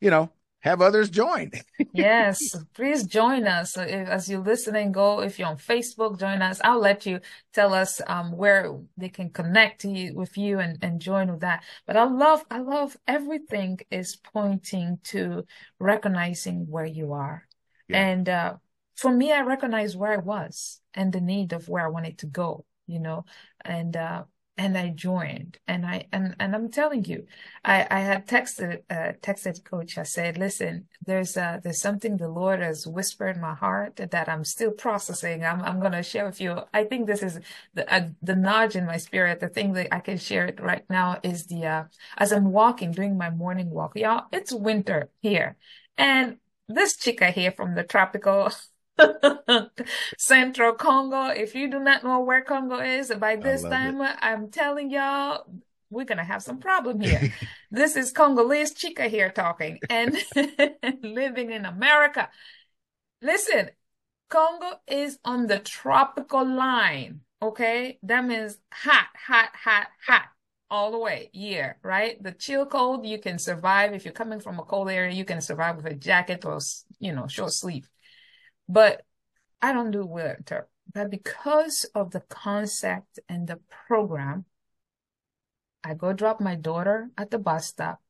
you 0.00 0.10
know, 0.10 0.30
have 0.64 0.80
others 0.80 1.10
join. 1.10 1.50
yes, 1.92 2.56
please 2.72 3.04
join 3.04 3.46
us 3.46 3.76
if, 3.76 4.08
as 4.08 4.30
you're 4.30 4.40
listening. 4.40 4.92
Go 4.92 5.20
if 5.20 5.38
you're 5.38 5.48
on 5.48 5.58
Facebook, 5.58 6.18
join 6.18 6.40
us. 6.40 6.58
I'll 6.64 6.80
let 6.80 7.04
you 7.04 7.20
tell 7.52 7.74
us 7.74 8.00
um, 8.06 8.32
where 8.32 8.74
they 8.96 9.10
can 9.10 9.28
connect 9.28 9.82
to 9.82 9.90
you 9.90 10.14
with 10.14 10.38
you 10.38 10.60
and, 10.60 10.78
and 10.80 11.00
join 11.00 11.30
with 11.30 11.40
that. 11.40 11.64
But 11.86 11.98
I 11.98 12.04
love, 12.04 12.42
I 12.50 12.60
love 12.60 12.96
everything 13.06 13.80
is 13.90 14.16
pointing 14.16 15.00
to 15.04 15.44
recognizing 15.78 16.66
where 16.66 16.86
you 16.86 17.12
are, 17.12 17.46
yeah. 17.88 18.06
and 18.06 18.28
uh, 18.28 18.54
for 18.96 19.12
me, 19.12 19.32
I 19.32 19.42
recognize 19.42 19.94
where 19.94 20.12
I 20.12 20.16
was 20.16 20.80
and 20.94 21.12
the 21.12 21.20
need 21.20 21.52
of 21.52 21.68
where 21.68 21.84
I 21.84 21.90
wanted 21.90 22.18
to 22.18 22.26
go. 22.26 22.64
You 22.86 23.00
know, 23.00 23.24
and 23.64 23.96
uh, 23.96 24.24
and 24.56 24.78
I 24.78 24.90
joined 24.90 25.58
and 25.66 25.84
I 25.84 26.06
and 26.12 26.36
and 26.38 26.54
I'm 26.54 26.70
telling 26.70 27.04
you, 27.04 27.26
I 27.64 27.86
I 27.90 28.00
had 28.00 28.26
texted 28.28 28.82
uh, 28.88 29.14
texted 29.20 29.64
coach. 29.64 29.98
I 29.98 30.04
said, 30.04 30.38
listen, 30.38 30.86
there's 31.04 31.36
uh 31.36 31.58
there's 31.62 31.80
something 31.80 32.16
the 32.16 32.28
Lord 32.28 32.60
has 32.60 32.86
whispered 32.86 33.34
in 33.36 33.42
my 33.42 33.54
heart 33.54 33.96
that 33.96 34.28
I'm 34.28 34.44
still 34.44 34.70
processing. 34.70 35.44
I'm 35.44 35.60
I'm 35.62 35.80
gonna 35.80 36.02
share 36.04 36.24
with 36.26 36.40
you. 36.40 36.60
I 36.72 36.84
think 36.84 37.06
this 37.06 37.22
is 37.22 37.40
the 37.74 37.92
uh, 37.92 38.08
the 38.22 38.36
nudge 38.36 38.76
in 38.76 38.86
my 38.86 38.96
spirit. 38.98 39.40
The 39.40 39.48
thing 39.48 39.72
that 39.72 39.92
I 39.92 39.98
can 40.00 40.18
share 40.18 40.46
it 40.46 40.60
right 40.60 40.84
now 40.88 41.18
is 41.24 41.46
the 41.46 41.66
uh 41.66 41.84
as 42.16 42.32
I'm 42.32 42.52
walking, 42.52 42.92
doing 42.92 43.18
my 43.18 43.30
morning 43.30 43.70
walk. 43.70 43.96
Y'all, 43.96 44.26
it's 44.32 44.52
winter 44.52 45.10
here, 45.20 45.56
and 45.98 46.36
this 46.68 46.96
chica 46.96 47.30
here 47.30 47.52
from 47.52 47.74
the 47.74 47.82
tropical 47.84 48.50
Central 50.18 50.74
Congo. 50.74 51.26
If 51.28 51.54
you 51.54 51.70
do 51.70 51.78
not 51.78 52.04
know 52.04 52.20
where 52.20 52.42
Congo 52.42 52.78
is, 52.78 53.12
by 53.18 53.36
this 53.36 53.62
time, 53.62 54.00
it. 54.00 54.16
I'm 54.20 54.50
telling 54.50 54.90
y'all, 54.90 55.44
we're 55.90 56.04
gonna 56.04 56.24
have 56.24 56.42
some 56.42 56.58
problem 56.58 57.00
here. 57.00 57.32
this 57.70 57.96
is 57.96 58.12
Congolese 58.12 58.74
chica 58.74 59.08
here 59.08 59.30
talking 59.30 59.78
and 59.88 60.16
living 61.02 61.50
in 61.50 61.64
America. 61.64 62.28
Listen, 63.22 63.70
Congo 64.28 64.80
is 64.86 65.18
on 65.24 65.46
the 65.46 65.58
tropical 65.58 66.44
line. 66.44 67.20
Okay, 67.42 67.98
that 68.02 68.24
means 68.24 68.58
hot, 68.72 69.08
hot, 69.14 69.50
hot, 69.54 69.88
hot 70.06 70.24
all 70.70 70.90
the 70.90 70.98
way 70.98 71.30
year, 71.32 71.78
right? 71.82 72.20
The 72.22 72.32
chill 72.32 72.66
cold 72.66 73.06
you 73.06 73.18
can 73.18 73.38
survive 73.38 73.92
if 73.92 74.04
you're 74.04 74.12
coming 74.12 74.40
from 74.40 74.58
a 74.58 74.64
cold 74.64 74.90
area. 74.90 75.14
You 75.14 75.24
can 75.24 75.40
survive 75.40 75.76
with 75.76 75.86
a 75.86 75.94
jacket 75.94 76.44
or 76.44 76.58
you 76.98 77.12
know 77.12 77.26
short 77.26 77.52
sleeve. 77.52 77.88
But 78.68 79.02
I 79.60 79.72
don't 79.72 79.90
do 79.90 80.06
winter. 80.06 80.68
But 80.92 81.10
because 81.10 81.84
of 81.94 82.10
the 82.10 82.20
concept 82.20 83.18
and 83.28 83.46
the 83.46 83.60
program, 83.88 84.44
I 85.82 85.94
go 85.94 86.12
drop 86.12 86.40
my 86.40 86.54
daughter 86.54 87.10
at 87.16 87.30
the 87.30 87.38
bus 87.38 87.66
stop 87.66 88.00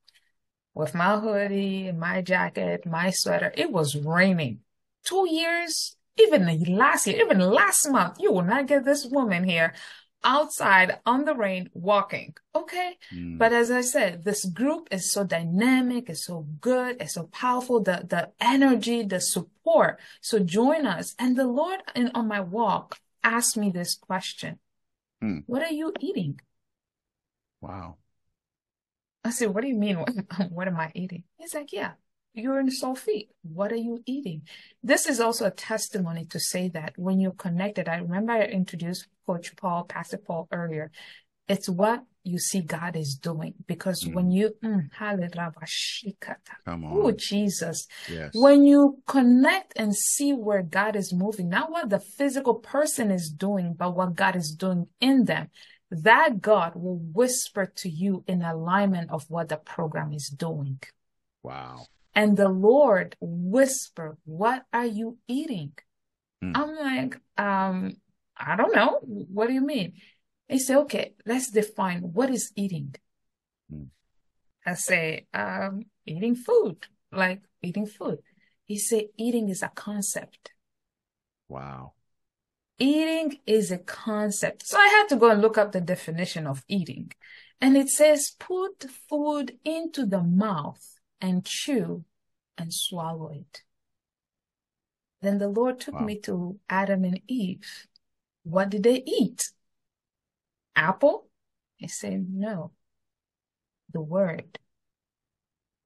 with 0.74 0.94
my 0.94 1.18
hoodie, 1.18 1.92
my 1.92 2.22
jacket, 2.22 2.86
my 2.86 3.10
sweater. 3.10 3.52
It 3.56 3.70
was 3.70 3.96
raining. 3.96 4.60
Two 5.04 5.28
years, 5.28 5.96
even 6.16 6.76
last 6.76 7.06
year, 7.06 7.20
even 7.20 7.40
last 7.40 7.88
month, 7.90 8.16
you 8.20 8.32
will 8.32 8.42
not 8.42 8.66
get 8.66 8.84
this 8.84 9.04
woman 9.06 9.44
here 9.44 9.74
outside 10.24 10.98
on 11.06 11.24
the 11.24 11.34
rain 11.34 11.70
walking. 11.74 12.34
Okay. 12.54 12.98
Mm. 13.14 13.38
But 13.38 13.52
as 13.52 13.70
I 13.70 13.82
said, 13.82 14.24
this 14.24 14.44
group 14.44 14.88
is 14.90 15.12
so 15.12 15.24
dynamic, 15.24 16.08
it's 16.08 16.26
so 16.26 16.46
good, 16.60 16.96
it's 17.00 17.14
so 17.14 17.24
powerful, 17.24 17.80
the, 17.80 18.06
the 18.08 18.30
energy, 18.40 19.02
the 19.02 19.20
support. 19.20 20.00
So 20.20 20.38
join 20.38 20.86
us. 20.86 21.14
And 21.18 21.36
the 21.36 21.46
Lord 21.46 21.80
in, 21.94 22.10
on 22.14 22.28
my 22.28 22.40
walk 22.40 22.98
asked 23.22 23.56
me 23.56 23.70
this 23.70 23.94
question. 23.94 24.58
Mm. 25.22 25.44
What 25.46 25.62
are 25.62 25.72
you 25.72 25.92
eating? 26.00 26.40
Wow. 27.60 27.96
I 29.24 29.30
said, 29.30 29.54
what 29.54 29.62
do 29.62 29.68
you 29.68 29.76
mean? 29.76 29.98
What, 29.98 30.10
what 30.50 30.68
am 30.68 30.76
I 30.76 30.90
eating? 30.94 31.24
He's 31.38 31.54
like, 31.54 31.72
yeah, 31.72 31.92
you're 32.34 32.58
in 32.58 32.70
Soul 32.70 32.96
Fit. 32.96 33.28
What 33.42 33.72
are 33.72 33.76
you 33.76 34.02
eating? 34.06 34.42
This 34.82 35.06
is 35.06 35.20
also 35.20 35.46
a 35.46 35.50
testimony 35.50 36.24
to 36.26 36.40
say 36.40 36.68
that 36.70 36.92
when 36.96 37.20
you're 37.20 37.32
connected, 37.32 37.88
I 37.88 37.96
remember 37.96 38.32
I 38.32 38.42
introduced 38.42 39.06
Coach 39.26 39.54
Paul, 39.56 39.84
Pastor 39.84 40.18
Paul 40.18 40.48
earlier. 40.52 40.90
It's 41.48 41.68
what 41.68 42.02
you 42.24 42.38
see 42.38 42.62
God 42.62 42.96
is 42.96 43.14
doing 43.14 43.54
because 43.66 44.02
mm. 44.02 44.14
when 44.14 44.30
you, 44.30 44.54
mm, 44.64 44.88
oh 46.66 47.12
Jesus, 47.12 47.86
yes. 48.10 48.30
when 48.34 48.64
you 48.64 49.02
connect 49.06 49.74
and 49.76 49.94
see 49.94 50.32
where 50.32 50.62
God 50.62 50.96
is 50.96 51.12
moving, 51.12 51.50
not 51.50 51.70
what 51.70 51.90
the 51.90 52.00
physical 52.00 52.54
person 52.54 53.10
is 53.10 53.30
doing, 53.30 53.74
but 53.74 53.94
what 53.94 54.14
God 54.14 54.36
is 54.36 54.52
doing 54.52 54.86
in 55.00 55.26
them, 55.26 55.50
that 55.90 56.40
God 56.40 56.74
will 56.74 56.98
whisper 56.98 57.70
to 57.76 57.90
you 57.90 58.24
in 58.26 58.42
alignment 58.42 59.10
of 59.10 59.26
what 59.28 59.50
the 59.50 59.58
program 59.58 60.12
is 60.12 60.28
doing. 60.28 60.80
Wow. 61.42 61.86
And 62.14 62.36
the 62.36 62.48
Lord 62.48 63.16
whispered, 63.20 64.16
what 64.24 64.64
are 64.72 64.86
you 64.86 65.18
eating? 65.26 65.72
Mm. 66.42 66.52
I'm 66.54 66.76
like, 66.76 67.20
um, 67.36 67.96
I 68.36 68.56
don't 68.56 68.74
know. 68.74 69.00
What 69.02 69.48
do 69.48 69.54
you 69.54 69.60
mean? 69.60 69.94
He 70.48 70.58
said, 70.58 70.78
okay, 70.82 71.14
let's 71.26 71.50
define 71.50 72.00
what 72.12 72.30
is 72.30 72.52
eating. 72.54 72.94
Mm. 73.72 73.88
I 74.64 74.74
say, 74.74 75.26
um, 75.34 75.82
eating 76.06 76.36
food, 76.36 76.86
like 77.10 77.42
eating 77.62 77.86
food. 77.86 78.18
He 78.66 78.78
said, 78.78 79.04
eating 79.18 79.48
is 79.48 79.62
a 79.62 79.68
concept. 79.68 80.52
Wow. 81.48 81.92
Eating 82.78 83.38
is 83.46 83.70
a 83.70 83.78
concept. 83.78 84.66
So 84.66 84.78
I 84.78 84.86
had 84.86 85.08
to 85.08 85.16
go 85.16 85.30
and 85.30 85.40
look 85.40 85.58
up 85.58 85.72
the 85.72 85.80
definition 85.80 86.46
of 86.46 86.64
eating. 86.68 87.12
And 87.60 87.76
it 87.76 87.88
says, 87.88 88.32
put 88.38 88.86
food 89.08 89.58
into 89.64 90.06
the 90.06 90.22
mouth 90.22 90.93
and 91.24 91.42
chew 91.42 92.04
and 92.58 92.72
swallow 92.72 93.30
it. 93.30 93.62
Then 95.22 95.38
the 95.38 95.48
Lord 95.48 95.80
took 95.80 95.94
wow. 95.94 96.04
me 96.04 96.18
to 96.20 96.60
Adam 96.68 97.02
and 97.04 97.20
Eve. 97.26 97.86
What 98.42 98.68
did 98.68 98.82
they 98.82 99.02
eat? 99.06 99.50
Apple? 100.76 101.30
I 101.82 101.86
said, 101.86 102.26
no. 102.28 102.72
The 103.90 104.02
word. 104.02 104.58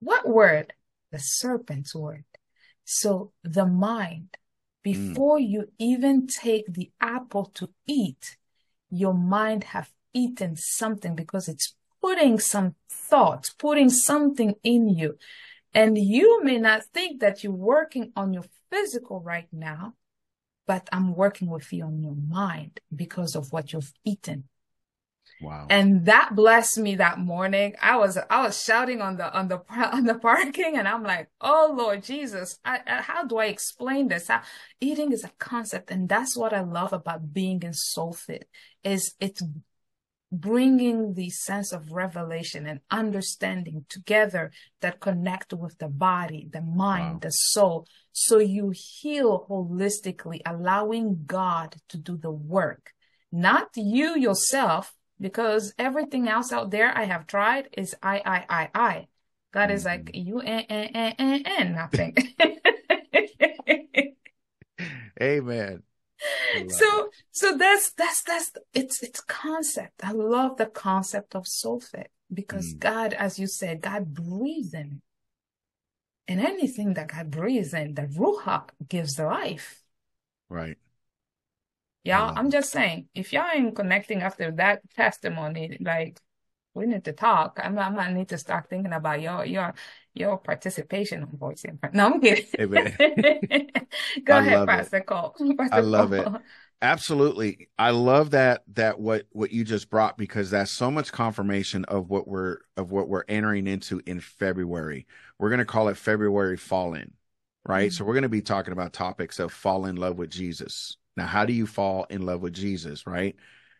What 0.01 0.27
word? 0.27 0.73
The 1.13 1.19
serpent's 1.19 1.95
word. 1.95 2.25
So 2.83 3.31
the 3.41 3.65
mind, 3.65 4.35
before 4.83 5.37
mm. 5.37 5.49
you 5.49 5.71
even 5.77 6.27
take 6.27 6.65
the 6.67 6.91
apple 6.99 7.45
to 7.55 7.69
eat, 7.87 8.35
your 8.89 9.13
mind 9.13 9.63
have 9.65 9.89
eaten 10.13 10.57
something 10.57 11.15
because 11.15 11.47
it's 11.47 11.75
putting 12.01 12.39
some 12.39 12.75
thoughts, 12.89 13.49
putting 13.51 13.89
something 13.89 14.55
in 14.63 14.89
you. 14.89 15.17
And 15.73 15.97
you 15.97 16.43
may 16.43 16.57
not 16.57 16.83
think 16.93 17.21
that 17.21 17.43
you're 17.43 17.53
working 17.53 18.11
on 18.15 18.33
your 18.33 18.45
physical 18.71 19.21
right 19.21 19.47
now, 19.51 19.93
but 20.65 20.87
I'm 20.91 21.15
working 21.15 21.49
with 21.49 21.71
you 21.71 21.85
on 21.85 22.01
your 22.01 22.15
mind 22.15 22.79
because 22.95 23.35
of 23.35 23.51
what 23.51 23.73
you've 23.73 23.93
eaten. 24.03 24.45
Wow. 25.41 25.67
And 25.69 26.05
that 26.05 26.35
blessed 26.35 26.79
me 26.79 26.95
that 26.95 27.19
morning. 27.19 27.75
I 27.81 27.95
was, 27.95 28.17
I 28.29 28.41
was 28.41 28.61
shouting 28.61 29.01
on 29.01 29.17
the, 29.17 29.31
on 29.31 29.47
the, 29.47 29.61
on 29.69 30.03
the 30.03 30.15
parking 30.15 30.77
and 30.77 30.87
I'm 30.87 31.03
like, 31.03 31.29
Oh 31.39 31.73
Lord 31.77 32.03
Jesus, 32.03 32.59
I, 32.65 32.81
I, 32.85 33.01
how 33.01 33.25
do 33.25 33.37
I 33.37 33.45
explain 33.45 34.09
this? 34.09 34.27
How, 34.27 34.41
eating 34.81 35.13
is 35.13 35.23
a 35.23 35.31
concept. 35.39 35.91
And 35.91 36.09
that's 36.09 36.35
what 36.35 36.51
I 36.51 36.61
love 36.61 36.93
about 36.93 37.33
being 37.33 37.61
in 37.63 37.73
soul 37.73 38.13
fit 38.13 38.49
is 38.83 39.13
it's 39.19 39.41
bringing 40.31 41.13
the 41.15 41.29
sense 41.29 41.71
of 41.71 41.91
revelation 41.91 42.67
and 42.67 42.79
understanding 42.91 43.85
together 43.89 44.51
that 44.81 44.99
connect 44.99 45.53
with 45.53 45.77
the 45.79 45.87
body, 45.87 46.47
the 46.51 46.61
mind, 46.61 47.13
wow. 47.13 47.19
the 47.21 47.31
soul. 47.31 47.87
So 48.11 48.37
you 48.37 48.71
heal 48.73 49.45
holistically, 49.49 50.41
allowing 50.45 51.23
God 51.25 51.75
to 51.89 51.97
do 51.97 52.17
the 52.17 52.31
work, 52.31 52.93
not 53.31 53.69
you 53.75 54.17
yourself, 54.17 54.93
because 55.19 55.73
everything 55.77 56.27
else 56.29 56.53
out 56.53 56.71
there 56.71 56.95
I 56.95 57.05
have 57.05 57.27
tried 57.27 57.69
is 57.75 57.95
I, 58.01 58.21
I, 58.25 58.45
I, 58.49 58.69
I. 58.73 59.07
God 59.51 59.67
mm-hmm. 59.67 59.71
is 59.71 59.85
like, 59.85 60.05
mm-hmm. 60.05 60.27
you, 60.27 60.39
and, 60.41 60.65
and, 60.69 60.95
and, 60.95 61.15
and, 61.17 61.47
and 61.47 61.75
nothing. 61.75 62.15
Amen 65.21 65.83
so 66.69 67.09
so 67.31 67.57
that's 67.57 67.91
that's 67.93 68.23
that's 68.23 68.51
it's 68.73 69.03
it's 69.03 69.21
concept. 69.21 70.03
I 70.03 70.11
love 70.11 70.57
the 70.57 70.65
concept 70.67 71.35
of 71.35 71.47
soul 71.47 71.81
sulfate 71.81 72.07
because 72.33 72.73
mm. 72.73 72.79
God, 72.79 73.13
as 73.13 73.39
you 73.39 73.47
said, 73.47 73.81
God 73.81 74.13
breathes 74.13 74.73
in 74.73 75.01
And 76.27 76.39
anything 76.39 76.93
that 76.93 77.09
God 77.09 77.31
breathes 77.31 77.73
in, 77.73 77.95
the 77.95 78.03
Ruach 78.03 78.69
gives 78.87 79.15
the 79.15 79.25
life. 79.25 79.81
Right. 80.49 80.77
Y'all, 82.03 82.33
I'm 82.35 82.49
just 82.49 82.71
saying, 82.71 83.09
if 83.13 83.33
y'all 83.33 83.45
ain't 83.53 83.75
connecting 83.75 84.21
after 84.21 84.51
that 84.51 84.81
testimony, 84.95 85.77
like 85.81 86.19
we 86.73 86.85
need 86.85 87.03
to 87.05 87.13
talk. 87.13 87.59
I'm, 87.61 87.77
I 87.77 87.89
might 87.89 88.13
need 88.13 88.29
to 88.29 88.37
start 88.37 88.69
thinking 88.69 88.93
about 88.93 89.21
your 89.21 89.45
your 89.45 89.73
your 90.19 90.37
participation 90.37 91.23
on 91.23 91.37
voicing. 91.37 91.79
No, 91.93 92.05
I'm 92.07 92.21
kidding. 92.21 92.45
Go 94.25 94.35
I 94.35 94.39
ahead, 94.39 94.67
Pastor 94.67 95.01
Cole. 95.01 95.35
Pastor 95.57 95.75
I 95.75 95.79
love 95.79 96.13
it. 96.13 96.27
Absolutely. 96.81 97.69
I 97.77 97.91
love 97.91 98.31
that 98.31 98.63
that 98.73 98.99
what 98.99 99.25
what 99.31 99.51
you 99.51 99.63
just 99.63 99.89
brought 99.89 100.17
because 100.17 100.49
that's 100.49 100.71
so 100.71 100.89
much 100.89 101.11
confirmation 101.11 101.83
of 101.85 102.09
what 102.09 102.27
we're 102.27 102.57
of 102.77 102.91
what 102.91 103.09
we're 103.09 103.25
entering 103.27 103.67
into 103.67 104.01
in 104.05 104.21
February. 104.21 105.05
We're 105.37 105.49
going 105.49 105.59
to 105.59 105.65
call 105.65 105.89
it 105.89 105.97
February 105.97 106.55
fall 106.55 106.93
in, 106.93 107.11
right? 107.65 107.89
Mm-hmm. 107.89 107.95
So 107.95 108.05
we're 108.05 108.13
going 108.13 108.23
to 108.23 108.29
be 108.29 108.41
talking 108.41 108.71
about 108.71 108.93
topics 108.93 109.39
of 109.39 109.51
fall 109.51 109.85
in 109.85 109.97
love 109.97 110.17
with 110.17 110.29
Jesus. 110.29 110.97
Now, 111.17 111.25
how 111.25 111.45
do 111.45 111.51
you 111.51 111.67
fall 111.67 112.05
in 112.09 112.25
love 112.25 112.41
with 112.41 112.53
Jesus, 112.53 113.05
right? 113.05 113.35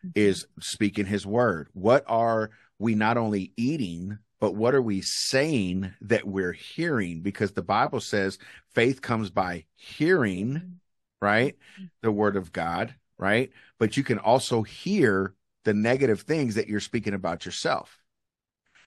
Mm-hmm. 0.06 0.10
Is 0.16 0.46
speaking 0.60 1.06
his 1.06 1.26
word. 1.26 1.70
What 1.74 2.04
are 2.08 2.52
we 2.80 2.96
not 2.96 3.18
only 3.18 3.54
eating, 3.56 4.18
but 4.40 4.56
what 4.56 4.76
are 4.76 4.82
we 4.82 5.02
saying 5.02 5.94
that 6.02 6.26
we're 6.26 6.54
hearing? 6.54 7.22
Because 7.22 7.52
the 7.52 7.62
Bible 7.62 8.00
says 8.00 8.40
faith 8.74 9.02
comes 9.02 9.30
by 9.30 9.66
hearing 9.76 10.80
right? 11.22 11.56
Mm-hmm. 11.76 11.86
The 12.02 12.12
word 12.12 12.36
of 12.36 12.52
God, 12.52 12.96
right? 13.18 13.52
But 13.78 13.98
you 13.98 14.04
can 14.04 14.20
also 14.20 14.62
hear 14.64 15.34
the 15.66 15.74
negative 15.74 16.22
things 16.22 16.56
that 16.56 16.68
you're 16.68 16.80
speaking 16.80 17.14
about 17.14 17.46
yourself. 17.46 17.98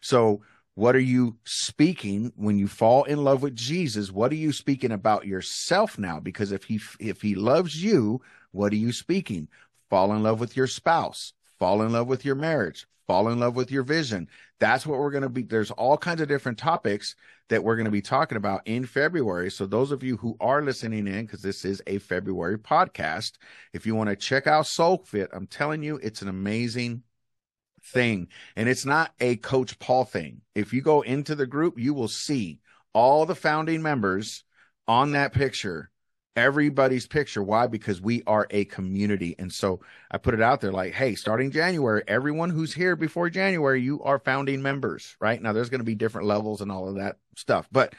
So, 0.00 0.42
what 0.74 0.96
are 0.96 1.00
you 1.00 1.36
speaking 1.44 2.32
when 2.34 2.58
you 2.58 2.66
fall 2.66 3.04
in 3.04 3.22
love 3.22 3.42
with 3.42 3.54
Jesus? 3.54 4.10
What 4.10 4.32
are 4.32 4.36
you 4.36 4.52
speaking 4.52 4.90
about 4.90 5.26
yourself 5.26 5.98
now? 5.98 6.18
Because 6.18 6.50
if 6.50 6.64
he 6.64 6.80
if 6.98 7.20
he 7.20 7.34
loves 7.34 7.82
you, 7.82 8.22
what 8.52 8.72
are 8.72 8.76
you 8.76 8.92
speaking? 8.92 9.48
Fall 9.90 10.14
in 10.14 10.22
love 10.22 10.40
with 10.40 10.56
your 10.56 10.66
spouse, 10.66 11.34
fall 11.58 11.82
in 11.82 11.92
love 11.92 12.06
with 12.06 12.24
your 12.24 12.36
marriage, 12.36 12.86
fall 13.06 13.28
in 13.28 13.40
love 13.40 13.56
with 13.56 13.70
your 13.70 13.82
vision. 13.82 14.28
That's 14.60 14.86
what 14.86 14.98
we're 14.98 15.10
going 15.10 15.22
to 15.22 15.28
be. 15.28 15.42
There's 15.42 15.70
all 15.70 15.96
kinds 15.96 16.20
of 16.20 16.28
different 16.28 16.58
topics 16.58 17.16
that 17.48 17.62
we're 17.62 17.76
going 17.76 17.86
to 17.86 17.90
be 17.90 18.02
talking 18.02 18.36
about 18.36 18.62
in 18.66 18.86
February. 18.86 19.50
So 19.50 19.66
those 19.66 19.92
of 19.92 20.02
you 20.02 20.16
who 20.16 20.36
are 20.40 20.62
listening 20.62 21.06
in, 21.06 21.26
because 21.26 21.42
this 21.42 21.64
is 21.64 21.82
a 21.86 21.98
February 21.98 22.58
podcast, 22.58 23.32
if 23.72 23.86
you 23.86 23.94
want 23.94 24.10
to 24.10 24.16
check 24.16 24.46
out 24.46 24.66
Soul 24.66 25.04
Fit, 25.04 25.30
I'm 25.32 25.46
telling 25.46 25.82
you, 25.82 25.96
it's 25.96 26.22
an 26.22 26.28
amazing 26.28 27.02
thing. 27.84 28.28
And 28.56 28.68
it's 28.68 28.86
not 28.86 29.12
a 29.20 29.36
Coach 29.36 29.78
Paul 29.78 30.04
thing. 30.04 30.40
If 30.54 30.72
you 30.72 30.82
go 30.82 31.02
into 31.02 31.34
the 31.34 31.46
group, 31.46 31.78
you 31.78 31.94
will 31.94 32.08
see 32.08 32.60
all 32.92 33.26
the 33.26 33.34
founding 33.34 33.82
members 33.82 34.44
on 34.86 35.12
that 35.12 35.32
picture 35.32 35.90
everybody's 36.36 37.06
picture. 37.06 37.42
Why? 37.42 37.66
Because 37.66 38.00
we 38.00 38.22
are 38.26 38.46
a 38.50 38.64
community. 38.66 39.34
And 39.38 39.52
so 39.52 39.80
I 40.10 40.18
put 40.18 40.34
it 40.34 40.42
out 40.42 40.60
there 40.60 40.72
like, 40.72 40.94
hey, 40.94 41.14
starting 41.14 41.50
January, 41.50 42.02
everyone 42.08 42.50
who's 42.50 42.72
here 42.72 42.96
before 42.96 43.28
January, 43.30 43.80
you 43.82 44.02
are 44.02 44.18
founding 44.18 44.62
members, 44.62 45.16
right? 45.20 45.40
Now 45.40 45.52
there's 45.52 45.70
going 45.70 45.80
to 45.80 45.84
be 45.84 45.94
different 45.94 46.26
levels 46.26 46.60
and 46.60 46.72
all 46.72 46.88
of 46.88 46.96
that 46.96 47.18
stuff. 47.36 47.68
But 47.70 47.94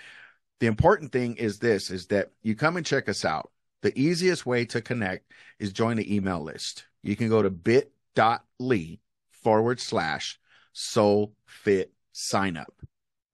the 0.59 0.67
important 0.67 1.11
thing 1.11 1.35
is 1.35 1.59
this 1.59 1.91
is 1.91 2.07
that 2.07 2.31
you 2.41 2.55
come 2.55 2.77
and 2.77 2.85
check 2.85 3.09
us 3.09 3.25
out. 3.25 3.51
The 3.81 3.97
easiest 3.99 4.45
way 4.45 4.65
to 4.65 4.81
connect 4.81 5.31
is 5.59 5.73
join 5.73 5.97
the 5.97 6.15
email 6.15 6.41
list. 6.41 6.85
You 7.01 7.15
can 7.15 7.29
go 7.29 7.41
to 7.41 7.49
bit.ly 7.49 8.99
forward 9.29 9.79
slash 9.81 10.39
soul 10.71 11.33
fit 11.45 11.91
sign 12.13 12.55
up. 12.55 12.73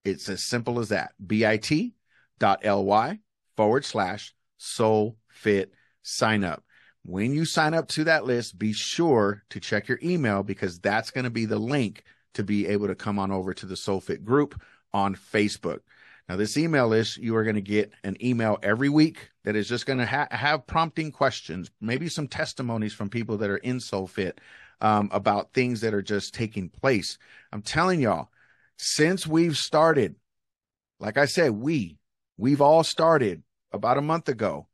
It's 0.03 0.27
as 0.27 0.43
simple 0.43 0.79
as 0.79 0.89
that. 0.89 1.13
bit.ly 1.25 1.59
forward 3.55 3.85
slash 3.85 4.33
Soul 4.59 5.17
Fit 5.29 5.73
sign 6.03 6.43
up. 6.43 6.63
When 7.03 7.33
you 7.33 7.45
sign 7.45 7.73
up 7.73 7.87
to 7.89 8.03
that 8.03 8.25
list, 8.25 8.59
be 8.59 8.73
sure 8.73 9.43
to 9.49 9.59
check 9.59 9.87
your 9.87 9.99
email 10.03 10.43
because 10.43 10.79
that's 10.79 11.11
going 11.11 11.23
to 11.23 11.29
be 11.29 11.45
the 11.45 11.57
link 11.57 12.03
to 12.33 12.43
be 12.43 12.67
able 12.67 12.87
to 12.87 12.95
come 12.95 13.17
on 13.17 13.31
over 13.31 13.53
to 13.53 13.65
the 13.65 13.77
Soul 13.77 13.99
Fit 14.01 14.23
group 14.23 14.61
on 14.93 15.15
Facebook. 15.15 15.79
Now, 16.27 16.35
this 16.35 16.57
email 16.57 16.87
list, 16.87 17.17
you 17.17 17.35
are 17.35 17.43
going 17.43 17.55
to 17.55 17.61
get 17.61 17.91
an 18.03 18.15
email 18.23 18.59
every 18.61 18.89
week 18.89 19.31
that 19.45 19.55
is 19.55 19.67
just 19.67 19.87
going 19.87 19.97
to 19.97 20.05
ha- 20.05 20.27
have 20.29 20.67
prompting 20.67 21.11
questions, 21.11 21.71
maybe 21.81 22.07
some 22.07 22.27
testimonies 22.27 22.93
from 22.93 23.09
people 23.09 23.37
that 23.37 23.49
are 23.49 23.57
in 23.57 23.79
Soul 23.79 24.05
Fit 24.05 24.39
um, 24.81 25.09
about 25.11 25.53
things 25.53 25.81
that 25.81 25.93
are 25.93 26.03
just 26.03 26.35
taking 26.35 26.69
place. 26.69 27.17
I'm 27.51 27.63
telling 27.63 27.99
y'all, 27.99 28.29
since 28.77 29.25
we've 29.25 29.57
started, 29.57 30.15
like 30.99 31.17
I 31.17 31.25
said, 31.25 31.51
we, 31.51 31.97
we've 32.37 32.61
all 32.61 32.83
started 32.83 33.41
about 33.71 33.97
a 33.97 34.01
month 34.01 34.29
ago, 34.29 34.67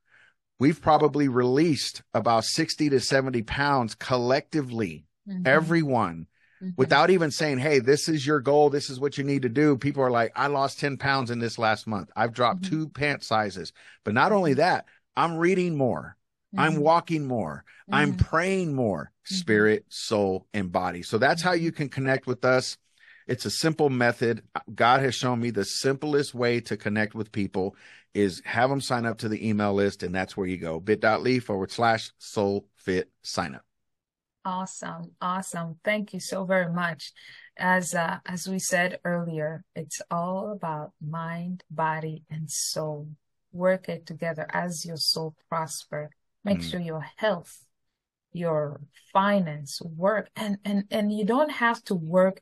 we've 0.59 0.81
probably 0.81 1.27
released 1.27 2.01
about 2.13 2.45
60 2.45 2.89
to 2.89 2.99
70 2.99 3.43
pounds 3.43 3.95
collectively, 3.95 5.05
mm-hmm. 5.27 5.45
everyone. 5.45 6.27
Mm-hmm. 6.61 6.71
Without 6.77 7.09
even 7.09 7.31
saying, 7.31 7.57
Hey, 7.57 7.79
this 7.79 8.07
is 8.07 8.25
your 8.25 8.39
goal. 8.39 8.69
This 8.69 8.89
is 8.89 8.99
what 8.99 9.17
you 9.17 9.25
need 9.25 9.41
to 9.41 9.49
do. 9.49 9.77
People 9.77 10.03
are 10.03 10.11
like, 10.11 10.31
I 10.37 10.47
lost 10.47 10.79
10 10.79 10.97
pounds 10.97 11.29
in 11.29 11.39
this 11.39 11.59
last 11.59 11.85
month. 11.85 12.09
I've 12.15 12.31
dropped 12.31 12.61
mm-hmm. 12.61 12.75
two 12.75 12.89
pant 12.89 13.23
sizes. 13.23 13.73
But 14.05 14.13
not 14.13 14.31
only 14.31 14.53
that, 14.55 14.85
I'm 15.17 15.35
reading 15.37 15.75
more. 15.75 16.15
I'm 16.57 16.73
mm-hmm. 16.73 16.81
walking 16.81 17.27
more. 17.27 17.65
I'm 17.91 18.13
mm-hmm. 18.13 18.25
praying 18.25 18.73
more, 18.73 19.11
mm-hmm. 19.11 19.35
spirit, 19.35 19.85
soul, 19.89 20.47
and 20.53 20.71
body. 20.71 21.03
So 21.03 21.17
that's 21.17 21.41
how 21.41 21.53
you 21.53 21.71
can 21.71 21.89
connect 21.89 22.27
with 22.27 22.45
us. 22.45 22.77
It's 23.27 23.45
a 23.45 23.51
simple 23.51 23.89
method. 23.89 24.43
God 24.73 25.01
has 25.01 25.15
shown 25.15 25.39
me 25.39 25.49
the 25.49 25.65
simplest 25.65 26.33
way 26.33 26.61
to 26.61 26.77
connect 26.77 27.15
with 27.15 27.31
people 27.31 27.75
is 28.15 28.41
have 28.45 28.69
them 28.69 28.81
sign 28.81 29.05
up 29.05 29.19
to 29.19 29.29
the 29.29 29.47
email 29.47 29.73
list, 29.73 30.01
and 30.01 30.15
that's 30.15 30.35
where 30.35 30.47
you 30.47 30.57
go 30.57 30.79
bit.ly 30.79 31.39
forward 31.39 31.71
slash 31.71 32.11
soul 32.17 32.67
fit 32.75 33.11
sign 33.21 33.53
up. 33.53 33.65
Awesome. 34.45 35.11
Awesome. 35.19 35.79
Thank 35.83 36.13
you 36.13 36.19
so 36.19 36.45
very 36.45 36.71
much. 36.71 37.11
As 37.57 37.93
uh, 37.93 38.19
as 38.25 38.47
we 38.47 38.59
said 38.59 38.99
earlier, 39.03 39.63
it's 39.75 40.01
all 40.09 40.51
about 40.51 40.91
mind, 41.05 41.63
body, 41.69 42.23
and 42.29 42.49
soul. 42.49 43.09
Work 43.51 43.89
it 43.89 44.05
together 44.05 44.45
as 44.49 44.85
your 44.85 44.97
soul 44.97 45.35
prosper. 45.49 46.09
Make 46.43 46.59
mm. 46.59 46.69
sure 46.69 46.79
your 46.79 47.05
health, 47.15 47.65
your 48.33 48.81
finance 49.11 49.81
work, 49.81 50.29
and 50.35 50.57
and 50.63 50.83
and 50.91 51.11
you 51.11 51.25
don't 51.25 51.51
have 51.51 51.83
to 51.85 51.95
work 51.95 52.39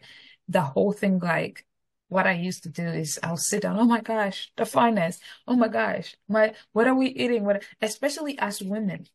the 0.47 0.61
whole 0.61 0.91
thing 0.91 1.19
like 1.19 1.65
what 2.13 2.27
I 2.27 2.33
used 2.33 2.63
to 2.63 2.69
do 2.69 2.83
is 2.83 3.19
I'll 3.23 3.37
sit 3.37 3.63
down. 3.63 3.77
Oh 3.79 3.85
my 3.85 4.01
gosh, 4.01 4.51
the 4.55 4.65
finance. 4.65 5.19
Oh 5.47 5.55
my 5.55 5.67
gosh, 5.67 6.15
my 6.29 6.53
what 6.71 6.87
are 6.87 6.95
we 6.95 7.07
eating? 7.07 7.43
What, 7.43 7.63
especially 7.81 8.37
as 8.39 8.61
women. 8.61 9.07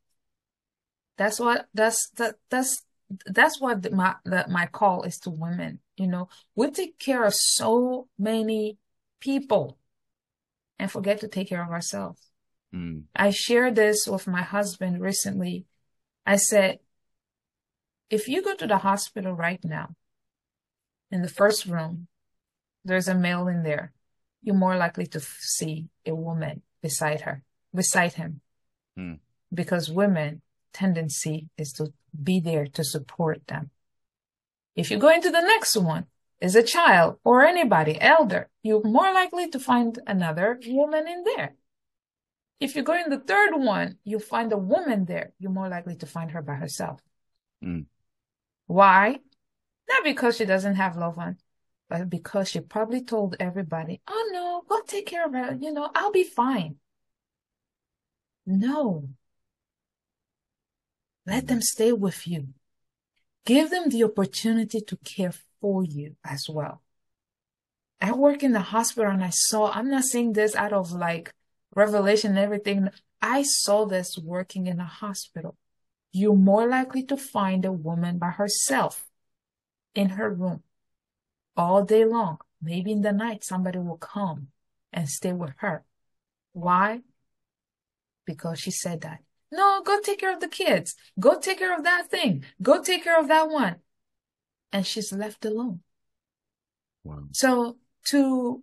That's 1.16 1.40
what 1.40 1.68
that's 1.72 2.10
that 2.16 2.36
that's 2.50 2.82
that's 3.26 3.60
what 3.60 3.90
my 3.92 4.16
that 4.24 4.50
my 4.50 4.66
call 4.66 5.04
is 5.04 5.18
to 5.20 5.30
women. 5.30 5.80
You 5.96 6.08
know, 6.08 6.28
we 6.54 6.70
take 6.70 6.98
care 6.98 7.24
of 7.24 7.34
so 7.34 8.08
many 8.18 8.78
people 9.20 9.78
and 10.78 10.90
forget 10.90 11.20
to 11.20 11.28
take 11.28 11.48
care 11.48 11.62
of 11.62 11.70
ourselves. 11.70 12.30
Mm. 12.74 13.04
I 13.16 13.30
shared 13.30 13.76
this 13.76 14.06
with 14.06 14.26
my 14.26 14.42
husband 14.42 15.00
recently. 15.00 15.64
I 16.26 16.36
said, 16.36 16.80
if 18.10 18.28
you 18.28 18.42
go 18.42 18.54
to 18.54 18.66
the 18.66 18.78
hospital 18.78 19.32
right 19.32 19.64
now, 19.64 19.94
in 21.10 21.22
the 21.22 21.28
first 21.28 21.66
room, 21.66 22.06
there's 22.88 23.08
a 23.08 23.14
male 23.14 23.46
in 23.48 23.62
there, 23.62 23.92
you're 24.42 24.54
more 24.54 24.76
likely 24.76 25.06
to 25.06 25.20
see 25.20 25.88
a 26.06 26.14
woman 26.14 26.62
beside 26.82 27.22
her, 27.22 27.42
beside 27.74 28.14
him. 28.14 28.40
Hmm. 28.96 29.14
Because 29.52 29.90
women 29.90 30.42
tendency 30.72 31.48
is 31.56 31.72
to 31.74 31.92
be 32.22 32.40
there 32.40 32.66
to 32.66 32.84
support 32.84 33.46
them. 33.46 33.70
If 34.74 34.90
you 34.90 34.98
go 34.98 35.08
into 35.08 35.30
the 35.30 35.40
next 35.40 35.76
one, 35.76 36.06
is 36.40 36.54
a 36.54 36.62
child 36.62 37.18
or 37.24 37.44
anybody 37.44 38.00
elder, 38.00 38.48
you're 38.62 38.82
more 38.84 39.12
likely 39.12 39.48
to 39.50 39.58
find 39.58 39.98
another 40.06 40.58
woman 40.66 41.08
in 41.08 41.24
there. 41.24 41.54
If 42.60 42.74
you 42.74 42.82
go 42.82 42.94
in 42.94 43.10
the 43.10 43.18
third 43.18 43.54
one, 43.54 43.98
you 44.04 44.18
find 44.18 44.52
a 44.52 44.58
woman 44.58 45.04
there, 45.04 45.32
you're 45.38 45.52
more 45.52 45.68
likely 45.68 45.96
to 45.96 46.06
find 46.06 46.30
her 46.32 46.42
by 46.42 46.54
herself. 46.54 47.00
Mm. 47.64 47.86
Why? 48.66 49.18
Not 49.88 50.04
because 50.04 50.36
she 50.36 50.44
doesn't 50.44 50.76
have 50.76 50.96
love 50.96 51.16
one, 51.16 51.36
but 51.36 51.47
Uh, 51.90 52.04
because 52.04 52.50
she 52.50 52.60
probably 52.60 53.02
told 53.02 53.34
everybody, 53.40 54.00
oh 54.06 54.30
no, 54.32 54.62
go 54.68 54.82
take 54.86 55.06
care 55.06 55.24
of 55.24 55.32
her. 55.32 55.56
You 55.58 55.72
know, 55.72 55.90
I'll 55.94 56.12
be 56.12 56.24
fine. 56.24 56.76
No. 58.44 59.08
Let 61.26 61.46
them 61.46 61.62
stay 61.62 61.92
with 61.92 62.26
you. 62.26 62.48
Give 63.46 63.70
them 63.70 63.88
the 63.88 64.04
opportunity 64.04 64.80
to 64.82 64.96
care 64.98 65.32
for 65.60 65.82
you 65.82 66.16
as 66.24 66.46
well. 66.48 66.82
I 68.00 68.12
work 68.12 68.42
in 68.42 68.52
the 68.52 68.60
hospital 68.60 69.10
and 69.10 69.24
I 69.24 69.30
saw, 69.30 69.70
I'm 69.70 69.90
not 69.90 70.04
saying 70.04 70.34
this 70.34 70.54
out 70.54 70.72
of 70.74 70.92
like 70.92 71.32
revelation 71.74 72.30
and 72.30 72.38
everything. 72.38 72.90
I 73.22 73.42
saw 73.42 73.86
this 73.86 74.18
working 74.18 74.66
in 74.66 74.78
a 74.78 74.84
hospital. 74.84 75.56
You're 76.12 76.36
more 76.36 76.66
likely 76.66 77.02
to 77.04 77.16
find 77.16 77.64
a 77.64 77.72
woman 77.72 78.18
by 78.18 78.30
herself 78.30 79.06
in 79.94 80.10
her 80.10 80.30
room 80.30 80.62
all 81.58 81.84
day 81.84 82.04
long. 82.04 82.38
Maybe 82.62 82.92
in 82.92 83.02
the 83.02 83.12
night, 83.12 83.44
somebody 83.44 83.78
will 83.78 83.98
come 83.98 84.48
and 84.92 85.08
stay 85.08 85.32
with 85.32 85.52
her. 85.58 85.84
Why? 86.52 87.00
Because 88.24 88.58
she 88.60 88.70
said 88.70 89.02
that. 89.02 89.18
No, 89.50 89.82
go 89.84 90.00
take 90.00 90.20
care 90.20 90.32
of 90.32 90.40
the 90.40 90.48
kids. 90.48 90.94
Go 91.18 91.38
take 91.38 91.58
care 91.58 91.76
of 91.76 91.84
that 91.84 92.10
thing. 92.10 92.44
Go 92.62 92.82
take 92.82 93.04
care 93.04 93.18
of 93.18 93.28
that 93.28 93.48
one. 93.48 93.76
And 94.72 94.86
she's 94.86 95.12
left 95.12 95.44
alone. 95.44 95.80
Wow. 97.04 97.24
So 97.32 97.78
to 98.06 98.62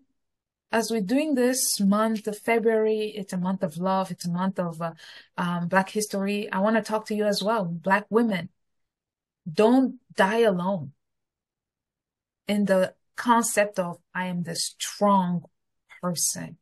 as 0.72 0.92
we're 0.92 1.02
doing 1.02 1.36
this 1.36 1.80
month 1.80 2.28
of 2.28 2.38
February, 2.38 3.14
it's 3.16 3.34
a 3.34 3.38
month 3.38 3.64
of 3.64 3.78
love. 3.78 4.12
It's 4.12 4.26
a 4.26 4.32
month 4.32 4.60
of 4.60 4.82
uh, 4.82 4.94
um, 5.38 5.68
Black 5.70 5.90
history. 5.90 6.52
I 6.52 6.60
want 6.60 6.76
to 6.76 6.82
talk 6.82 7.06
to 7.08 7.16
you 7.16 7.26
as 7.26 7.42
well, 7.42 7.66
Black 7.66 8.06
women. 8.10 8.50
Don't 9.52 10.00
die 10.14 10.40
alone. 10.40 10.92
In 12.48 12.66
the 12.66 12.94
concept 13.16 13.80
of 13.80 13.98
I 14.14 14.26
am 14.28 14.44
the 14.44 14.56
strong 14.56 15.44
person. 16.02 16.58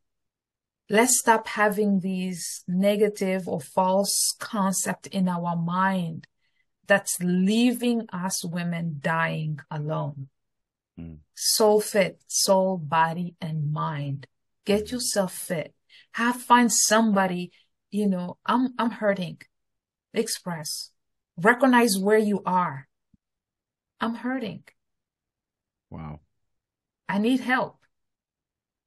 Let's 0.89 1.19
stop 1.19 1.47
having 1.47 1.99
these 1.99 2.63
negative 2.67 3.47
or 3.47 3.59
false 3.59 4.35
concept 4.39 5.07
in 5.07 5.27
our 5.27 5.55
mind 5.55 6.27
that's 6.87 7.17
leaving 7.21 8.07
us 8.11 8.43
women 8.45 8.99
dying 9.01 9.59
alone. 9.71 10.27
Mm. 10.99 11.19
Soul 11.35 11.81
fit, 11.81 12.21
soul, 12.27 12.77
body, 12.77 13.35
and 13.41 13.71
mind. 13.71 14.27
Get 14.65 14.89
hmm. 14.89 14.95
yourself 14.95 15.33
fit. 15.33 15.73
Have 16.11 16.41
find 16.41 16.71
somebody, 16.71 17.51
you 17.89 18.07
know, 18.07 18.37
I'm 18.45 18.73
I'm 18.77 18.91
hurting. 18.91 19.41
Express. 20.13 20.91
Recognize 21.37 21.97
where 21.97 22.19
you 22.19 22.43
are. 22.45 22.87
I'm 23.99 24.15
hurting. 24.15 24.63
Wow. 25.93 26.21
I 27.07 27.19
need 27.19 27.41
help. 27.41 27.77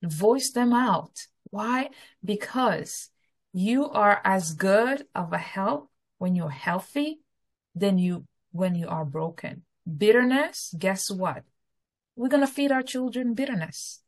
Voice 0.02 0.50
them 0.50 0.72
out. 0.72 1.28
Why? 1.50 1.90
Because 2.24 3.10
you 3.52 3.88
are 3.88 4.20
as 4.24 4.54
good 4.54 5.04
of 5.14 5.32
a 5.32 5.38
help 5.38 5.88
when 6.18 6.34
you're 6.34 6.50
healthy 6.50 7.20
than 7.76 7.98
you 7.98 8.24
when 8.50 8.74
you 8.74 8.88
are 8.88 9.04
broken. 9.04 9.62
Bitterness, 9.86 10.74
guess 10.76 11.08
what? 11.08 11.44
We're 12.16 12.28
going 12.28 12.44
to 12.44 12.52
feed 12.52 12.72
our 12.72 12.82
children 12.82 13.34
bitterness. 13.34 14.00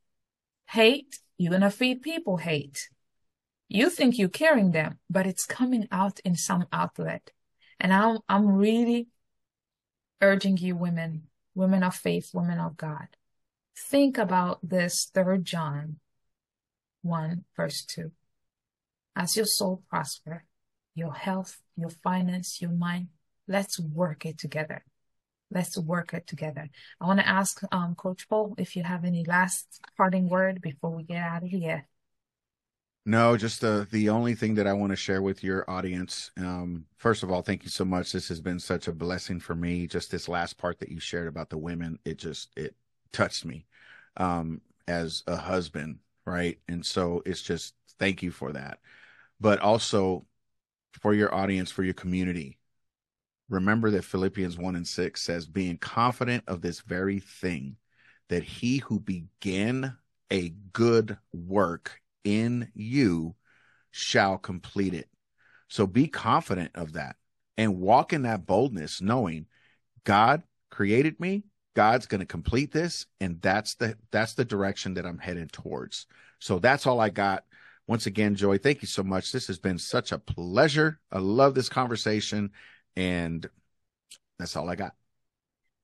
Hate, 0.67 1.21
you're 1.37 1.51
going 1.51 1.63
to 1.63 1.71
feed 1.71 2.03
people 2.03 2.39
hate. 2.39 2.89
You 3.69 3.91
think 3.91 4.19
you're 4.19 4.29
carrying 4.29 4.73
them, 4.73 4.99
but 5.09 5.25
it's 5.27 5.47
coming 5.47 5.87
out 5.93 6.19
in 6.25 6.35
some 6.35 6.67
outlet. 6.73 7.31
And 7.79 7.93
I'm, 7.93 8.19
I'm 8.29 8.49
really 8.49 9.07
urging 10.21 10.57
you 10.57 10.75
women, 10.75 11.28
women 11.59 11.83
of 11.83 11.93
faith, 11.93 12.31
women 12.33 12.61
of 12.61 12.77
God, 12.77 13.09
think 13.77 14.17
about 14.17 14.61
this 14.63 15.11
third 15.13 15.45
John 15.45 15.97
1 17.03 17.45
verse 17.57 17.85
2. 17.85 18.13
As 19.17 19.37
your 19.37 19.45
soul 19.45 19.83
prosper, 19.91 20.45
your 20.95 21.13
health, 21.13 21.61
your 21.77 21.91
finance, 21.91 22.63
your 22.63 22.71
mind, 22.71 23.09
let's 23.49 23.81
work 23.81 24.25
it 24.25 24.39
together. 24.39 24.85
Let's 25.51 25.77
work 25.77 26.15
it 26.15 26.29
together. 26.29 26.69
I 27.01 27.07
want 27.07 27.19
to 27.19 27.29
ask 27.29 27.61
um, 27.73 27.97
Coach 27.97 28.29
Paul 28.29 28.55
if 28.57 28.77
you 28.77 28.85
have 28.85 29.05
any 29.05 29.25
last 29.25 29.67
parting 29.97 30.29
word 30.29 30.61
before 30.61 30.95
we 30.95 31.03
get 31.03 31.23
out 31.23 31.43
of 31.43 31.49
here. 31.49 31.89
No, 33.07 33.37
just 33.39 33.63
the 33.63 33.87
the 33.91 34.11
only 34.11 34.35
thing 34.35 34.55
that 34.57 34.67
I 34.67 34.75
want 34.75 34.91
to 34.93 34.97
share 34.97 35.23
with 35.23 35.43
your 35.43 35.69
audience. 35.71 36.31
Um, 36.37 36.85
first 36.99 37.23
of 37.23 37.31
all, 37.31 37.41
thank 37.43 37.65
you 37.65 37.71
so 37.71 37.85
much. 37.85 38.13
This 38.13 38.29
has 38.29 38.41
been 38.41 38.61
such 38.61 38.87
a 38.87 38.93
blessing 38.93 39.41
for 39.41 39.55
me. 39.55 39.87
Just 39.87 40.11
this 40.11 40.29
last 40.29 40.59
part 40.59 40.79
that 40.81 40.91
you 40.91 41.01
shared 41.01 41.27
about 41.27 41.49
the 41.49 41.57
women, 41.59 41.99
it 42.05 42.19
just 42.19 42.51
it 42.57 42.77
touched 43.13 43.45
me 43.47 43.67
um, 44.19 44.61
as 44.87 45.23
a 45.27 45.37
husband, 45.37 46.01
right? 46.27 46.59
And 46.69 46.85
so 46.85 47.23
it's 47.25 47.41
just 47.43 47.75
thank 47.99 48.23
you 48.23 48.31
for 48.31 48.53
that, 48.53 48.81
but 49.41 49.61
also 49.61 50.27
for 51.01 51.15
your 51.15 51.35
audience, 51.35 51.71
for 51.71 51.85
your 51.85 51.95
community 51.95 52.59
remember 53.49 53.91
that 53.91 54.05
Philippians 54.05 54.59
1 54.59 54.77
and 54.77 54.87
6 54.87 55.21
says, 55.21 55.47
being 55.47 55.79
confident 55.79 56.45
of 56.47 56.61
this 56.61 56.81
very 56.81 57.21
thing, 57.21 57.77
that 58.29 58.43
he 58.43 58.79
who 58.79 59.01
began 59.01 59.97
a 60.31 60.51
good 60.73 61.17
work 61.33 62.01
in 62.29 62.71
you 62.75 63.35
shall 63.91 64.37
complete 64.37 64.93
it. 64.93 65.09
So 65.69 65.87
be 65.87 66.09
confident 66.09 66.73
of 66.75 66.93
that 66.93 67.17
and 67.57 67.81
walk 67.81 68.13
in 68.13 68.23
that 68.23 68.45
boldness, 68.45 69.01
knowing 69.01 69.47
God 70.05 70.43
created 70.71 71.19
me. 71.19 71.45
God's 71.75 72.07
going 72.07 72.21
to 72.21 72.27
complete 72.27 72.71
this. 72.71 73.07
And 73.19 73.41
that's 73.41 73.77
the, 73.77 73.97
that's 74.11 74.35
the 74.35 74.45
direction 74.45 74.95
that 74.95 75.07
I'm 75.07 75.19
headed 75.19 75.53
towards. 75.53 76.07
So 76.39 76.59
that's 76.59 76.87
all 76.87 77.01
I 77.01 77.09
got. 77.09 77.45
Once 77.87 78.05
again, 78.05 78.35
Joy, 78.35 78.59
thank 78.59 78.83
you 78.83 78.89
so 78.89 79.03
much. 79.03 79.33
This 79.33 79.47
has 79.47 79.59
been 79.59 79.79
such 79.79 80.13
a 80.13 80.19
pleasure. 80.19 81.01
I 81.11 81.19
love 81.19 81.55
this 81.55 81.71
conversation. 81.71 82.51
And 82.95 83.49
that's 84.39 84.55
all 84.55 84.69
I 84.69 84.75
got. 84.75 84.93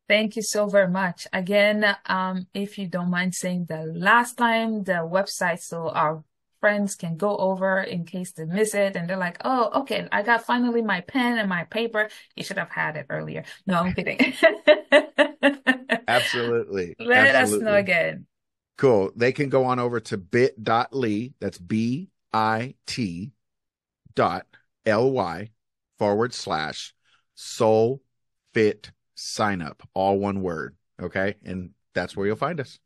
Thank 0.06 0.36
you 0.36 0.42
so 0.42 0.66
very 0.66 0.88
much. 0.88 1.26
Again, 1.32 1.96
um, 2.04 2.46
if 2.52 2.76
you 2.76 2.86
don't 2.86 3.10
mind 3.10 3.34
saying 3.34 3.66
the 3.70 3.90
last 3.96 4.36
time 4.36 4.84
the 4.84 5.00
website 5.08 5.60
so 5.60 5.88
our 5.88 6.22
friends 6.64 6.94
can 6.94 7.18
go 7.18 7.36
over 7.36 7.82
in 7.82 8.06
case 8.06 8.32
they 8.32 8.46
miss 8.46 8.74
it 8.74 8.96
and 8.96 9.06
they're 9.06 9.18
like, 9.18 9.36
oh, 9.44 9.82
okay, 9.82 10.08
I 10.10 10.22
got 10.22 10.46
finally 10.46 10.80
my 10.80 11.02
pen 11.02 11.36
and 11.36 11.46
my 11.46 11.64
paper. 11.64 12.08
You 12.36 12.42
should 12.42 12.56
have 12.56 12.70
had 12.70 12.96
it 12.96 13.04
earlier. 13.10 13.44
No, 13.66 13.80
I'm 13.80 13.92
kidding. 13.92 14.18
Absolutely. 16.08 16.94
Let 16.98 17.34
Absolutely. 17.34 17.66
us 17.66 17.70
know 17.70 17.76
again. 17.76 18.26
Cool. 18.78 19.10
They 19.14 19.30
can 19.30 19.50
go 19.50 19.64
on 19.64 19.78
over 19.78 20.00
to 20.00 20.16
bit.ly. 20.16 21.34
That's 21.38 21.58
B 21.58 22.08
I 22.32 22.76
T 22.86 23.32
dot 24.14 24.46
L 24.86 25.10
Y 25.10 25.50
forward 25.98 26.32
slash 26.32 26.94
soul 27.34 28.00
fit 28.54 28.90
sign 29.14 29.60
up, 29.60 29.86
all 29.92 30.18
one 30.18 30.40
word. 30.40 30.76
Okay. 30.98 31.34
And 31.44 31.72
that's 31.92 32.16
where 32.16 32.26
you'll 32.26 32.36
find 32.36 32.58
us. 32.58 32.78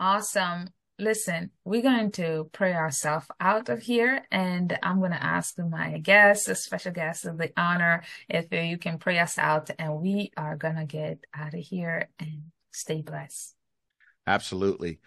Awesome. 0.00 0.70
Listen, 0.98 1.50
we're 1.62 1.82
going 1.82 2.10
to 2.12 2.48
pray 2.52 2.72
ourselves 2.72 3.26
out 3.38 3.68
of 3.68 3.82
here, 3.82 4.24
and 4.30 4.78
I'm 4.82 5.00
going 5.00 5.10
to 5.10 5.22
ask 5.22 5.58
my 5.58 5.98
guests, 5.98 6.48
a 6.48 6.54
special 6.54 6.92
guest 6.92 7.26
of 7.26 7.36
the 7.36 7.52
honor, 7.54 8.02
if 8.30 8.50
you 8.50 8.78
can 8.78 8.96
pray 8.96 9.18
us 9.18 9.36
out, 9.36 9.68
and 9.78 10.00
we 10.00 10.32
are 10.38 10.56
going 10.56 10.76
to 10.76 10.86
get 10.86 11.18
out 11.34 11.52
of 11.52 11.60
here 11.60 12.08
and 12.18 12.44
stay 12.72 13.02
blessed. 13.02 13.54
Absolutely. 14.26 15.00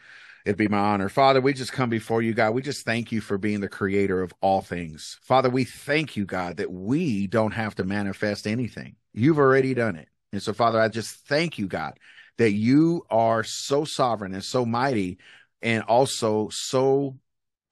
It'd 0.46 0.58
be 0.58 0.68
my 0.68 0.78
honor. 0.78 1.10
Father, 1.10 1.42
we 1.42 1.54
just 1.54 1.74
come 1.74 1.90
before 1.90 2.22
you, 2.22 2.36
God. 2.36 2.52
We 2.52 2.62
just 2.62 2.86
thank 2.86 3.12
you 3.12 3.20
for 3.20 3.40
being 3.40 3.60
the 3.60 3.68
creator 3.68 4.22
of 4.22 4.32
all 4.42 4.62
things. 4.62 5.18
Father, 5.24 5.50
we 5.50 5.64
thank 5.64 6.16
you, 6.16 6.24
God, 6.24 6.58
that 6.58 6.72
we 6.72 7.26
don't 7.26 7.54
have 7.54 7.74
to 7.76 7.84
manifest 7.84 8.46
anything. 8.46 8.96
You've 9.12 9.40
already 9.40 9.74
done 9.74 9.96
it. 9.96 10.08
And 10.34 10.42
so, 10.42 10.54
Father, 10.54 10.80
I 10.80 10.88
just 10.88 11.26
thank 11.28 11.58
you, 11.58 11.66
God, 11.66 12.00
that 12.38 12.52
you 12.52 13.06
are 13.10 13.44
so 13.44 13.86
sovereign 13.86 14.36
and 14.36 14.44
so 14.44 14.68
mighty 14.68 15.18
and 15.62 15.84
also 15.84 16.50
so 16.50 17.16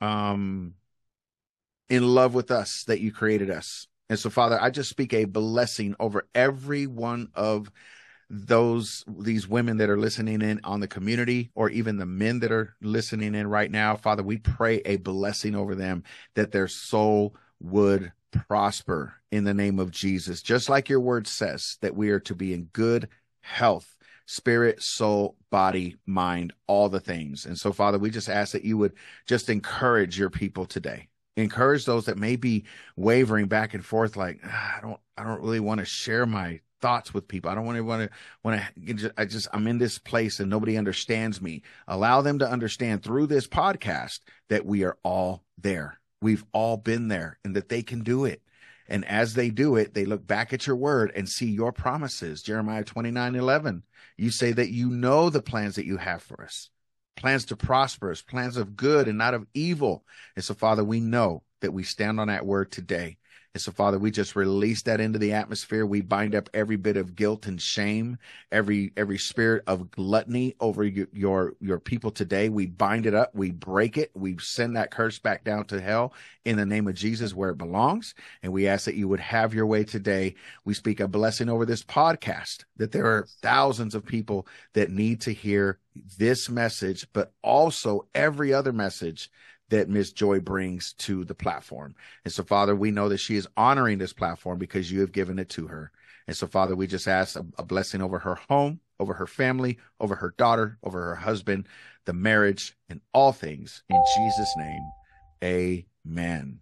um 0.01 0.73
in 1.89 2.07
love 2.07 2.33
with 2.33 2.51
us 2.51 2.83
that 2.87 2.99
you 2.99 3.11
created 3.11 3.49
us. 3.49 3.87
And 4.09 4.17
so, 4.17 4.29
Father, 4.29 4.61
I 4.61 4.69
just 4.69 4.89
speak 4.89 5.13
a 5.13 5.25
blessing 5.25 5.95
over 5.99 6.27
every 6.33 6.87
one 6.87 7.29
of 7.33 7.69
those 8.29 9.05
these 9.07 9.47
women 9.47 9.77
that 9.77 9.89
are 9.89 9.97
listening 9.97 10.41
in 10.41 10.59
on 10.65 10.81
the 10.81 10.87
community 10.87 11.49
or 11.55 11.69
even 11.69 11.97
the 11.97 12.05
men 12.05 12.39
that 12.39 12.51
are 12.51 12.75
listening 12.81 13.33
in 13.33 13.47
right 13.47 13.71
now 13.71 13.95
father 13.95 14.21
we 14.21 14.37
pray 14.37 14.81
a 14.83 14.97
blessing 14.97 15.55
over 15.55 15.75
them 15.75 16.03
that 16.35 16.51
their 16.51 16.67
soul 16.67 17.33
would 17.61 18.11
prosper 18.49 19.13
in 19.31 19.45
the 19.45 19.53
name 19.53 19.79
of 19.79 19.91
Jesus 19.91 20.41
just 20.41 20.67
like 20.67 20.89
your 20.89 20.99
word 20.99 21.25
says 21.25 21.77
that 21.79 21.95
we 21.95 22.09
are 22.09 22.19
to 22.19 22.35
be 22.35 22.53
in 22.53 22.65
good 22.73 23.07
health 23.39 23.95
spirit 24.27 24.81
soul 24.81 25.35
body 25.49 25.95
mind 26.05 26.53
all 26.67 26.89
the 26.89 26.99
things 26.99 27.45
and 27.45 27.57
so 27.57 27.71
father 27.71 27.97
we 27.97 28.09
just 28.09 28.29
ask 28.29 28.51
that 28.51 28.63
you 28.63 28.77
would 28.77 28.93
just 29.25 29.49
encourage 29.49 30.19
your 30.19 30.29
people 30.29 30.65
today 30.65 31.07
encourage 31.37 31.85
those 31.85 32.05
that 32.05 32.17
may 32.17 32.35
be 32.35 32.63
wavering 32.95 33.47
back 33.47 33.73
and 33.73 33.85
forth 33.85 34.15
like 34.15 34.39
ah, 34.45 34.75
i 34.77 34.81
don't 34.81 34.99
i 35.17 35.23
don't 35.23 35.41
really 35.41 35.59
want 35.59 35.79
to 35.79 35.85
share 35.85 36.25
my 36.25 36.59
thoughts 36.81 37.13
with 37.13 37.27
people. 37.27 37.49
I 37.49 37.55
don't 37.55 37.65
want 37.65 37.77
to 37.77 37.83
want 37.83 38.09
to 38.09 38.17
want 38.43 38.61
to. 38.85 39.13
I 39.17 39.25
just 39.25 39.47
I'm 39.53 39.67
in 39.67 39.77
this 39.77 39.97
place 39.97 40.39
and 40.39 40.49
nobody 40.49 40.77
understands 40.77 41.41
me. 41.41 41.63
Allow 41.87 42.21
them 42.21 42.39
to 42.39 42.49
understand 42.49 43.03
through 43.03 43.27
this 43.27 43.47
podcast 43.47 44.19
that 44.49 44.65
we 44.65 44.83
are 44.83 44.97
all 45.03 45.43
there. 45.57 45.99
We've 46.21 46.43
all 46.51 46.77
been 46.77 47.07
there, 47.07 47.37
and 47.43 47.55
that 47.55 47.69
they 47.69 47.83
can 47.83 48.01
do 48.03 48.25
it. 48.25 48.41
And 48.89 49.05
as 49.05 49.33
they 49.33 49.49
do 49.49 49.75
it, 49.75 49.93
they 49.93 50.05
look 50.05 50.25
back 50.25 50.53
at 50.53 50.65
your 50.65 50.75
word 50.75 51.11
and 51.15 51.27
see 51.27 51.49
your 51.49 51.71
promises. 51.71 52.41
Jeremiah 52.41 52.83
29 52.83 53.35
11. 53.35 53.83
You 54.17 54.31
say 54.31 54.51
that 54.53 54.69
you 54.69 54.89
know 54.89 55.29
the 55.29 55.41
plans 55.41 55.75
that 55.75 55.85
you 55.85 55.97
have 55.97 56.23
for 56.23 56.43
us 56.43 56.69
plans 57.17 57.45
to 57.45 57.57
prosper 57.57 58.11
us, 58.11 58.21
plans 58.21 58.55
of 58.55 58.77
good 58.77 59.09
and 59.09 59.17
not 59.17 59.33
of 59.33 59.45
evil. 59.53 60.05
And 60.35 60.45
so, 60.45 60.53
Father, 60.53 60.83
we 60.83 61.01
know 61.01 61.43
that 61.61 61.73
we 61.73 61.83
stand 61.83 62.19
on 62.19 62.27
that 62.27 62.45
word 62.45 62.71
today 62.71 63.17
And 63.53 63.61
so, 63.61 63.71
Father, 63.71 63.97
we 63.97 64.11
just 64.11 64.35
release 64.35 64.83
that 64.83 65.01
into 65.01 65.17
the 65.17 65.33
atmosphere. 65.33 65.85
We 65.85 66.01
bind 66.01 66.35
up 66.35 66.49
every 66.53 66.75
bit 66.75 66.95
of 66.95 67.15
guilt 67.15 67.47
and 67.47 67.61
shame, 67.61 68.17
every 68.51 68.91
every 68.95 69.17
spirit 69.17 69.63
of 69.65 69.89
gluttony 69.89 70.55
over 70.59 70.83
your 70.83 71.07
your, 71.11 71.53
your 71.59 71.79
people 71.79 72.11
today. 72.11 72.49
We 72.49 72.67
bind 72.67 73.05
it 73.05 73.15
up. 73.15 73.33
We 73.33 73.51
break 73.51 73.97
it. 73.97 74.11
We 74.13 74.37
send 74.39 74.75
that 74.75 74.91
curse 74.91 75.17
back 75.17 75.43
down 75.43 75.65
to 75.65 75.81
hell 75.81 76.13
in 76.45 76.55
the 76.57 76.65
name 76.65 76.87
of 76.87 76.95
Jesus 76.95 77.33
where 77.33 77.49
it 77.49 77.57
belongs. 77.57 78.13
And 78.43 78.53
we 78.53 78.67
ask 78.67 78.85
that 78.85 78.95
you 78.95 79.07
would 79.07 79.19
have 79.19 79.53
your 79.53 79.65
way 79.65 79.83
today. 79.83 80.35
We 80.63 80.73
speak 80.73 80.99
a 80.99 81.07
blessing 81.07 81.49
over 81.49 81.65
this 81.65 81.83
podcast, 81.83 82.63
that 82.77 82.91
there 82.91 83.07
are 83.07 83.27
thousands 83.41 83.95
of 83.95 84.05
people 84.05 84.47
that 84.73 84.91
need 84.91 85.21
to 85.21 85.33
hear 85.33 85.79
this 86.17 86.49
message, 86.49 87.07
but 87.13 87.33
also 87.41 88.07
every 88.13 88.53
other 88.53 88.71
message 88.71 89.29
that 89.69 89.89
Miss 89.89 90.11
Joy 90.11 90.39
brings 90.39 90.93
to 90.93 91.25
the 91.25 91.35
platform. 91.35 91.95
And 92.23 92.33
so, 92.33 92.43
Father, 92.43 92.75
we 92.75 92.91
know 92.91 93.09
that 93.09 93.17
she 93.17 93.35
is 93.35 93.47
honoring 93.57 93.97
this 93.97 94.13
platform 94.13 94.57
because 94.57 94.91
you 94.91 95.01
have 95.01 95.11
given 95.11 95.39
it 95.39 95.49
to 95.49 95.67
her. 95.67 95.91
And 96.27 96.35
so, 96.35 96.47
Father, 96.47 96.75
we 96.75 96.87
just 96.87 97.07
ask 97.07 97.35
a, 97.35 97.45
a, 97.57 97.63
blessing 97.63 98.01
over 98.01 98.19
her 98.19 98.35
home, 98.49 98.79
over 98.99 99.13
her 99.13 99.27
family, 99.27 99.77
over 99.99 100.15
her 100.15 100.33
daughter, 100.37 100.77
over 100.83 101.01
her 101.01 101.15
husband, 101.15 101.67
the 102.05 102.13
marriage, 102.13 102.75
and 102.89 103.01
all 103.13 103.31
things. 103.31 103.83
In 103.89 104.01
Jesus' 104.15 104.53
name, 104.57 104.91
amen. 105.43 106.59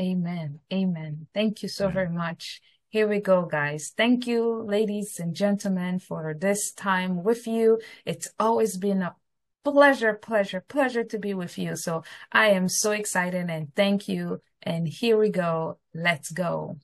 Amen. 0.00 0.60
Amen. 0.72 1.26
Thank 1.34 1.62
you 1.62 1.68
so 1.68 1.84
amen. 1.86 1.94
very 1.94 2.10
much. 2.10 2.60
Here 2.90 3.08
we 3.08 3.20
go, 3.20 3.44
guys. 3.44 3.92
Thank 3.96 4.26
you, 4.26 4.62
ladies 4.62 5.18
and 5.20 5.34
gentlemen, 5.34 5.98
for 5.98 6.34
this 6.38 6.72
time 6.72 7.22
with 7.22 7.46
you. 7.46 7.80
It's 8.06 8.28
always 8.38 8.76
been 8.76 9.02
a 9.02 9.14
pleasure, 9.72 10.14
pleasure, 10.14 10.64
pleasure 10.66 11.04
to 11.04 11.18
be 11.18 11.34
with 11.34 11.58
you. 11.58 11.76
So 11.76 12.02
I 12.32 12.48
am 12.48 12.68
so 12.68 12.92
excited 12.92 13.48
and 13.50 13.74
thank 13.74 14.08
you. 14.08 14.40
And 14.62 14.88
here 14.88 15.18
we 15.18 15.30
go. 15.30 15.78
Let's 15.94 16.30
go. 16.30 16.76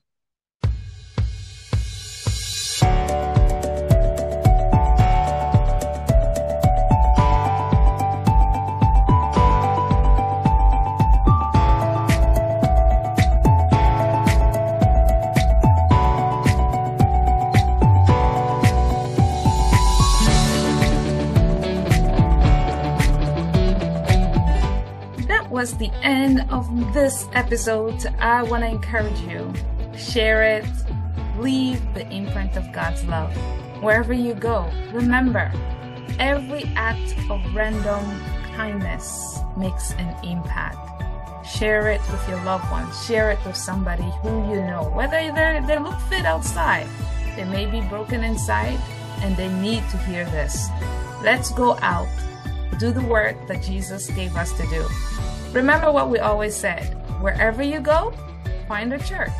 Was 25.65 25.77
the 25.77 25.91
end 26.03 26.45
of 26.51 26.63
this 26.93 27.27
episode. 27.33 28.05
I 28.19 28.43
want 28.43 28.61
to 28.63 28.69
encourage 28.69 29.19
you 29.21 29.51
share 29.97 30.43
it, 30.43 30.65
leave 31.39 31.81
the 31.95 32.07
imprint 32.11 32.55
of 32.55 32.71
God's 32.71 33.03
love 33.05 33.35
wherever 33.81 34.13
you 34.13 34.35
go. 34.35 34.69
Remember, 34.93 35.51
every 36.19 36.65
act 36.75 37.15
of 37.31 37.41
random 37.55 38.05
kindness 38.53 39.39
makes 39.57 39.93
an 39.93 40.15
impact. 40.23 40.77
Share 41.43 41.89
it 41.89 42.01
with 42.11 42.29
your 42.29 42.43
loved 42.43 42.69
ones. 42.69 43.03
Share 43.03 43.31
it 43.31 43.43
with 43.43 43.55
somebody 43.55 44.09
who 44.21 44.47
you 44.53 44.61
know. 44.61 44.91
Whether 44.93 45.17
they 45.65 45.79
look 45.79 45.99
fit 46.01 46.25
outside, 46.25 46.85
they 47.35 47.45
may 47.45 47.65
be 47.65 47.81
broken 47.87 48.23
inside, 48.23 48.77
and 49.21 49.35
they 49.35 49.49
need 49.49 49.81
to 49.89 49.97
hear 49.97 50.25
this. 50.25 50.69
Let's 51.23 51.49
go 51.49 51.75
out, 51.81 52.13
do 52.77 52.91
the 52.91 53.01
work 53.01 53.35
that 53.47 53.63
Jesus 53.63 54.11
gave 54.11 54.35
us 54.35 54.53
to 54.57 54.63
do. 54.67 54.85
Remember 55.53 55.91
what 55.91 56.09
we 56.09 56.19
always 56.19 56.55
said 56.55 56.93
wherever 57.21 57.63
you 57.63 57.79
go, 57.79 58.13
find 58.67 58.93
a 58.93 58.99
church. 58.99 59.31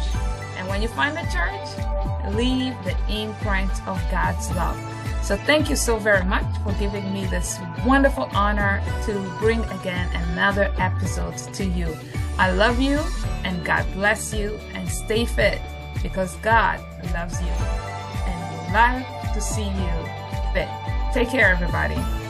And 0.58 0.68
when 0.68 0.82
you 0.82 0.88
find 0.88 1.18
a 1.18 1.24
church, 1.32 2.36
leave 2.36 2.74
the 2.84 2.96
imprint 3.10 3.72
of 3.88 4.02
God's 4.10 4.50
love. 4.56 4.80
So 5.24 5.36
thank 5.36 5.70
you 5.70 5.76
so 5.76 5.98
very 5.98 6.24
much 6.24 6.46
for 6.64 6.72
giving 6.74 7.12
me 7.12 7.26
this 7.26 7.58
wonderful 7.86 8.30
honor 8.34 8.82
to 9.06 9.38
bring 9.40 9.64
again 9.66 10.10
another 10.30 10.72
episode 10.78 11.38
to 11.54 11.66
you. 11.66 11.96
I 12.38 12.52
love 12.52 12.80
you 12.80 13.00
and 13.44 13.66
God 13.66 13.86
bless 13.94 14.34
you 14.34 14.60
and 14.74 14.88
stay 14.88 15.26
fit 15.26 15.60
because 16.04 16.36
God 16.38 16.80
loves 17.14 17.42
you 17.42 17.48
and 17.48 18.58
would 18.58 18.74
love 18.74 19.34
to 19.34 19.42
see 19.42 19.64
you 19.64 20.54
fit. 20.54 20.70
Take 21.14 21.30
care, 21.30 21.50
everybody. 21.50 22.25